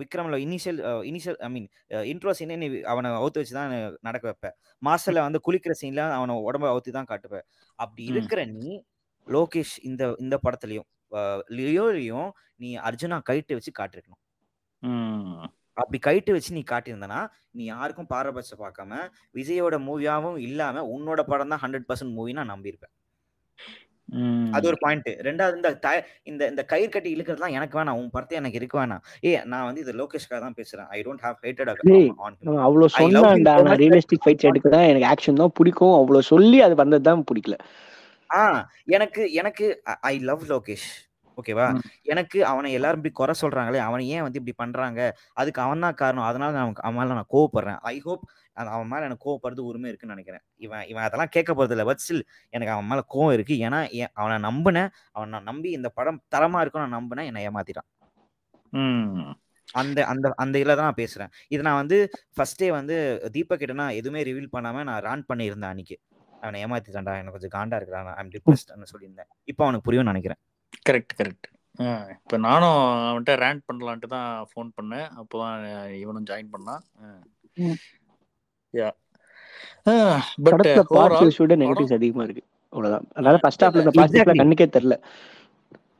[0.00, 0.80] விக்ரம்ல initial
[1.10, 1.68] initial I mean
[2.12, 3.72] intro சீனே நீ அவனை அவுத்து வச்சு தான்
[4.08, 4.50] நடக்க வைப்ப
[4.82, 7.34] மாஸ்டர்ல வந்து குளிக்கிற சீன்ல அவனை உடம்ப அவுத்தி தான் காட்டுவ
[7.78, 8.02] அப்படி.
[8.12, 8.68] இருக்கிற நீ
[9.26, 10.88] லோகேஷ் இந்த இந்த படத்துலயும்
[11.58, 12.28] லியோலையும்
[12.62, 14.22] நீ அர்ஜுனா கைட்டு வச்சு காட்டிருக்கணும்.
[15.80, 17.20] அப்படி கைட்டு வச்சு நீ காட்டியிருந்தனா
[17.58, 18.92] நீ யாருக்கும் பாரபட்சம் பார்க்காம
[19.38, 22.94] விஜயோட மூவியாவும் இல்லாம உன்னோட படம் தான் ஹண்ட்ரட் பர்சன்ட் மூவி நான் நம்பியிருப்பேன்.
[24.56, 25.08] அது ஒரு பாயிண்ட்.
[25.28, 25.70] ரெண்டாவது இந்த
[26.30, 27.98] இந்த இந்த கயிறு கட்டி இழுக்கிறதுலாம் எனக்கு வேணாம்.
[28.00, 29.02] உன் படத்தை எனக்கு இருக்க வேணாம்.
[29.28, 30.88] ஏ நான் வந்து இது லோகேஷ்காக தான் பேசுறேன்.
[30.96, 31.72] ஐ டோன்ட் ஹேவ் ஹேட்டட்
[32.66, 33.54] அவ்வளவு சொன்னான்டா.
[33.68, 34.86] நான் ரியலிஸ்டிக் ஃபைட்ஸ் எடுக்கிறேன்.
[34.92, 35.96] எனக்கு ஆக்ஷன் தான் பிடிக்கும்.
[36.00, 37.58] அவ்வளவு சொல்லி அது வந்தது தான் பிடிக்கல.
[38.30, 38.44] ஆ
[38.98, 39.66] எனக்கு எனக்கு
[40.12, 40.88] ஐ லவ் லோகேஷ்.
[41.36, 41.66] ஓகேவா.
[42.12, 45.00] எனக்கு அவனை எல்லாரும் இப்படி குறை சொல்றாங்களே அவனை ஏன் வந்து இப்படி பண்றாங்க?
[45.40, 46.26] அதுக்கு அவன் தான் காரணம்.
[46.30, 47.78] அதனால நான் அவன் மேல நான் கோவப்படுறேன்.
[47.92, 48.24] ஐ ஹோப்
[48.74, 50.44] அவன் மேல எனக்கு கோவப்படுறது உரிமை இருக்குன்னு நினைக்கிறேன்.
[50.66, 52.22] இவன் இவன் அதெல்லாம் கேட்க போறது இல்லை பட் ஸ்டில்
[52.54, 53.56] எனக்கு அவன் மேல கோவம் இருக்கு.
[53.66, 57.88] ஏன்னா ஏன் அவனை நம்பினேன் அவன் நான் நம்பி இந்த படம் தரமா இருக்கும் நான் நம்பினேன் என்னை ஏமாத்திட்டான்.
[59.80, 61.30] அந்த அந்த அந்த இதில் தான் நான் பேசுறேன்.
[61.54, 61.96] இது நான் வந்து
[62.36, 62.96] ஃபர்ஸ்டே வந்து
[63.36, 65.96] தீபக் கிட்ட நான் எதுவுமே ரிவீல் பண்ணாம நான் ரான் பண்ணியிருந்தேன் அன்னைக்கு.
[66.42, 69.30] அவனை ஏமாத்திட்டான்டா எனக்கு கொஞ்சம் காண்டா இருக்கிறான் ஐம் டிப்ரெஸ்ட்னு சொல்லியிருந்தேன்.
[69.52, 70.40] இப்போ அவனுக்கு புரியும்னு நினைக்கிறேன்.
[70.88, 71.46] கரெக்ட் கரெக்ட்
[72.14, 75.08] இப்போ நானும் அவன்கிட்ட ரேண்ட் பண்ணலான்ட்டு தான் ஃபோன் பண்ணேன்.
[75.20, 75.56] அப்போதான்
[76.02, 76.82] இவனும் ஜாயின் பண்ணான்.
[77.56, 77.76] ம்.
[78.74, 78.88] யா
[80.46, 80.62] பட்
[80.94, 82.44] பாசிட்டிவ்ஸ் விட நெகட்டிவ்ஸ் அதிகமா இருக்கு.
[82.72, 83.06] அவ்வளவுதான்.
[83.16, 84.36] அதனால ஃபர்ஸ்ட் ஹாஃப்ல இந்த பாசிட்டிவ்ல.
[84.40, 84.96] கண்ணுக்கே தெரியல.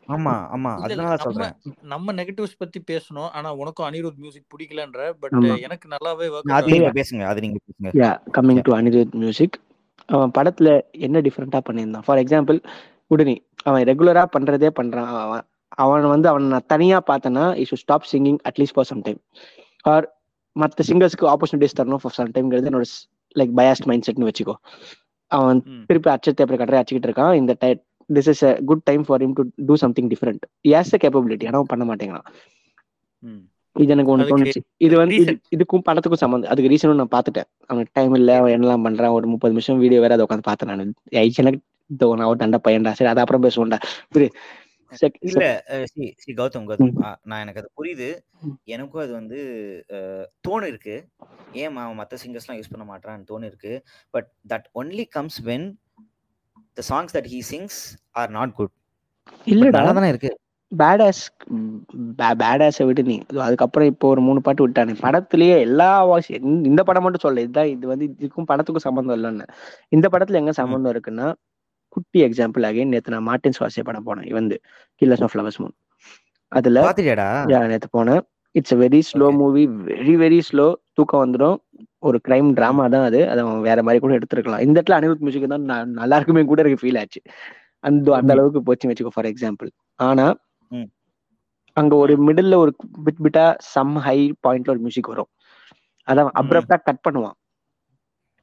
[0.09, 0.73] ஆமா ஆமா.
[0.87, 1.55] அதனால நம்ம சொல்றேன்.
[1.93, 3.31] நம்ம நெகட்டிவ்ஸ் பத்தி பேசணும்.
[3.39, 5.55] ஆனா உனக்கும் அனிருத் மியூசிக் பிடிக்கலன்ற பட் ஆமா.
[5.67, 7.25] எனக்கு நல்லாவே ஒர்க் அது நீங்க பேசுங்க.
[7.31, 7.93] அது நீங்க பேசுங்க.
[8.03, 9.57] Yeah coming to Anirudh music
[10.09, 10.69] அவன் படத்துல
[11.07, 12.07] என்ன டிஃப்ரெண்டா பண்ணியிருந்தான்?
[12.09, 12.59] ஃபார் எக்ஸாம்பிள்
[13.11, 13.35] உடனே
[13.65, 15.11] அவன் ரெகுலரா பண்றதே பண்றான்.
[15.25, 15.45] அவன்
[15.77, 19.21] அவன் வந்து அவன் நான் தனியா பார்த்தேன்னா he should stop singing at least for some time
[19.85, 20.07] or
[20.57, 22.87] மற்ற சிங்கர்ஸ்க்கு ஆப்பர்ச்சுனிட்டிஸ் தரணும் ஃபார் சம் டைம்ங்கிறது என்னோட
[23.37, 24.55] லைக் பயாஸ்ட் மைண்ட் செட்னு வச்சுக்கோ.
[25.33, 25.61] அவன்.
[25.87, 27.35] திருப்பி அச்சத்தை அப்புறம் கட்டுரை அடிச்சுக்கிட்டு இருக்கான்.
[27.35, 27.71] இந்த tie
[28.11, 31.71] this is a good time for him to do something different has a capability ஆனால்
[31.73, 32.27] பண்ண மாட்டேங்கிறான்.
[33.77, 34.61] இது எனக்கு ஒன்று தோணுச்சு.
[34.77, 35.17] இது வந்து.
[35.57, 36.51] இதுக்கும் படத்துக்கும் சம்மந்தம்.
[36.51, 37.49] அதுக்கு ரீசனும் நான் பார்த்துட்டேன்.
[37.67, 40.95] அவனுக்கு டைம் இல்லை அவன் என்னெல்லாம் பண்றான் ஒரு முப்பது நிமிஷம் வீடியோ வேற அதை உட்காந்து பார்த்தேன் நான்.
[41.13, 42.93] எனக்கு இதோ நான் ஒரு தண்டை பையன்டா.
[42.99, 43.79] சரி அது அப்புறம் பேசுவோம்டா.
[45.29, 45.45] இல்ல
[45.93, 46.93] சி சி கௌதம் கௌதம்.
[47.31, 48.09] நான் எனக்கு அது புரியுது.
[48.75, 49.39] எனக்கும் அது வந்து
[50.47, 50.97] தோணு இருக்கு
[51.61, 53.73] ஏன் அவன் மற்ற சிங்கர்ஸ்லாம் யூஸ் பண்ண மாட்டான்னு தோணு இருக்கு
[54.15, 55.67] but that only comes when
[56.79, 57.79] the songs that he sings
[58.21, 58.75] are not good
[59.47, 59.79] இல்லடா.
[59.79, 60.33] நல்லா தானே இருக்கு
[60.73, 61.21] பேடாஸ்
[62.41, 63.17] பேடாஸை விட்டு நீ.
[63.29, 64.95] அது அதுக்கப்புறம் இப்போ ஒரு மூணு பாட்டு விட்டானே.
[65.05, 66.31] படத்துலயே எல்லா வாய்ஸ்
[66.71, 67.45] இந்த படம் மட்டும் சொல்ல.
[67.47, 69.47] இதுதான் இது வந்து இதுக்கும் படத்துக்கும் சம்மந்தம் இல்லைன்னு.
[69.97, 71.29] இந்த படத்துல எங்க சம்மந்தம் இருக்குன்னா
[71.97, 74.31] குட்டி எக்ஸாம்பிள் அகைன் நேத்து நான் மார்டின் சுவாசிய படம் போனேன்.
[74.39, 74.57] வந்து
[75.03, 75.77] கில்லர்ஸ் ஆஃப் லவர்ஸ் மூன்
[76.53, 76.81] அதுல
[77.73, 78.23] நேத்து போனேன்.
[78.55, 79.27] It's a very slow.
[79.41, 80.67] Movie very very slow
[80.99, 81.57] தூக்கம் வந்துடும்
[82.03, 83.21] ஒரு கிரைம் டிராமா தான் அது.
[83.33, 84.63] அதை வேற மாதிரி கூட எடுத்துருக்கலாம்.
[84.67, 85.67] இந்த இடத்துல அனிருத் மியூசிக் தான்
[86.01, 87.21] நல்லா இருக்குமே கூட எனக்கு ஃபீல் ஆச்சு.
[87.85, 88.31] அந்த அந்த.
[88.37, 89.71] அளவுக்கு போச்சு வச்சுக்கோ ஃபார் எக்ஸாம்பிள்
[90.01, 90.27] ஆனா.
[91.77, 92.73] அங்க ஒரு மிடில்ல ஒரு
[93.07, 93.43] பிட் பிட்டா
[93.73, 95.31] சம் ஹை பாயிண்ட்ல ஒரு மியூசிக் வரும்.
[96.09, 97.37] அதான் அப்ரப்டா கட் பண்ணுவான்.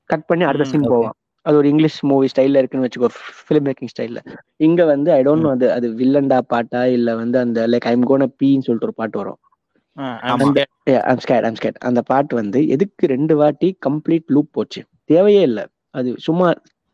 [0.09, 0.87] கட் பண்ணி அடுத்த சீன்.
[0.93, 1.15] போவான்.
[1.45, 4.19] அது ஒரு இங்கிலீஷ் மூவி ஸ்டைல்ல இருக்குன்னு வச்சுக்கோ ஃபிலிம் மேக்கிங் ஸ்டைல்ல
[4.59, 8.29] இங்க வந்து ஐ டோன்ட் நோ அது அது வில்லண்டா பாட்டா இல்ல வந்து அந்த லைக் ஐம் கோன
[8.39, 9.39] பீன்னு சொல்லிட்டு ஒரு பாட்டு வரும்.
[11.81, 14.81] அந்த பாட்டு வந்து எதுக்கு ரெண்டு வாட்டி கம்ப்ளீட் லூப் போச்சு?
[15.09, 15.63] தேவையே இல்லை.
[15.91, 16.47] அது சும்மா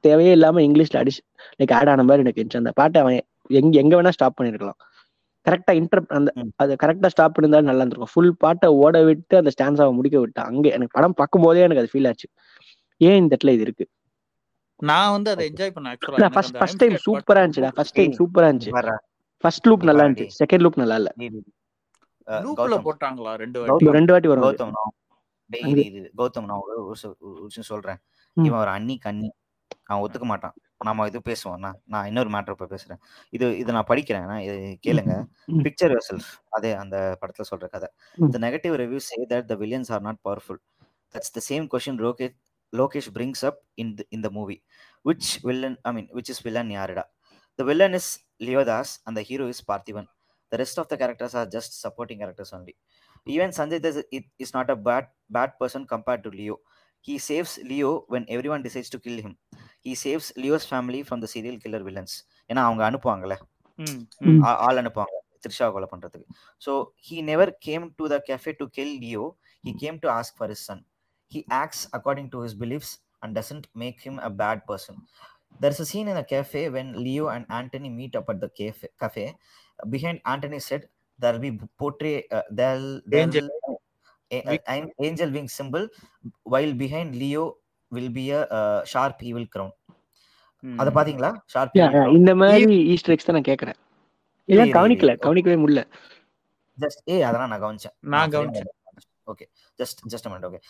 [0.03, 1.21] தேவையே இல்லாம இங்கிலீஷ்ல அடிச்சு
[1.59, 2.61] லைக் ஆட் ஆன மாதிரி எனக்கு இருந்துச்சு.
[2.63, 3.17] அந்த பாட்டை அவன்
[3.59, 4.79] எங்க எங்க வேணா ஸ்டாப் பண்ணிருக்கலாம்.
[5.45, 6.29] கரெக்டா இன்டர் அந்த.
[6.61, 8.13] அது கரெக்டா ஸ்டாப் பண்ணிருந்தாலும் நல்லா இருந்திருக்கும்.
[8.13, 11.91] ஃபுல் பாட்டை ஓட விட்டு அந்த ஸ்டான்ஸாவை முடிக்க விட்டு அங்க எனக்கு படம் பார்க்கும் போதே எனக்கு அது
[11.93, 12.27] ஃபீல் ஆச்சு.
[13.01, 13.85] ஏன் இந்த இடத்துல இது இருக்கு?
[14.79, 18.73] நான் வந்து அதை என்ஜாய் பண்ணேன் ஆக்சுவலா ஃபர்ஸ்ட் ஃபர்ஸ்ட் டைம் சூப்பரா இருந்துச்சுடா ஃபர்ஸ்ட் டைம் சூப்பரா இருந்துச்சு.
[18.77, 18.93] பாரு,
[19.43, 20.27] ஃபர்ஸ்ட் லூப் நல்லா இருந்துச்சு.
[20.43, 21.11] செகண்ட் லூப் நல்லா இல்ல.
[22.27, 22.85] லூப்ல கௌதம்.
[22.87, 23.59] போட்டாங்களா ரெண்டு.
[23.61, 23.85] வாட்டி?
[23.85, 24.45] இது ரெண்டு வாட்டி வரும்.
[24.45, 24.73] கௌதம்
[25.71, 25.83] இரு.
[26.21, 26.81] கௌதம் நான் ஒரு
[27.45, 27.99] விஷயம் சொல்றேன்.
[28.37, 29.29] இவன் ஒரு அண்ணி கண்ணி.
[29.85, 30.55] அவன் ஒத்துக்க மாட்டான்.
[30.87, 31.57] நாம இது பேசுவோம்.
[31.57, 32.99] நான் நான் இன்னொரு மேட்டர் இப்ப பேசுறேன்.
[33.29, 34.25] இது இது நான் படிக்கிறேன்.
[34.25, 34.55] நான் இது
[34.87, 35.13] கேளுங்க.
[35.65, 37.89] பிக்சர் யோர் செல்ஃப் அதே அந்த படத்துல சொல்ற கதை.
[38.35, 40.61] The negative review say that the villains are not powerful
[41.15, 41.99] that's the same question
[42.72, 44.60] Lokesh Lokesh brings up in in the movie
[45.04, 47.04] which villain i mean which is villain yarada
[47.58, 48.06] the villain is
[48.40, 50.06] leodas and the hero is parthivan
[50.52, 52.74] the rest of the characters are just supporting characters only
[53.26, 56.56] even sanjay Dutt is, is not a bad bad person compared to leo
[57.04, 59.34] he saves leo when everyone decides to kill him
[59.86, 62.14] he saves leo's family from the serial killer villains
[62.50, 63.36] ஏன்னா அவங்க அனுப்புவாங்கல்ல
[63.78, 64.30] ம், ம்.
[64.30, 64.40] ம்.
[64.46, 66.26] ஆ- ஆள் அனுப்புவாங்க த்ரிஷா கொலை பண்றதுக்கு
[66.62, 66.72] so
[67.06, 69.24] he never came to the cafe to kill Leo
[69.64, 70.82] he came to ask for his son
[71.32, 72.92] He acts according to his beliefs
[73.22, 74.96] and doesn't make him a bad person
[75.60, 78.50] there is a scene in a cafe when leo and anthony meet up at the
[78.60, 79.24] cafe cafe
[79.88, 80.82] behind anthony said
[81.18, 81.50] there'll be
[81.80, 83.48] portray uh, there'll, there'll Angel.
[84.30, 85.84] a- a- an angel wing symbol
[86.46, 87.44] while behind leo
[87.92, 89.72] will be a uh, sharp evil crown
[90.62, 90.76] ம்.
[90.80, 93.78] அத பாத்தீங்களா sharp Yeah, yeah, இந்த மாதிரி Easter X தான் நான் கேக்குறேன்
[94.48, 95.20] இதெல்லாம் இரு, இரு, கவனிக்கல இரு.
[95.26, 95.82] கவனிக்கவே முடியல
[96.78, 98.70] ஜஸ்ட் ஏ அதெல்லாம் நான் கவனிச்சேன் நான் கவனிச்சேன்
[99.28, 99.44] Okay
[99.80, 100.60] just just minute okay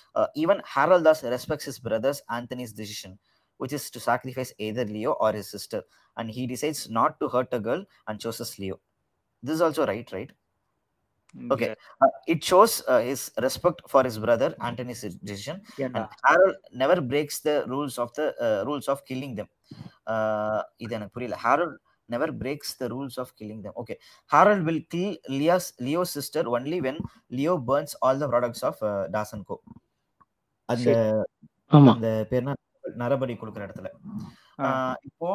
[0.43, 3.12] even Harold Das respects his brothers anthony's decision
[3.61, 5.80] which is to sacrifice either leo or his sister
[6.16, 8.76] and he decides not to hurt a girl and chooses leo
[9.43, 10.32] this is also right right
[11.55, 11.68] Okay.
[12.03, 16.03] uh, it shows uh, his respect for his brother anthony's decision ஏன்டா?
[16.03, 19.49] and harold never breaks the rules of the uh, rules of killing them
[20.12, 21.74] uh, இது எனக்கு புரியல harold
[22.10, 23.74] never breaks the rules of killing them.
[23.76, 23.97] Okay.
[24.32, 26.97] Harold will kill leo's leo's sister only when
[27.32, 29.57] leo burns all the products of uh, das and co.
[30.70, 30.89] அந்த
[31.72, 31.91] ஆமா.
[31.93, 32.53] அந்த பேர் என்ன?
[33.01, 33.89] நரபடி கொடுக்குற இடத்துல.
[34.60, 34.68] ஆ.
[34.68, 35.30] ஆஹ் இப்போ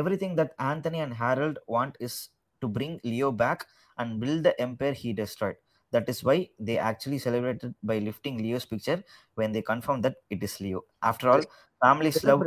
[0.22, 2.18] everything that Antony and Harold want is
[2.62, 3.62] to bring Leo back
[3.98, 5.58] and build the empire he destroyed
[5.92, 6.36] that is why
[6.68, 9.00] they actually celebrated by lifting Leo's picture
[9.38, 11.46] when they confirm that it is Leo after all
[11.82, 12.42] families love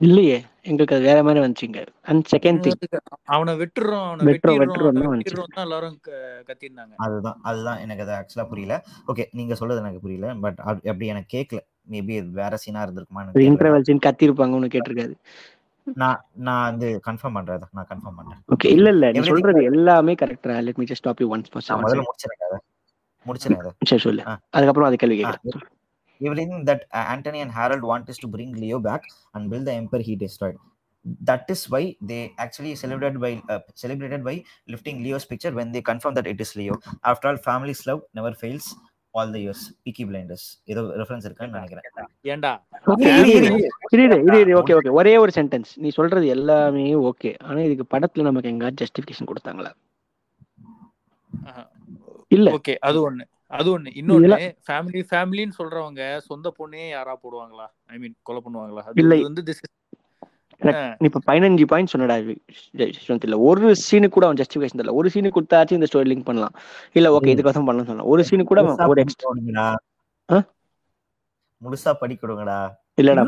[0.00, 0.36] இல்லையே
[0.68, 1.80] எங்களுக்கு அது வேற மாதிரி வந்துச்சுங்க.
[2.10, 2.76] And second thing
[3.34, 5.96] அவனை வெட்டுறோம் அவனை வெட்டுறோம், வெட்டுறோம் தான் எல்லாரும்
[6.48, 8.76] கத்திருந்தாங்க அதுதான் அதுதான் எனக்கு அது ஆக்சுவலா புரியல.
[9.10, 11.60] ஓகே நீங்க சொல்றது எனக்கு புரியல பட் அப்படி எனக்கு கேட்கல
[11.92, 13.48] மேபி வேற சீனா இருந்திருக்குமான்னு தெரியல.
[13.50, 15.16] இன்டர்வல் சீன் கத்திருப்பாங்க ஒன்னு கேட்டிருக்காது
[15.86, 17.62] நான் நான் வந்து கன்ஃபார்ம் பண்றேன்.
[17.78, 18.40] நான் கன்ஃபார்ம் பண்றேன்.
[18.54, 22.04] ஓகே இல்ல இல்ல நீ சொல்றது எல்லாமே கரெக்டா let me just stop you once நான் முதல்ல
[22.08, 22.58] முடிச்சிருக்கேன் அதை.
[23.26, 23.72] முடிச்சிருக்கேன் அதை.
[23.90, 24.22] சரி சொல்லு.
[24.56, 25.68] அதுக்கப்புறம் அது கேள்வி கேட்கறேன்
[26.20, 29.02] everything that uh, Antony and Harold want is to bring Leo back
[29.34, 30.58] and build the empire he destroyed.
[31.28, 34.34] That is why they actually celebrated by uh, celebrated by
[34.68, 36.76] lifting Leo's picture when they confirm that it is Leo.
[37.04, 38.68] After all, family's love never fails.
[39.14, 40.42] All the years, Peaky Blinders.
[40.72, 41.86] ஏதோ reference இருக்கான்னு நினைக்கிறேன்
[42.32, 42.52] ஏன்டா
[44.42, 48.70] இரு okay okay ஒரே ஒரு sentence நீ சொல்றது எல்லாமே ஓகே ஆனா இதுக்கு படத்துல நமக்கு எங்க
[48.82, 49.72] ஜஸ்டிபிகேஷன் கொடுத்தாங்களா
[52.36, 53.90] இல்ல ஓகே அது ஒண்ணு அது ஒண்ணு.
[54.00, 54.36] இன்னொன்னு
[54.68, 57.66] ஃபேமிலி ஃபேமிலின்னு சொல்றவங்க சொந்த பொண்ணே யாரா போடுவாங்களா?
[57.94, 58.82] ஐ மீன் கொலை பண்ணுவாங்களா?
[59.02, 59.18] இல்லை.
[59.28, 59.42] வந்து
[61.00, 62.16] நீ இப்ப பதினஞ்சு பாயிண்ட் சொன்னடா
[63.26, 64.94] இல்ல ஒரு சீனுக்கு கூட அவன் ஜஸ்டிபிகேஷன் தெரியல.
[65.00, 66.54] ஒரு சீனு கொடுத்தாச்சும் இந்த ஸ்டோரி லிங்க் பண்ணலாம்.
[66.98, 67.30] இல்ல ஓகே.
[67.34, 68.10] இதுக்காக பண்ணலாம் சொல்லலாம்.
[68.14, 70.40] ஒரு சீனு கூட ஒரு படிக்க எக்ஸ்ட்ரா?
[71.62, 72.58] முழுசா படிக்க விடுங்கடா
[73.00, 73.22] இல்லடா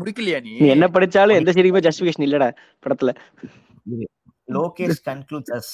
[0.00, 0.52] முடிக்கலையா நீ?
[0.74, 2.48] என்ன படிச்சாலும் எந்த சீனுக்குமே ஜஸ்டிபிகேஷன் இல்லடா
[2.86, 3.12] படத்துல.
[5.08, 5.68] concludes us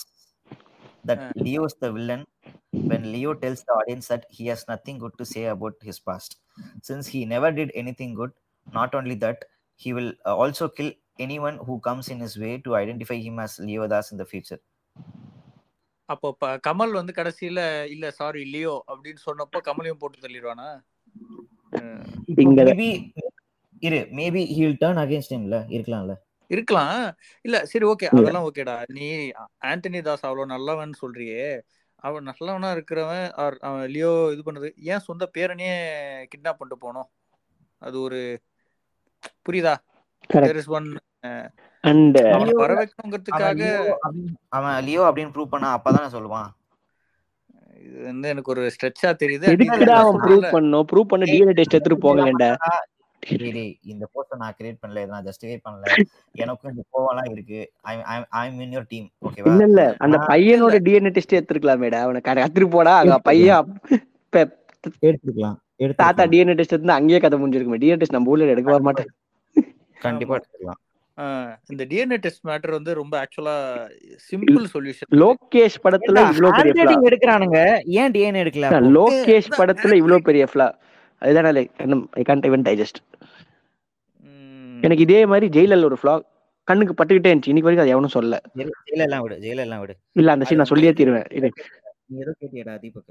[1.10, 1.32] that Uh.
[1.44, 2.22] Leo is the villain
[2.90, 6.32] when Leo tells the audience that he has nothing good to say about his past.
[6.82, 8.32] Since he never did anything good,
[8.72, 9.38] not only that,
[9.80, 13.54] he will uh, also kill anyone who comes in his way to identify him as
[13.68, 14.60] Leodas in the future.
[16.08, 16.28] அப்போ
[16.66, 17.60] கமல் வந்து கடைசியில
[17.94, 20.68] இல்ல sorry Leo அப்படின்னு சொன்னப்போ கமலையும் போட்டு தள்ளிடுவானா
[22.28, 22.86] Maybe,
[23.86, 26.14] இரு maybe he will turn against him ல இருக்கலாம்ல
[26.50, 26.98] இருக்கலாம்.
[27.44, 28.06] இல்ல சரி ஓகே.
[28.12, 28.76] அதெல்லாம் ஓகேடா.
[28.88, 29.06] நீ
[29.66, 31.46] ஆண்டனி தாஸ் அவ்வளவு நல்லவன் சொல்றியே.
[32.02, 33.24] அவன் நல்லவனா இருக்கிறவன்
[33.62, 35.76] அவன் லியோ இது பண்ணது ஏன் சொந்த பேரனையே
[36.32, 37.08] கிட்னாப் பண்ணிட்டு போனோம்?
[37.82, 38.20] அது ஒரு
[39.46, 39.74] புரியுதா?
[41.24, 41.48] அஹ்,
[41.84, 42.18] அண்ட்
[42.58, 43.62] வர வைக்கணுங்கிறதுக்காக
[44.50, 46.48] அவன் லியோ அப்படின்னு ப்ரூவ் பண்ணா அப்பதானே சொல்லுவான்.
[47.80, 49.46] இது வந்து எனக்கு ஒரு ஸ்ட்ரெச்சா தெரியுது.
[49.54, 50.46] எதுக்குடா அவன் ப்ரூவ்.
[50.54, 52.50] பண்ணோம் ப்ரூவ் பண்ண டிஎன்ஏ டெஸ்ட் எடுத்துட்டு போங்களேன்டா
[53.28, 55.84] டேய், இந்த போஸ்டர் நான் கிரியேட் பண்ணல இதை நான் ஜஸ்டிஃபை பண்ணல.
[56.42, 57.60] எனக்கும் இந்த கோவம்லாம் இருக்கு.
[57.82, 57.94] I
[58.40, 59.82] I'm in your team ஓகேவா இல்ல இல்ல.
[59.98, 62.00] அந்த பையனோட டிஎன்ஏ டெஸ்ட் எடுத்துருக்கலாமேடா.
[62.00, 62.94] அவனை கட- கத்துட்டு போடா.
[62.98, 63.72] அங்க பையன்
[65.02, 65.56] எடுத்துக்கலாம்.
[66.02, 67.80] தாத்தா டிஎன்ஏ டெஸ்ட் எடுத்து அங்கேயே கதை முடிஞ்சிருக்குமே.
[67.82, 69.10] டிஎன்ஏ டெஸ்ட் நம்ம ஊர்ல எடுக்க வர மாட்டேன்.
[70.00, 70.80] கண்டிப்பா எடுத்துக்கலாம்.
[71.68, 73.54] இந்த டிஎன்ஏ டெஸ்ட் மேட்டர் வந்து ரொம்ப ஆக்சுவலா
[74.26, 77.60] சிம்பிள் சொல்யூஷன் லோகேஷ் படத்துல இவ்ளோ பெரிய எடுக்கிறானுங்க?
[78.00, 78.68] ஏன் டிஎன்ஏ எடுக்கல?
[78.96, 80.68] லோகேஷ் படத்துல இவ்ளோ பெரிய ஃபிளா
[81.22, 81.70] அதுதான் like
[82.12, 82.98] I can't even digest
[84.86, 86.14] எனக்கு இதே மாதிரி ஜெயிலர்ல ஒரு ஃபிளா
[86.68, 87.50] கண்ணுக்கு பட்டுக்கிட்டே இருந்துச்சு.
[87.52, 89.94] இன்னைக்கு வரைக்கும் அது எவனும் சொல்ல ஜெயில ஜெயில எல்லாம் விடு ஜெயில எல்லாம் விடு.
[90.20, 91.28] இல்ல அந்த சீன் நான் சொல்லியே தீருவேன்.
[91.38, 91.48] இது.
[92.10, 93.08] நீ ஏதோ கேட்டியடா தீபக்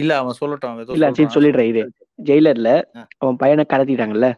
[0.00, 1.34] இல்ல அவன் சொல்லட்டும் இல்ல சீன் சொல்றான்.
[1.36, 1.82] சொல்லிடுறேன் இது.
[2.28, 2.70] ஜெயிலர்ல.
[3.22, 4.28] அவன் பையனை கடத்திட்டாங்கல்ல.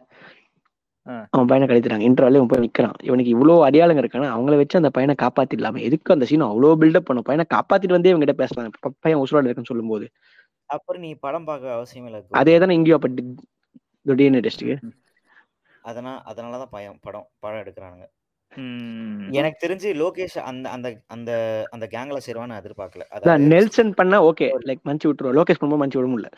[1.35, 2.05] அவன் பையனை கடத்திட்டாங்க.
[2.09, 2.95] இன்டர்வல்ல இவன் போய் நிக்கிறான்.
[3.07, 4.29] இவனுக்கு இவ்வளவு அடையாளங்க இருக்கானா?
[4.35, 5.81] அவங்கள வச்சு அந்த பையனை காப்பாத்திடலாமே.
[5.87, 7.27] எதுக்கு அந்த சீன் அவ்வளவு பில்டப் பண்ணும்?
[7.29, 8.75] பையனை காப்பாத்திட்டு வந்தே இவங்க கிட்ட பேசலாம்
[9.05, 10.07] பையன் உசுரோட இருக்குன்னு சொல்லும்போது.
[10.69, 13.09] அப்புறம் நீ படம் பார்க்க அவசியம் இல்லை அதே தானே இங்கேயும் அப்ப
[14.47, 14.75] டெஸ்ட்டுக்கு
[15.89, 18.05] அதனால அதனாலதான் பயம் படம் படம் எடுக்கிறானுங்க.
[18.51, 19.27] ம்.
[19.31, 21.31] எனக்கு தெரிஞ்சு லோகேஷ் அந்த அந்த அந்த
[21.71, 23.05] அந்த கேங்ல சேருவான்னு எதிர்பார்க்கல.
[23.15, 24.47] அதான் நெல்சன் பண்ணா ஓகே.
[24.69, 25.37] லைக் மன்ச்சு விட்டுருவோம்.
[25.39, 26.31] லோகேஷ் பண்ணும்போது மன்ச்சு விட முடியல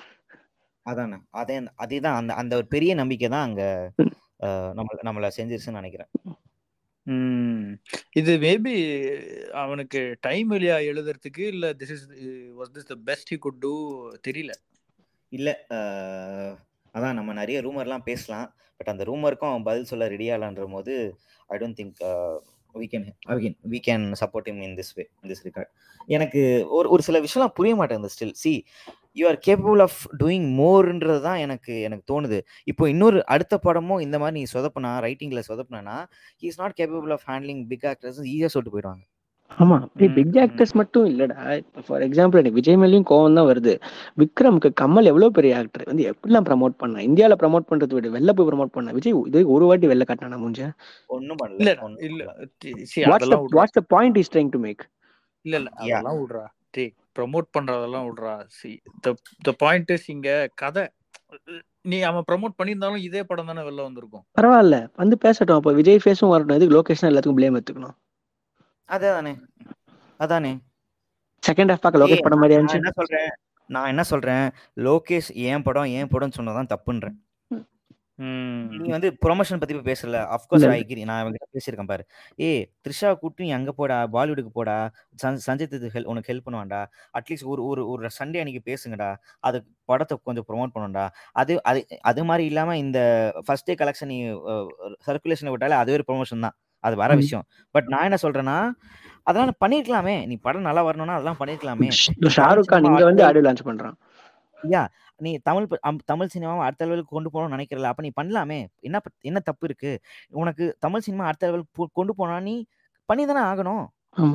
[0.86, 1.18] அதானே.
[1.32, 2.18] அதே அதேதான்.
[2.20, 3.64] அந்த அந்த ஒரு பெரிய நம்பிக்கை தான் அங்க
[4.74, 6.10] நம்ம நம்மள செஞ்சிருச்சுன்னு நினைக்கிறேன்.
[7.08, 7.68] ம்.
[8.12, 8.74] இது மேபி
[9.54, 11.44] அவனுக்கு டைம் இல்லையா எழுதுறதுக்கு?
[11.48, 12.06] இல்ல this is
[12.60, 13.74] was this the best he could do
[14.28, 14.54] தெரியல.
[15.32, 15.50] இல்ல
[16.96, 18.48] அதான் நம்ம நிறைய ரூமர்லாம் பேசலாம்.
[18.82, 20.96] பட் அந்த ரூமருக்கும் அவன் பதில் சொல்ல ரெடியாலான்ற போது
[21.50, 22.02] I don't think
[22.76, 25.72] we can again we can support him in this way in this regard
[26.16, 26.42] எனக்கு
[26.78, 28.54] ஒரு ஒரு சில விஷயம்லாம் புரிய மாட்டேங்குது still see
[29.20, 32.38] you are capable of doing மோர்ன்றது தான் எனக்கு எனக்கு தோணுது.
[32.72, 35.96] இப்போ இன்னொரு அடுத்த படமும் இந்த மாதிரி நீ சொதப்பினா ரைட்டிங்கில் சொதப்பினா
[36.42, 39.04] he is not capable of handling big actors ஈஸியாக சொல்லிட்டு போயிடுவாங்க.
[39.58, 39.78] ஆமா.
[39.98, 40.18] பிக்.
[40.44, 41.38] ஆக்டர்ஸ் மட்டும் இல்லடா.
[41.86, 43.74] ஃபார் எக்ஸாம்பிள் எனக்கு விஜய் மேலேயும் கோவம் தான் வருது.
[44.18, 47.00] விக்ரம்க்கு கமல் எவ்வளவு பெரிய ஆக்டர் வந்து எப்படிலாம் ப்ரமோட் பண்ணா?
[47.10, 48.94] இந்தியால ப்ரமோட் பண்றது விட வெளில போய் ப்ரமோட் பண்ண?
[49.00, 50.64] விஜய் இது ஒரு வாட்டி வெளில காட்டினா முடிஞ்ச
[51.10, 51.70] ஒன்றும் பண்ணல.
[52.08, 52.22] இல்ல.
[53.54, 54.84] What's the point is trying to make
[55.46, 55.70] இல்ல இல்ல.
[55.84, 56.46] அதெல்லாம் விடுறா.
[56.76, 56.84] டே
[57.16, 58.34] ப்ரமோட் பண்றதெல்லாம் விடுறா.
[58.58, 58.72] See
[59.04, 60.30] the the point is இங்க
[60.64, 60.86] கதை
[61.92, 64.26] நீ அவன் ப்ரமோட் பண்ணியிருந்தாலும் இதே படம் தானே வெளில வந்திருக்கும்.
[64.38, 64.76] பரவாயில்ல.
[64.96, 65.58] வந்து பேசட்டும்.
[65.58, 66.58] அப்போ விஜய் ஃபேஸும் வரட்டும்.
[66.58, 67.96] எதுக்கு லோகேஷன் எல்லாத்துக்கும் ப்ளேம் எடுத்துக்கணும்.
[68.92, 69.34] அதே தானே
[70.20, 70.52] அதானே.
[71.44, 73.30] செகண்ட் ஹாஃப் பார்க்க ஏய் லோகேஷ் படம் நான் மாதிரி நான் இருந்துச்சு என்ன சொல்றேன்?
[73.70, 74.46] நான் என்ன சொல்றேன்?
[74.78, 77.18] லோகேஷ் ஏன் படம் ஏன் படம்னு சொன்னதான் தப்புன்றேன்.
[78.78, 80.18] நீ வந்து ப்ரொமோஷன் பத்தி பேசல.
[80.34, 80.70] அஃப்கோர்ஸ் இல்ல.
[80.70, 82.04] ஐ அக்ரி நான் அவங்ககிட்ட பேசியிருக்கேன் பாரு.
[82.38, 84.76] ஏய் த்ரிஷா கூட்டி நீ அங்க போடா பாலிவுட்டுக்கு போடா
[85.24, 86.82] சஞ்- சஞ்சய் தத் ஹெல்ப் உனக்கு ஹெல்ப் பண்ணுவான்டா.
[87.14, 89.10] அட்லீஸ்ட் ஒரு ஒரு ஒரு சண்டே அன்னைக்கு பேசுங்கடா.
[89.40, 93.00] அது படத்தை கொஞ்சம் ப்ரொமோட் பண்ணுடா அது அது அது மாதிரி இல்லாம இந்த
[93.46, 94.20] ஃபர்ஸ்ட் டே கலெக்ஷன் நீ
[95.08, 96.58] சர்க்குலேஷன் விட்டாலே அதுவே ஒரு ப்ரொமோஷன் தான்.
[96.84, 97.12] அது வர.
[97.22, 97.46] விஷயம்.
[97.76, 98.58] பட் நான் என்ன சொல்றேன்னா
[99.24, 100.16] அதெல்லாம் பண்ணிருக்கலாமே.
[100.30, 101.90] நீ படம் நல்லா வரணும்னா அதெல்லாம் பண்ணிருக்கலாமே.
[102.38, 103.96] ஷாருக் கான் இங்க வந்து ஆடியோ லான்ச் பண்றான்.
[104.62, 104.82] யா
[105.18, 105.68] நீ தமிழ்
[106.06, 107.90] தமிழ் சினிமாவை அடுத்த லெவலுக்கு கொண்டு போகணும்னு நினைக்கிறல.
[107.92, 108.60] அப்ப நீ பண்ணலாமே.
[108.88, 109.92] என்ன என்ன தப்பு இருக்கு?
[110.44, 112.56] உனக்கு தமிழ் சினிமா அடுத்த லெவலுக்கு கொண்டு போனா நீ
[113.10, 113.84] பண்ணி தானே ஆகணும்.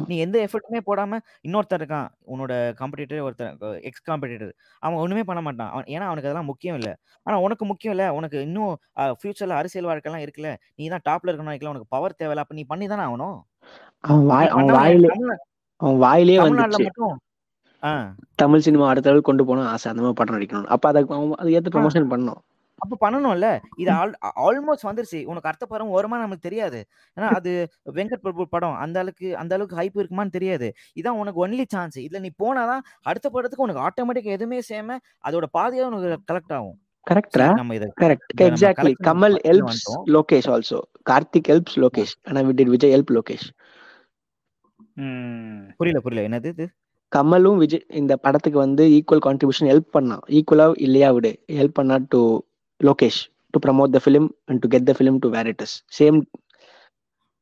[0.07, 2.09] நீ எந்த எஃபர்ட்டுமே போடாம இன்னொருத்தர் இருக்கான்.
[2.27, 3.53] உன்னோட காம்படிட்டர் ஒருத்தர்
[3.89, 4.53] எக்ஸ் காம்படிட்டர்
[4.83, 5.70] அவன் ஒண்ணுமே பண்ண மாட்டான்.
[5.72, 6.93] அவன் ஏன்னா அவனுக்கு அதெல்லாம் முக்கியம் இல்லை.
[7.27, 8.09] ஆனா உனக்கு முக்கியம் இல்லை.
[8.18, 8.72] உனக்கு இன்னும்
[9.18, 10.53] ஃபியூச்சர்ல அரசியல் வாழ்க்கைலாம் இருக்குல்ல.
[10.77, 11.72] நீ தான் டாப்ல இருக்கணும் நினைக்கல.
[11.74, 12.45] உனக்கு பவர் தேவையில்ல.
[12.47, 13.39] அப்ப நீ பண்ணி தானே ஆகணும்.
[14.51, 15.11] அவன் வாயிலே
[15.81, 16.87] அவன் வாயிலே வந்துச்சு.
[16.87, 17.16] மட்டும்
[17.83, 17.95] ஆ.
[18.39, 19.87] தமிழ் சினிமா அடுத்த அளவுக்கு கொண்டு போகணும் ஆசை.
[19.91, 21.79] அந்த மாதிரி படம் நடிக்கணும் அப்ப அதை அவன் அது ஏத்து ஆ.
[21.79, 22.41] ப்ரொமோஷன் பண்ணணும்.
[22.79, 23.49] அப்ப பண்ணணும்ல.
[23.83, 24.12] இது ஆல்
[24.47, 25.20] ஆல்மோஸ்ட் வந்துருச்சு.
[25.31, 26.81] உனக்கு அடுத்த படம் வருமா நமக்கு தெரியாது.
[27.16, 27.53] ஏன்னா அது
[27.99, 28.77] வெங்கட் பிரபு படம்.
[28.85, 30.68] அந்த அளவுக்கு அந்த அளவுக்கு ஹைப் இருக்குமான்னு தெரியாது.
[31.01, 35.87] இதான் உனக்கு ஒன்லி சான்ஸ் இதுல நீ போனாதான் அடுத்த படத்துக்கு உனக்கு ஆட்டோமேட்டிக் எதுவுமே சேம அதோட பாதியா
[35.93, 36.77] உனக்கு கலெக்ட் ஆகும்.
[37.07, 40.07] கரெக்டா சரி நம்ம இதை கரெக்ட் எக்ஸாக்ட்லி கமல் பண்ணி ஹெல்ப்ஸ் வந்துட்டோம்.
[40.14, 40.79] லோகேஷ் ஆல்சோ
[41.11, 43.47] கார்த்திக் ஹெல்ப்ஸ் லோகேஷ் ஆனா we did Vijay help Lokesh
[45.79, 46.27] புரியல புரியல.
[46.29, 46.66] என்னது இது?
[47.12, 50.22] கமலும் விஜய் இந்த படத்துக்கு வந்து ஈக்குவல் கான்ட்ரிபியூஷன் ஹெல்ப் பண்ணான்.
[50.37, 51.31] ஈக்குவலா இல்லையா விடு.
[51.59, 52.20] ஹெல்ப் பண்ணா to
[52.81, 53.20] Lokesh
[53.55, 56.18] to promote the film and to get the film to where it is same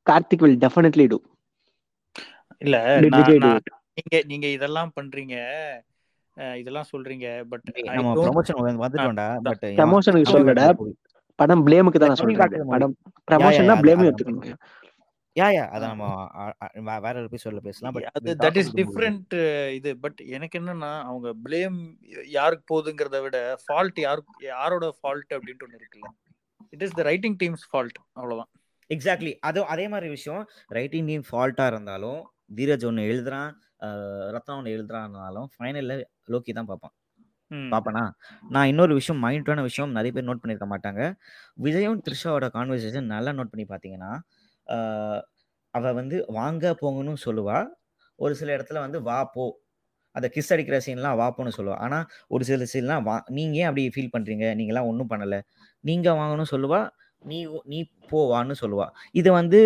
[0.07, 1.19] Karthik will definitely do
[2.63, 2.77] இல்ல
[3.99, 5.35] நீங்க நீங்க இதெல்லாம் பண்றீங்க.
[6.61, 7.69] இதெல்லாம் சொல்றீங்க பட்
[8.17, 10.67] ப்ரொமோஷன் வந்துட்டோம்டா பட் ப்ரமோஷனுக்கு சொல்லடா
[11.39, 12.53] படம் பிளேமுக்கு தான் நான் சொல்றேன்.
[12.73, 12.95] படம்
[13.29, 14.51] ப்ரமோஷன்னா நம்ம எடுத்துக்கணும்.
[15.37, 15.63] யா யா.
[15.77, 17.95] அதை நம்ம வேற ஒரு எபிசோட்ல பேசலாம்.
[17.97, 19.35] பட் அது தட் இஸ் டிஃப்ரெண்ட்
[19.79, 19.91] இது.
[20.05, 21.79] பட் எனக்கு என்னன்னா அவங்க ப்ளேம்
[22.37, 26.11] யாருக்கு போகுதுங்கிறத விட ஃபால்ட் யாருக்கு யாரோட ஃபால்ட் அப்படின்ட்டு ஒன்று இருக்குல்ல.
[26.71, 27.99] It is the writing team's fault.
[28.13, 28.51] அவ்வளவுதான்.
[28.91, 29.33] எக்ஸாக்ட்லி.
[29.41, 30.43] அது அதே மாதிரி விஷயம்.
[30.79, 32.21] ரைட்டிங் டீம் ஃபால்ட்டா இருந்தாலும்
[32.57, 33.53] தீரஜ் ஒன்று எழுதுறான்
[34.35, 35.95] ரத்னா ஒன்று எழுதுறான்னாலும் ஃபைனல்ல
[36.29, 36.95] லோக்கி தான் பார்ப்பான்.
[37.51, 37.69] ம்.
[37.73, 38.03] பார்ப்பனா?
[38.49, 41.03] நான் இன்னொரு விஷயம் மைண்டான விஷயம் நிறைய பேர் நோட் பண்ணியிருக்க மாட்டாங்க.
[41.65, 44.13] விஜயும் த்ரிஷாவோட கான்வர்சேஷன் நல்லா நோட் பண்ணி பார்த்தீங்கன்னா
[44.67, 45.23] அவள்
[45.75, 47.59] அவ வந்து வாங்க போங்கன்னு சொல்லுவா.
[48.19, 49.45] ஒரு சில இடத்துல வந்து வா போ
[50.15, 51.79] அந்த கிஸ் அடிக்கிற சீன்லாம் வா போன்னு சொல்லுவா.
[51.87, 54.47] ஆனால் ஒரு சில சீன்லாம் வா நீங்க ஏன் அப்படி ஃபீல் பண்றீங்க?
[54.61, 55.41] நீங்களாம் ஒன்றும் பண்ணலை.
[55.85, 56.81] நீங்க வாங்கணும் சொல்லுவா.
[57.25, 57.79] நீ நீ
[58.11, 58.87] போ வான்னு சொல்லுவா.
[59.13, 59.61] இது வந்து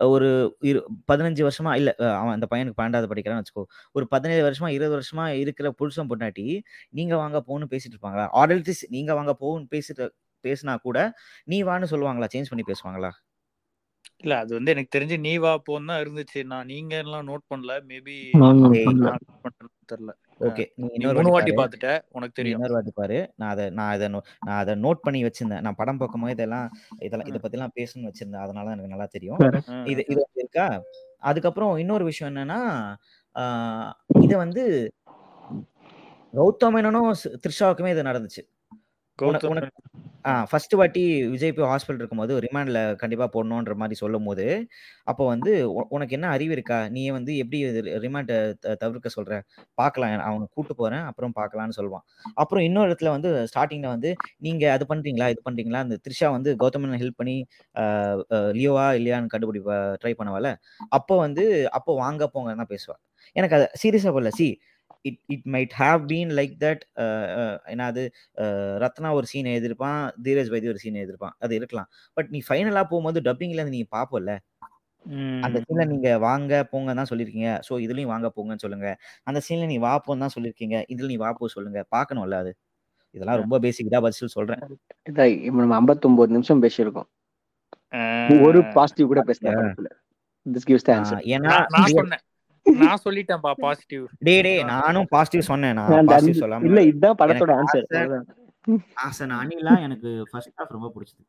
[0.00, 0.28] ஒரு
[0.62, 0.80] இரு
[1.10, 3.64] பதினஞ்சு வருஷமா இல்லை அவன் அந்த பையனுக்கு பன்னெண்டாவது படிக்கிறான்னு வச்சுக்கோ.
[3.94, 6.46] ஒரு பதினேழு வருஷமா இருபது வருஷமா இருக்கிற புருஷன் பொண்டாட்டி
[6.92, 8.26] நீங்க வாங்க போகணும்னு பேசிட்டு இருப்பாங்களா?
[8.42, 10.06] ஆர்டல்டிஸ் நீங்க வாங்க போகணும்னு பேசிட்டு
[10.44, 10.98] பேசினா கூட
[11.46, 12.30] நீ வான்னு சொல்லுவாங்களா?
[12.34, 13.12] சேஞ்ச் பண்ணி பேசுவாங்களா?
[14.22, 16.44] இல்ல அது வந்து எனக்கு தெரிஞ்சு நீ வா போன்னு தான் இருந்துச்சு.
[16.44, 17.80] நான் நீங்க எல்லாம் நோட் பண்ணல.
[17.88, 18.30] மேபி.
[19.92, 20.10] தெரியல.
[20.40, 21.68] ஓகே இன்னொரு மூணு வாட்டி வாட்டி பாரு.
[21.68, 22.04] பார்த்துட்ட.
[22.12, 22.58] உனக்கு தெரியும்.
[22.58, 23.32] இன்னொரு வாட்டி பாரு.
[23.36, 25.60] நான் அதை நான் அதை நோ- நான் அதை நோட் பண்ணி வச்சிருந்தேன்.
[25.60, 28.40] நான் படம் பார்க்கும்போது இதெல்லாம் இதெல்லாம் இதை பத்திலாம் பேசணும்னு வச்சிருந்தேன்.
[28.40, 29.38] அதனால எனக்கு நல்லா தெரியும்.
[29.84, 30.82] இது இது வந்து இருக்கா?
[31.18, 32.94] அதுக்கப்புறம் இன்னொரு விஷயம் என்னன்னா
[33.34, 34.92] ஆஹ் இதை வந்து
[36.34, 39.11] கௌதம் மேனனும் த்ரிஷாவுக்குமே இது நடந்துச்சு உன- கௌதம் உனக்கு ஆ
[40.50, 41.02] ஃபர்ஸ்ட் வாட்டி
[41.32, 44.44] விஜய் போய் ஹாஸ்பிட்டல் இருக்கும்போது ரிமாண்ட்ல கண்டிப்பா போடணுன்ற மாதிரி சொல்லும் போது
[45.10, 45.52] அப்போ வந்து
[45.94, 46.78] உனக்கு என்ன அறிவு இருக்கா?
[46.94, 47.58] நீ வந்து எப்படி
[48.04, 48.32] ரிமாண்ட்
[48.82, 49.32] தவிர்க்க சொல்ற?
[49.78, 52.04] பார்க்கலாம் அவங்க கூட்டு போறேன் அப்புறம் பார்க்கலாம்னு சொல்லுவான்.
[52.42, 54.12] அப்புறம் இன்னொரு இடத்துல வந்து ஸ்டார்டிங்ல வந்து
[54.46, 55.82] நீங்க அது பண்றீங்களா இது பண்றீங்களா?
[55.86, 57.36] அந்த த்ரிஷா வந்து கௌதமன் ஹெல்ப் பண்ணி
[58.58, 59.62] லியோவா இல்லையான்னு கண்டுபிடி
[60.02, 60.48] ட்ரை பண்ணவல
[60.98, 61.44] அப்போ வந்து
[61.78, 62.96] அப்போ வாங்க போங்க தான் பேசுவா
[63.36, 64.46] எனக்கு அது சீரியஸா போடல see
[65.04, 66.82] it it might have been like that
[67.72, 68.02] ஏன்னா அது
[68.36, 71.88] அஹ் ரத்னா ஒரு சீன் எழுதிருப்பான் தீரஜ் வைத்தி ஒரு சீன் எழுதிருப்பான் அது இருக்கலாம்.
[72.16, 74.34] பட் நீ ஃபைனலா போகும்போது டப்பிங்ல நீங்க பாப்போம்ல
[75.42, 78.88] அந்த சீன்ல நீங்க வாங்க போங்க தான் சொல்லிருக்கீங்க சோ இதுலயும் வாங்க போங்கன்னு சொல்லுங்க.
[79.22, 81.80] அந்த சீன்ல நீ வா போன்னு தான் சொல்லிருக்கீங்க இதுல நீ வா போ சொல்லுங்க.
[81.96, 82.52] பார்க்கணும்ல அது.
[83.14, 84.62] இதெல்லாம் ரொம்ப பேசிக் தான் பதில் சொல்றேன்.
[85.58, 87.08] நம்ம 59 நிமிஷம் பேசியிருக்கோம்.
[88.46, 89.50] ஒரு பாசிட்டிவ் கூட பேசல
[91.34, 92.22] ஏன்னா நான் நான் சொன்னேன்.
[92.62, 95.74] நான் சொல்லிட்டேன்ப்பா பாசிட்டிவ் டே டே நானும் பாசிட்டிவ் சொன்னேன்.
[95.74, 98.22] நான் பாசிட்டிவ் சொல்லாம இல்ல இதுதான் படத்தோட ஆன்சர் ஆசை-
[99.06, 101.22] ஆசன் அனிலா எனக்கு ஃபர்ஸ்ட் ஹாஃப் ரொம்ப பிடிச்சது.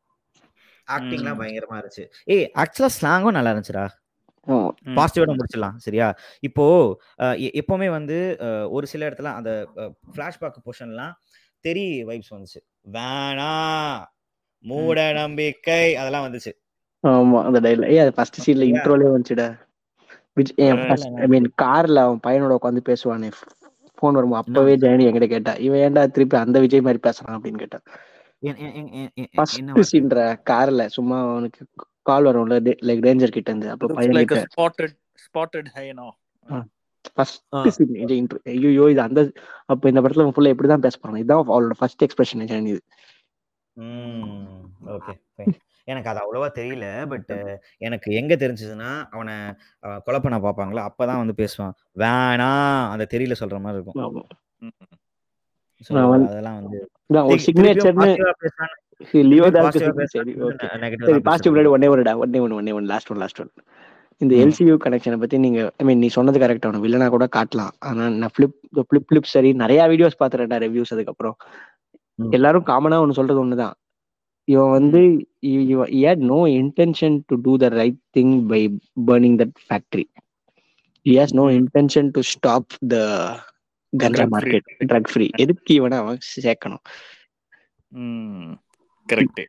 [0.88, 1.38] ஆக்டிங்லாம்.
[1.40, 2.04] பயங்கரமா இருந்துச்சு.
[2.24, 3.84] ஏய் ஆக்சுவலா ஸ்லாங்கும் நல்லா இருந்துச்சுடா.
[4.96, 6.14] பாசிட்டிவோட முடிச்சிடலாம் சரியா?
[6.40, 6.64] இப்போ
[7.58, 8.16] எப்பவுமே வந்து
[8.70, 9.68] ஒரு சில இடத்துல அந்த
[10.14, 11.12] ஃபிளாஷ்பேக் போர்ஷன்லாம்
[11.60, 12.60] தெரி வைப்ஸ் வந்துச்சு.
[12.92, 13.52] வேணா
[14.64, 16.52] மூட நம்பிக்கை அதெல்லாம் வந்துச்சு.
[17.02, 19.48] ஆமா அந்த டைலாக் ஏய் அது ஃபர்ஸ்ட் சீன்ல இன்ட்ரோலயே வந்துச்சுடா.
[20.34, 23.28] விஜய் ஆ, ஐ மீன் கார்ல அவன் பையனோட உட்காந்து பேசுவானே.
[23.96, 27.34] ஃபோன் வரும்போது அப்பவே ஜெயனி என்கிட்ட கேட்டா இவன் ஏன்டா திருப்பி அந்த விஜய் மாதிரி பேசுறான்?
[27.34, 27.78] அப்படின்னு கேட்டா.
[28.42, 30.00] என்- என்- என்- என்- என்- என்ன ஃபர்ஸ்ட் வார்த்தை?
[30.00, 30.16] சீன்ற
[30.50, 31.66] கார்ல சும்மா அவனுக்கு
[32.02, 32.56] கால் வரும்ல
[32.88, 33.70] லைக் டேஞ்சர் கிட்ட இருந்து.
[33.70, 34.92] அப்ப பையன் like a கிட்ட spotted
[35.24, 36.08] spotted hyena.
[37.14, 37.68] ஃபர்ஸ்ட் ஆ.
[37.68, 39.32] சீன் இன்ட்ரோ ஐயோ இது அந்த
[39.66, 42.82] அப்ப இந்த படத்துல ஃபுல்லா இப்படிதான் பேச போறான் இதான் அவளோட ஃபர்ஸ்ட் எக்ஸ்பிரஷன் ஜெயனி இது.
[44.86, 45.54] ஓகே ஃபைன்
[45.88, 47.32] எனக்கு அது அவ்வளவா தெரியல பட்
[47.80, 49.34] எனக்கு எங்க தெரிஞ்சதுன்னா அவனை
[49.82, 52.62] அஹ், கொலை பண்ண பார்ப்பாங்களா அப்பதான் வந்து பேசுவான் வேணாம்
[52.92, 54.22] அந்த தெரியல சொல்ற மாதிரி இருக்கும் ஆமா.
[54.62, 54.74] ம்.
[55.80, 56.78] So, நான் வந்து- அதெல்லாம் வந்து
[57.10, 58.80] இதான் ஒரு திருப்பி- திருப்பியும் சிக்னேச்சர்னு positive ஆ பேசுறான்னு
[59.24, 61.52] லியோ திருப்பி தான் positive ஆ இருக்கு சரி பேசுறான்னு ஓகே negative ஆ சரி தான் பாசிட்டிவ்.
[61.52, 62.12] முன்னாடி ஒன்னே ஒன்னே
[62.44, 63.50] ஒன்று ஒன்னே ஒன்று லாஸ்ட் ஒன் லாஸ்ட் ஒன்
[64.20, 64.40] இந்த ம்.
[64.42, 68.32] எல்சியூ கனெக்ஷனை பத்தி நீங்க ஐ மீன் நீ சொன்னது கரெக்ட் அவனு வில்லனா கூட காட்டலாம் ஆனா நான்
[68.34, 71.36] ஃபிளிப் ஃபிளிப் ஃபிளிப் சரி நிறைய வீடியோஸ் பார்த்துறேன்டா ரிவ்யூஸ் அதுக்கப்புறம்
[72.18, 72.30] ம்.
[72.32, 73.74] எல்லாரும் காமனா ஒன்று சொல்றது ஒண்ணுதான்
[74.48, 75.00] இவன் வந்து
[76.04, 78.60] had no intention to do the right thing by
[79.10, 80.06] burning that factory
[81.06, 81.44] he has no.
[81.58, 82.96] Intention to stop the
[83.92, 84.32] ganja Drug free.
[84.34, 86.84] Market drug free எதுக்கு இவனை அவன் சேர்க்கணும்?
[89.08, 89.42] கரெக்ட்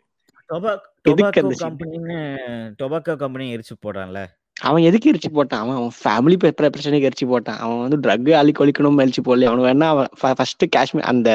[2.79, 4.19] டொபாக்கோ கம்பெனி எரிச்சு போடுறான்ல
[4.57, 5.61] அவன் எதுக்கு எரிச்சு போட்டான்?
[5.63, 7.59] அவன் அவன் ஃபேமிலி பிரச்சனைக்கு எரிச்சு போட்டான்.
[7.63, 11.29] அவன் வந்து ட்ரக் அழிக்க ஒழிக்கணும் எரிச்சு போடல அவனுக்கு வேணா அவன் ஃபர்ஸ்ட் காஷ்மீர் அந்த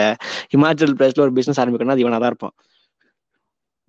[0.55, 2.55] ஹிமாச்சல் பிரதேஷ்ல ஒரு பிசினஸ் ஆரம்பிக்கணும் அது இவனா தான் இருப்பான்.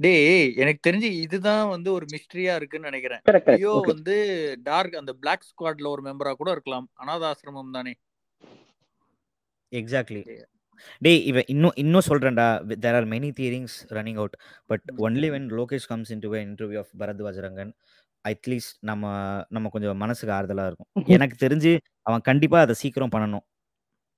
[0.02, 3.20] டேய் எனக்கு தெரிஞ்சு இதுதான் வந்து ஒரு மிஸ்ட்ரியா இருக்குன்னு நினைக்கிறேன்.
[3.32, 4.16] கரெக்ட் வந்து
[4.64, 6.88] டார்க் அந்த பிளாக் ஸ்குவாட்ல ஒரு மெம்பரா கூட இருக்கலாம்.
[7.06, 7.94] அனாத ஆசிரமம் தானே.
[9.72, 10.22] எக்ஸாக்ட்லி
[11.00, 11.26] டேய்.
[11.26, 12.48] இவன் இன்னும் இன்னும் சொல்றேன்டா.
[12.80, 14.36] There are many theories running out
[14.66, 14.82] but.
[14.98, 17.72] Only when Lokesh comes in to interview of Bharat Rangan
[18.26, 19.04] at least நம்ம
[19.50, 20.90] நம்ம கொஞ்சம் மனசுக்கு ஆறுதலா இருக்கும்.
[21.18, 21.72] எனக்கு தெரிஞ்சு
[22.02, 23.46] அவன் கண்டிப்பா அதை சீக்கிரம் பண்ணணும்.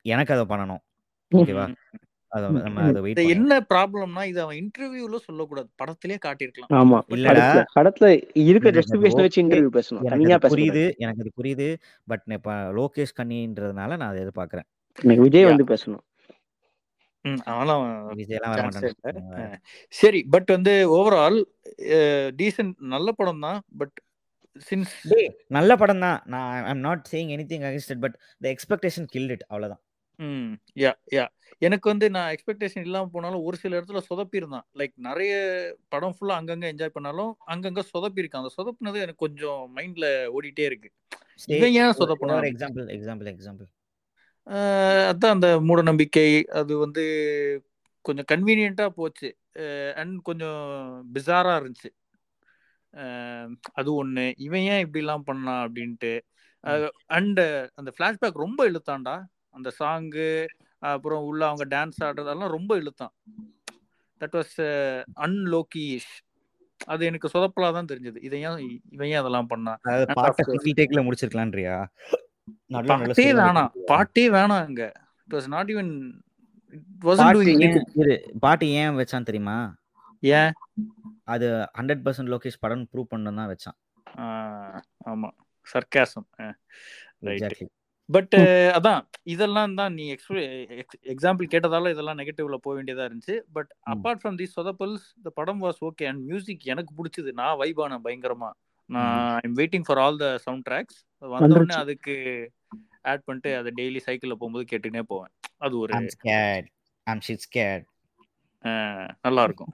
[0.06, 0.82] எனக்கு அதை பண்ணணும்.
[1.36, 1.66] ஓகேவா
[2.36, 5.68] அதை நம்ம அதை வெயிட் இது பண்ணலாம் என்ன ப்ராப்ளம்னா இது அவன் இன்டர்வியூல சொல்லக்கூடாது.
[5.82, 6.72] படத்திலே காட்டியிருக்கலாம்.
[6.82, 7.00] ஆமா.
[7.16, 7.48] இல்லடா.
[7.78, 8.08] படத்துல
[8.46, 9.42] இருக்க ஜஸ்டிபிகேஷன் வச்சு.
[9.44, 10.08] இன்டர்வியூ பேசணும்.
[10.14, 10.86] தனியா புரியுது.
[11.06, 11.68] எனக்கு அது புரியுது.
[12.08, 14.68] பட் இப்போ லோகேஷ் கண்ணின்றதுனால நான் அதை எதிர்பார்க்கறேன்.
[14.98, 15.50] எனக்கு விஜய்.
[15.52, 16.04] வந்து பேசணும்.
[17.26, 17.74] இல்ல.
[19.94, 21.38] சரி பட் வந்து ஓவரால்
[22.42, 23.60] டீசென்ட் நல்ல படம் தான்.
[23.82, 23.96] பட்
[24.70, 24.96] சின்ஸ்
[25.58, 26.20] நல்ல படம் தான்.
[26.34, 29.83] நான் I'm not saying anything against but the expectation killed it அவ்வளவுதான்.
[30.20, 30.52] ம்.
[30.76, 31.26] யா யா.
[31.62, 34.66] எனக்கு வந்து நான் எக்ஸ்பெக்டேஷன் இல்லாம போனாலும் ஒரு சில இடத்துல சொதப்பியிருந்தான்.
[34.74, 35.34] லைக் நிறைய
[35.88, 38.42] படம் ஃபுல்லா அங்கங்க என்ஜாய் பண்ணாலும் அங்கங்க சொதப்பியிருக்கான்.
[38.42, 40.08] அந்த சொதப்புனது எனக்கு கொஞ்சம் மைண்ட்ல
[40.38, 40.92] ஓடிட்டே இருக்கு.
[41.48, 43.70] இவன் ஏன் சொதப்புனா எக்ஸாம்பிள் எக்ஸாம்பிள் எக்ஸாம்பிள்
[44.48, 47.04] அதான் அந்த மூட நம்பிக்கை அது வந்து
[48.06, 49.30] கொஞ்சம் கன்வீனியண்டா போச்சு.
[49.96, 50.64] அண்ட் கொஞ்சம்
[51.14, 51.90] பிசாரா இருந்துச்சு.
[53.74, 54.26] அது ஒண்ணு.
[54.38, 56.14] இவன் ஏன் இப்படிலாம் பண்ணான் அப்படின்ட்டு.
[57.06, 57.42] அண்ட்
[57.74, 59.16] அந்த ஃபிளாஷ்பேக் ரொம்ப இழுத்தான்டா.
[59.54, 60.30] அந்த சாங்கு
[60.84, 63.14] அப்புறம் உள்ள அவங்க டான்ஸ் ஆடுறது அதெல்லாம் ரொம்ப இழுத்தான்
[64.22, 64.56] தட் வாஸ்
[65.26, 66.12] அன்லோக்கிஷ்
[66.88, 68.18] அது எனக்கு சொதப்பலா தான் தெரிஞ்சது.
[68.22, 68.58] இதை ஏன்
[68.92, 71.76] இவன் ஏன் அதெல்லாம் பண்ணான் முடிச்சிருக்கலான்றியா?
[72.90, 73.72] பாட்டே வேணாம்.
[73.88, 74.84] பாட்டே வேணாம் அங்க.
[75.28, 75.92] இட் வாஸ் நாட் ஈவன்
[78.42, 79.58] பாட்டு ஏன் வச்சான் தெரியுமா?
[80.24, 80.52] ஏன்?
[81.34, 81.48] அது
[81.78, 83.78] ஹண்ட்ரட் பர்சன்ட் லோகேஷ் படம் ப்ரூவ் பண்ணணும் தான் வச்சான்
[85.12, 85.30] ஆமா.
[85.68, 86.28] சர்க்காசம்
[87.28, 87.64] ரைட்
[88.10, 88.36] பட்
[88.76, 89.02] அதான்
[89.34, 90.06] இதெல்லாம் தான் நீ
[91.14, 93.36] எக்ஸாம்பிள் கேட்டதால இதெல்லாம் நெகட்டிவ்ல போக வேண்டியதா இருந்துச்சு.
[93.54, 93.90] பட் ம்.
[93.94, 97.32] அப்பார்ட் ஃப்ரம் தி சொதப்பல்ஸ் இந்த படம் வாஸ் ஓகே அண்ட் மியூசிக் எனக்கு பிடிச்சது.
[97.34, 98.50] நான் வைபான பயங்கரமா.
[98.90, 100.30] நான் I'm waiting for all the
[100.70, 101.84] soundtracks வந்த உடனே வந்துருச்சு.
[101.84, 102.16] அதுக்கு
[103.04, 105.32] ஆட் பண்ணிட்டு அதை டெய்லி சைக்கிள்ல போகும்போது கேட்டுக்கினே போவேன்.
[105.60, 105.94] அது ஒரு
[109.24, 109.72] நல்லா இருக்கும்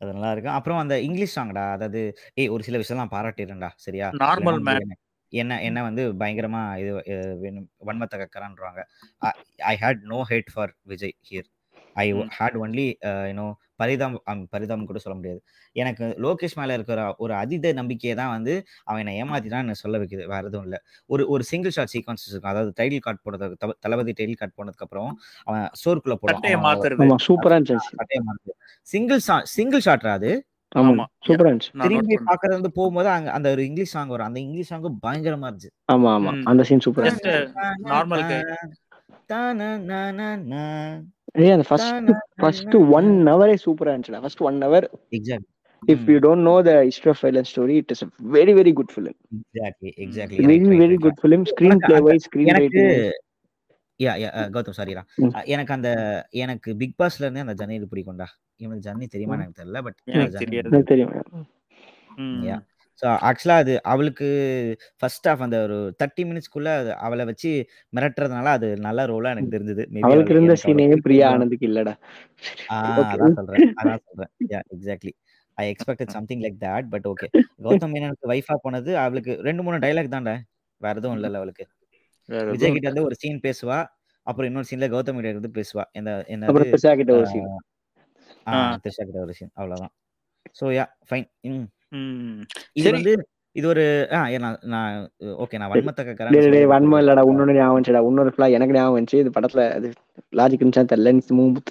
[0.00, 2.00] அது நல்லா இருக்கும் அப்புறம் அந்த இங்கிலீஷ் சாங்டா அதாவது
[2.34, 4.06] ஏய் ஒரு சில விஷயம்லாம் பாராட்டிடுறேன்டா சரியா?
[4.22, 4.90] நார்மல் மேன்
[5.32, 6.92] என்ன என்ன வந்து பயங்கரமா இது
[7.40, 8.80] வேணும் வன்மத்தை கக்கறான்றாங்க.
[9.56, 11.48] I hate no hate for Vijay here
[11.94, 12.12] I.
[12.38, 12.86] Hate only
[13.30, 13.46] you know
[13.78, 14.16] பரிதாம்
[14.50, 15.40] பரிதாபம் கூட சொல்ல முடியாது.
[15.76, 18.54] எனக்கு லோகேஷ் மேல இருக்கிற ஒரு அதீத நம்பிக்கையை தான் வந்து
[18.84, 20.78] அவன் என்னை ஏமாத்திட்டான்னு சொல்ல வைக்குது வேற எதுவும் இல்லை.
[21.06, 22.50] ஒரு ஒரு சிங்கிள் ஷாட் சீக்வன்சஸ் இருக்கும்.
[22.50, 25.12] அதாவது டைட்டில் கார்டு போனதுக்கு தள- தளபதி டைட்டில் கார்டு போனதுக்கு அப்புறம்
[25.44, 26.34] அவன் சோர்க்குள்ள போடுவான்.
[27.28, 27.58] சூப்பரா
[27.96, 28.52] சட்டையை மாத்து
[28.82, 30.32] சிங்கிள் சிங்கிள் ஷாட்ரா அது?
[30.72, 30.90] ஆமா.
[30.90, 31.04] ஆமா.
[31.26, 31.70] சூப்பரா இருந்துச்சு.
[31.82, 34.26] திரும்பி பாக்குறது வந்து போகும்போது அங்க அந்த ஒரு இங்கிலீஷ் சாங் வரும்.
[34.26, 35.70] அந்த இங்கிலீஷ் சாங் பயங்கரமா இருந்துச்சு.
[35.92, 36.32] ஆமா ஆமா.
[36.44, 37.06] அந்த சீன் சூப்பரா.
[41.40, 44.20] ஏய் அந்த ஃபர்ஸ்ட் ஃபர்ஸ்ட் ஒன் ஹவரே சூப்பரா இருந்துச்சுடா.
[44.20, 44.86] First one hour
[45.18, 45.48] exact
[45.82, 48.02] if you don't know the History of Violence story it is
[48.32, 51.44] very very good film exactly exactly very very good film
[51.86, 52.90] screenplay wise screen writing
[54.00, 55.32] yeah yeah Gautham சாரிடா ம்.
[55.54, 55.90] எனக்கு அந்த
[56.40, 58.28] எனக்கு big பாஸ்ல இருந்தே அந்த ஜன்னி பிடிக்கும்டா
[58.60, 59.36] இவனுக்கு ஜன்னி தெரியுமா.
[59.38, 59.98] எனக்கு தெரியல பட்
[60.90, 61.14] தெரியும்.
[62.20, 62.42] ம்.
[62.44, 62.60] Yeah.
[63.02, 64.26] ஸோ ஆக்சுவலாக அது அவளுக்கு
[65.00, 66.70] ஃபர்ஸ்ட் ஆஃப் அந்த ஒரு தேர்ட்டி மினிட்ஸ்க்குள்ள
[67.00, 67.50] அவளை வச்சு
[67.92, 69.84] மிரட்டுறதுனால அது நல்ல ரோலாக எனக்கு தெரிஞ்சது.
[70.04, 71.28] அவளுக்கு இருந்த சீனே பிரியா.
[71.30, 71.94] ஆனந்துக்கு இல்லடா.
[72.74, 74.30] அதான் சொல்றேன் அதான் சொல்றேன்.
[74.50, 75.12] Yeah exactly
[75.58, 77.28] I expected something like that but okay
[77.64, 80.36] Gautham மேனனுக்கு வைஃபா போனது அவளுக்கு ரெண்டு மூணு டைலாக் தான்டா.
[80.80, 81.64] வேற எதுவும் இல்லைல்ல அவளுக்கு.
[82.52, 83.78] விஜய் கிட்ட இருந்து ஒரு சீன் பேசுவா
[84.26, 85.84] அப்புறம் இன்னொரு சீன்ல கௌதம் கிட்ட இருந்து பேசுவா.
[85.98, 86.10] இந்த
[86.48, 87.48] அப்புறம் பிரிசா கிட்ட ஒரு சீன்.
[88.84, 89.92] த்ரிஷா கிட்ட ஒரு சீன் அவ்வளவுதான்.
[90.58, 91.28] So yeah fine.
[92.78, 92.96] இது சரி.
[92.98, 93.12] வந்து
[93.56, 93.84] இது ஒரு
[94.42, 94.96] நான் நான்
[95.44, 98.02] ஓகே நான் வன்மத்தை டேய் கக்கறேன்னு டேய் சொல்றது வன்மம் இல்லடா உன்னோட ஞாபகம் வந்துச்சுடா.
[98.10, 99.20] இன்னொரு ஃபுல்லா எனக்கு ஞாபகம் வந்துச்சு.
[99.22, 99.88] இது படத்துல அது
[100.40, 101.12] லாஜிக் இருந்துச்சா தெரியல.
[101.38, 101.62] மூணு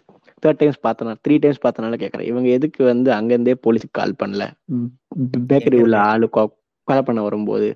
[0.43, 4.43] தேர்ட் டைம்ஸ் பார்த்தனா த்ரீ டைம்ஸ் பார்த்தனால கேட்கறேன் இவங்க எதுக்கு வந்து அங்கிருந்தே போலீஸுக்கு கால் பண்ணல?
[5.49, 5.95] பேக்கரி உள்ள?
[6.11, 6.27] ஆளு
[6.87, 7.67] கொலை பண்ண வரும்போது.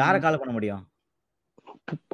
[0.00, 0.14] யார.
[0.24, 0.84] கால் பண்ண முடியும்?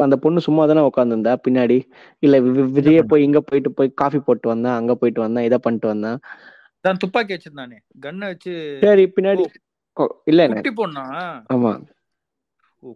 [0.05, 1.79] அந்த பொண்ணு சும்மா தானே உட்காந்துருந்தா பின்னாடி.
[2.23, 2.37] இல்ல
[2.77, 6.19] விஜய போய் இங்க போயிட்டு போய் காஃபி போட்டு வந்தேன் அங்க போயிட்டு வந்தேன் இதை பண்ணிட்டு வந்தேன்
[6.85, 7.77] தான் துப்பாக்கி வச்சிருந்தானே.
[8.05, 8.53] கன்னை வச்சு
[8.85, 9.45] சரி பின்னாடி
[10.31, 11.05] இல்ல குட்டி பொண்ணா?
[11.55, 11.73] ஆமா.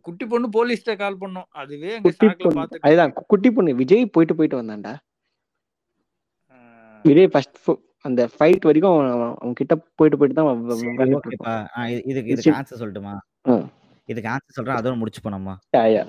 [0.07, 1.49] குட்டி பொண்ணு போலீஸ்ட கால் பண்ணோம்.
[1.61, 3.13] அதுவே குட்டி பொண்ணு அதுதான்.
[3.33, 4.95] குட்டி பொண்ணு விஜய் போயிட்டு போயிட்டு வந்தான்டா.
[7.05, 7.59] விஜய் ஃபர்ஸ்ட்
[8.09, 10.51] அந்த ஃபைட் வரைக்கும் அவன் கிட்ட போயிட்டு போயிட்டு தான்
[12.11, 13.15] இதுக்கு இது இதுக்கு ஆன்சர் சொல்லட்டுமா.
[14.09, 16.05] இதுக்கு ஆன்சர் சொல்றேன் அதோட முடிச்சு போனோமா யா, யா.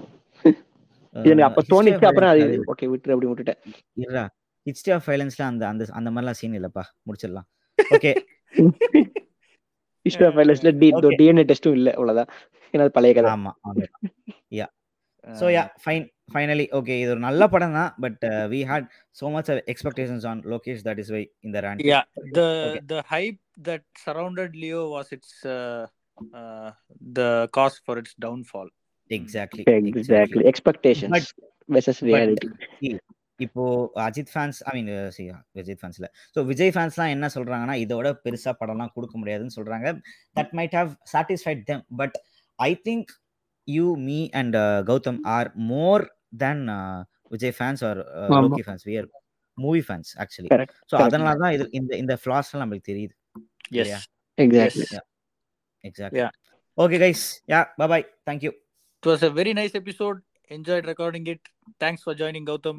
[1.15, 2.43] எனக்கு அப்ப தோணிச்சு அப்புறம் அது
[2.73, 3.59] ஓகே விட்டுரு அப்படி விட்டுட்டேன்.
[4.01, 4.23] இருடா.
[4.67, 6.83] ஹிஸ்டரி ஆஃப் ஃபைலன்ஸ்ல அந்த அந்த அந்த மாதிரிலாம் சீன் இல்லப்பா.
[7.07, 7.47] முடிச்சிடலாம்.
[7.77, 8.11] Okay
[10.05, 11.15] history of Okay.
[11.19, 12.29] DNA டெஸ்டும் இல்ல அவ்வளவுதான்.
[12.73, 13.29] ஏன்னா பழைய கதை.
[13.35, 13.85] ஆமா ஆமா.
[14.59, 14.67] Yeah
[15.23, 18.21] so yeah fine finally okay இது ஒரு நல்ல படம் தான் but
[18.51, 18.85] we had
[19.19, 22.03] so much expectations on Lokesh that is why இந்த rant yeah
[22.37, 22.81] the Okay.
[22.91, 25.83] the hype that surrounded leo was its uh, uh,
[27.17, 28.69] the cause for its downfall.
[29.11, 31.29] Exactly exactly expectations
[31.69, 32.49] versus reality
[33.39, 33.63] இப்போ
[34.05, 34.89] Ajith fans I mean
[35.57, 39.87] Vijay ஃபேன்ஸ்ல so Vijay ஃபேன்ஸ்லாம் என்ன சொல்றாங்கன்னா இதோட பெருசா படம்லாம் கொடுக்க முடியாதுன்னு சொல்றாங்க.
[40.37, 42.17] That might have satisfied them but
[42.59, 43.11] I think
[43.67, 44.57] you me and
[44.89, 46.05] Gautham are more
[46.43, 46.63] then
[47.31, 48.41] Vijay fans are ஆமா.
[48.45, 49.09] Loki fans we are
[49.57, 50.95] movie fans actually Correct, so.
[51.07, 53.15] அதனால தான் இது இந்த இந்த ஃபிளாஸ்லாம் நம்மளுக்கு தெரியுது.
[55.83, 56.09] Yes Yeah.
[56.11, 56.13] Yes.
[56.13, 56.31] Exactly Yeah.
[56.77, 57.23] Okay guys
[57.53, 58.51] ya bye thank you
[59.03, 60.17] it was a very nice episode
[60.51, 61.41] enjoyed recording it
[61.83, 62.77] thanks for joining gautam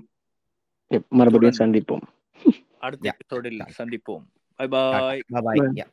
[1.18, 2.04] மறுபடியும் சந்திப்போம்
[2.86, 3.06] அடுத்த.
[3.12, 4.26] எபிசோடில் சந்திப்போம்
[4.58, 5.70] bye bye பாய் Bye.
[5.80, 5.88] யா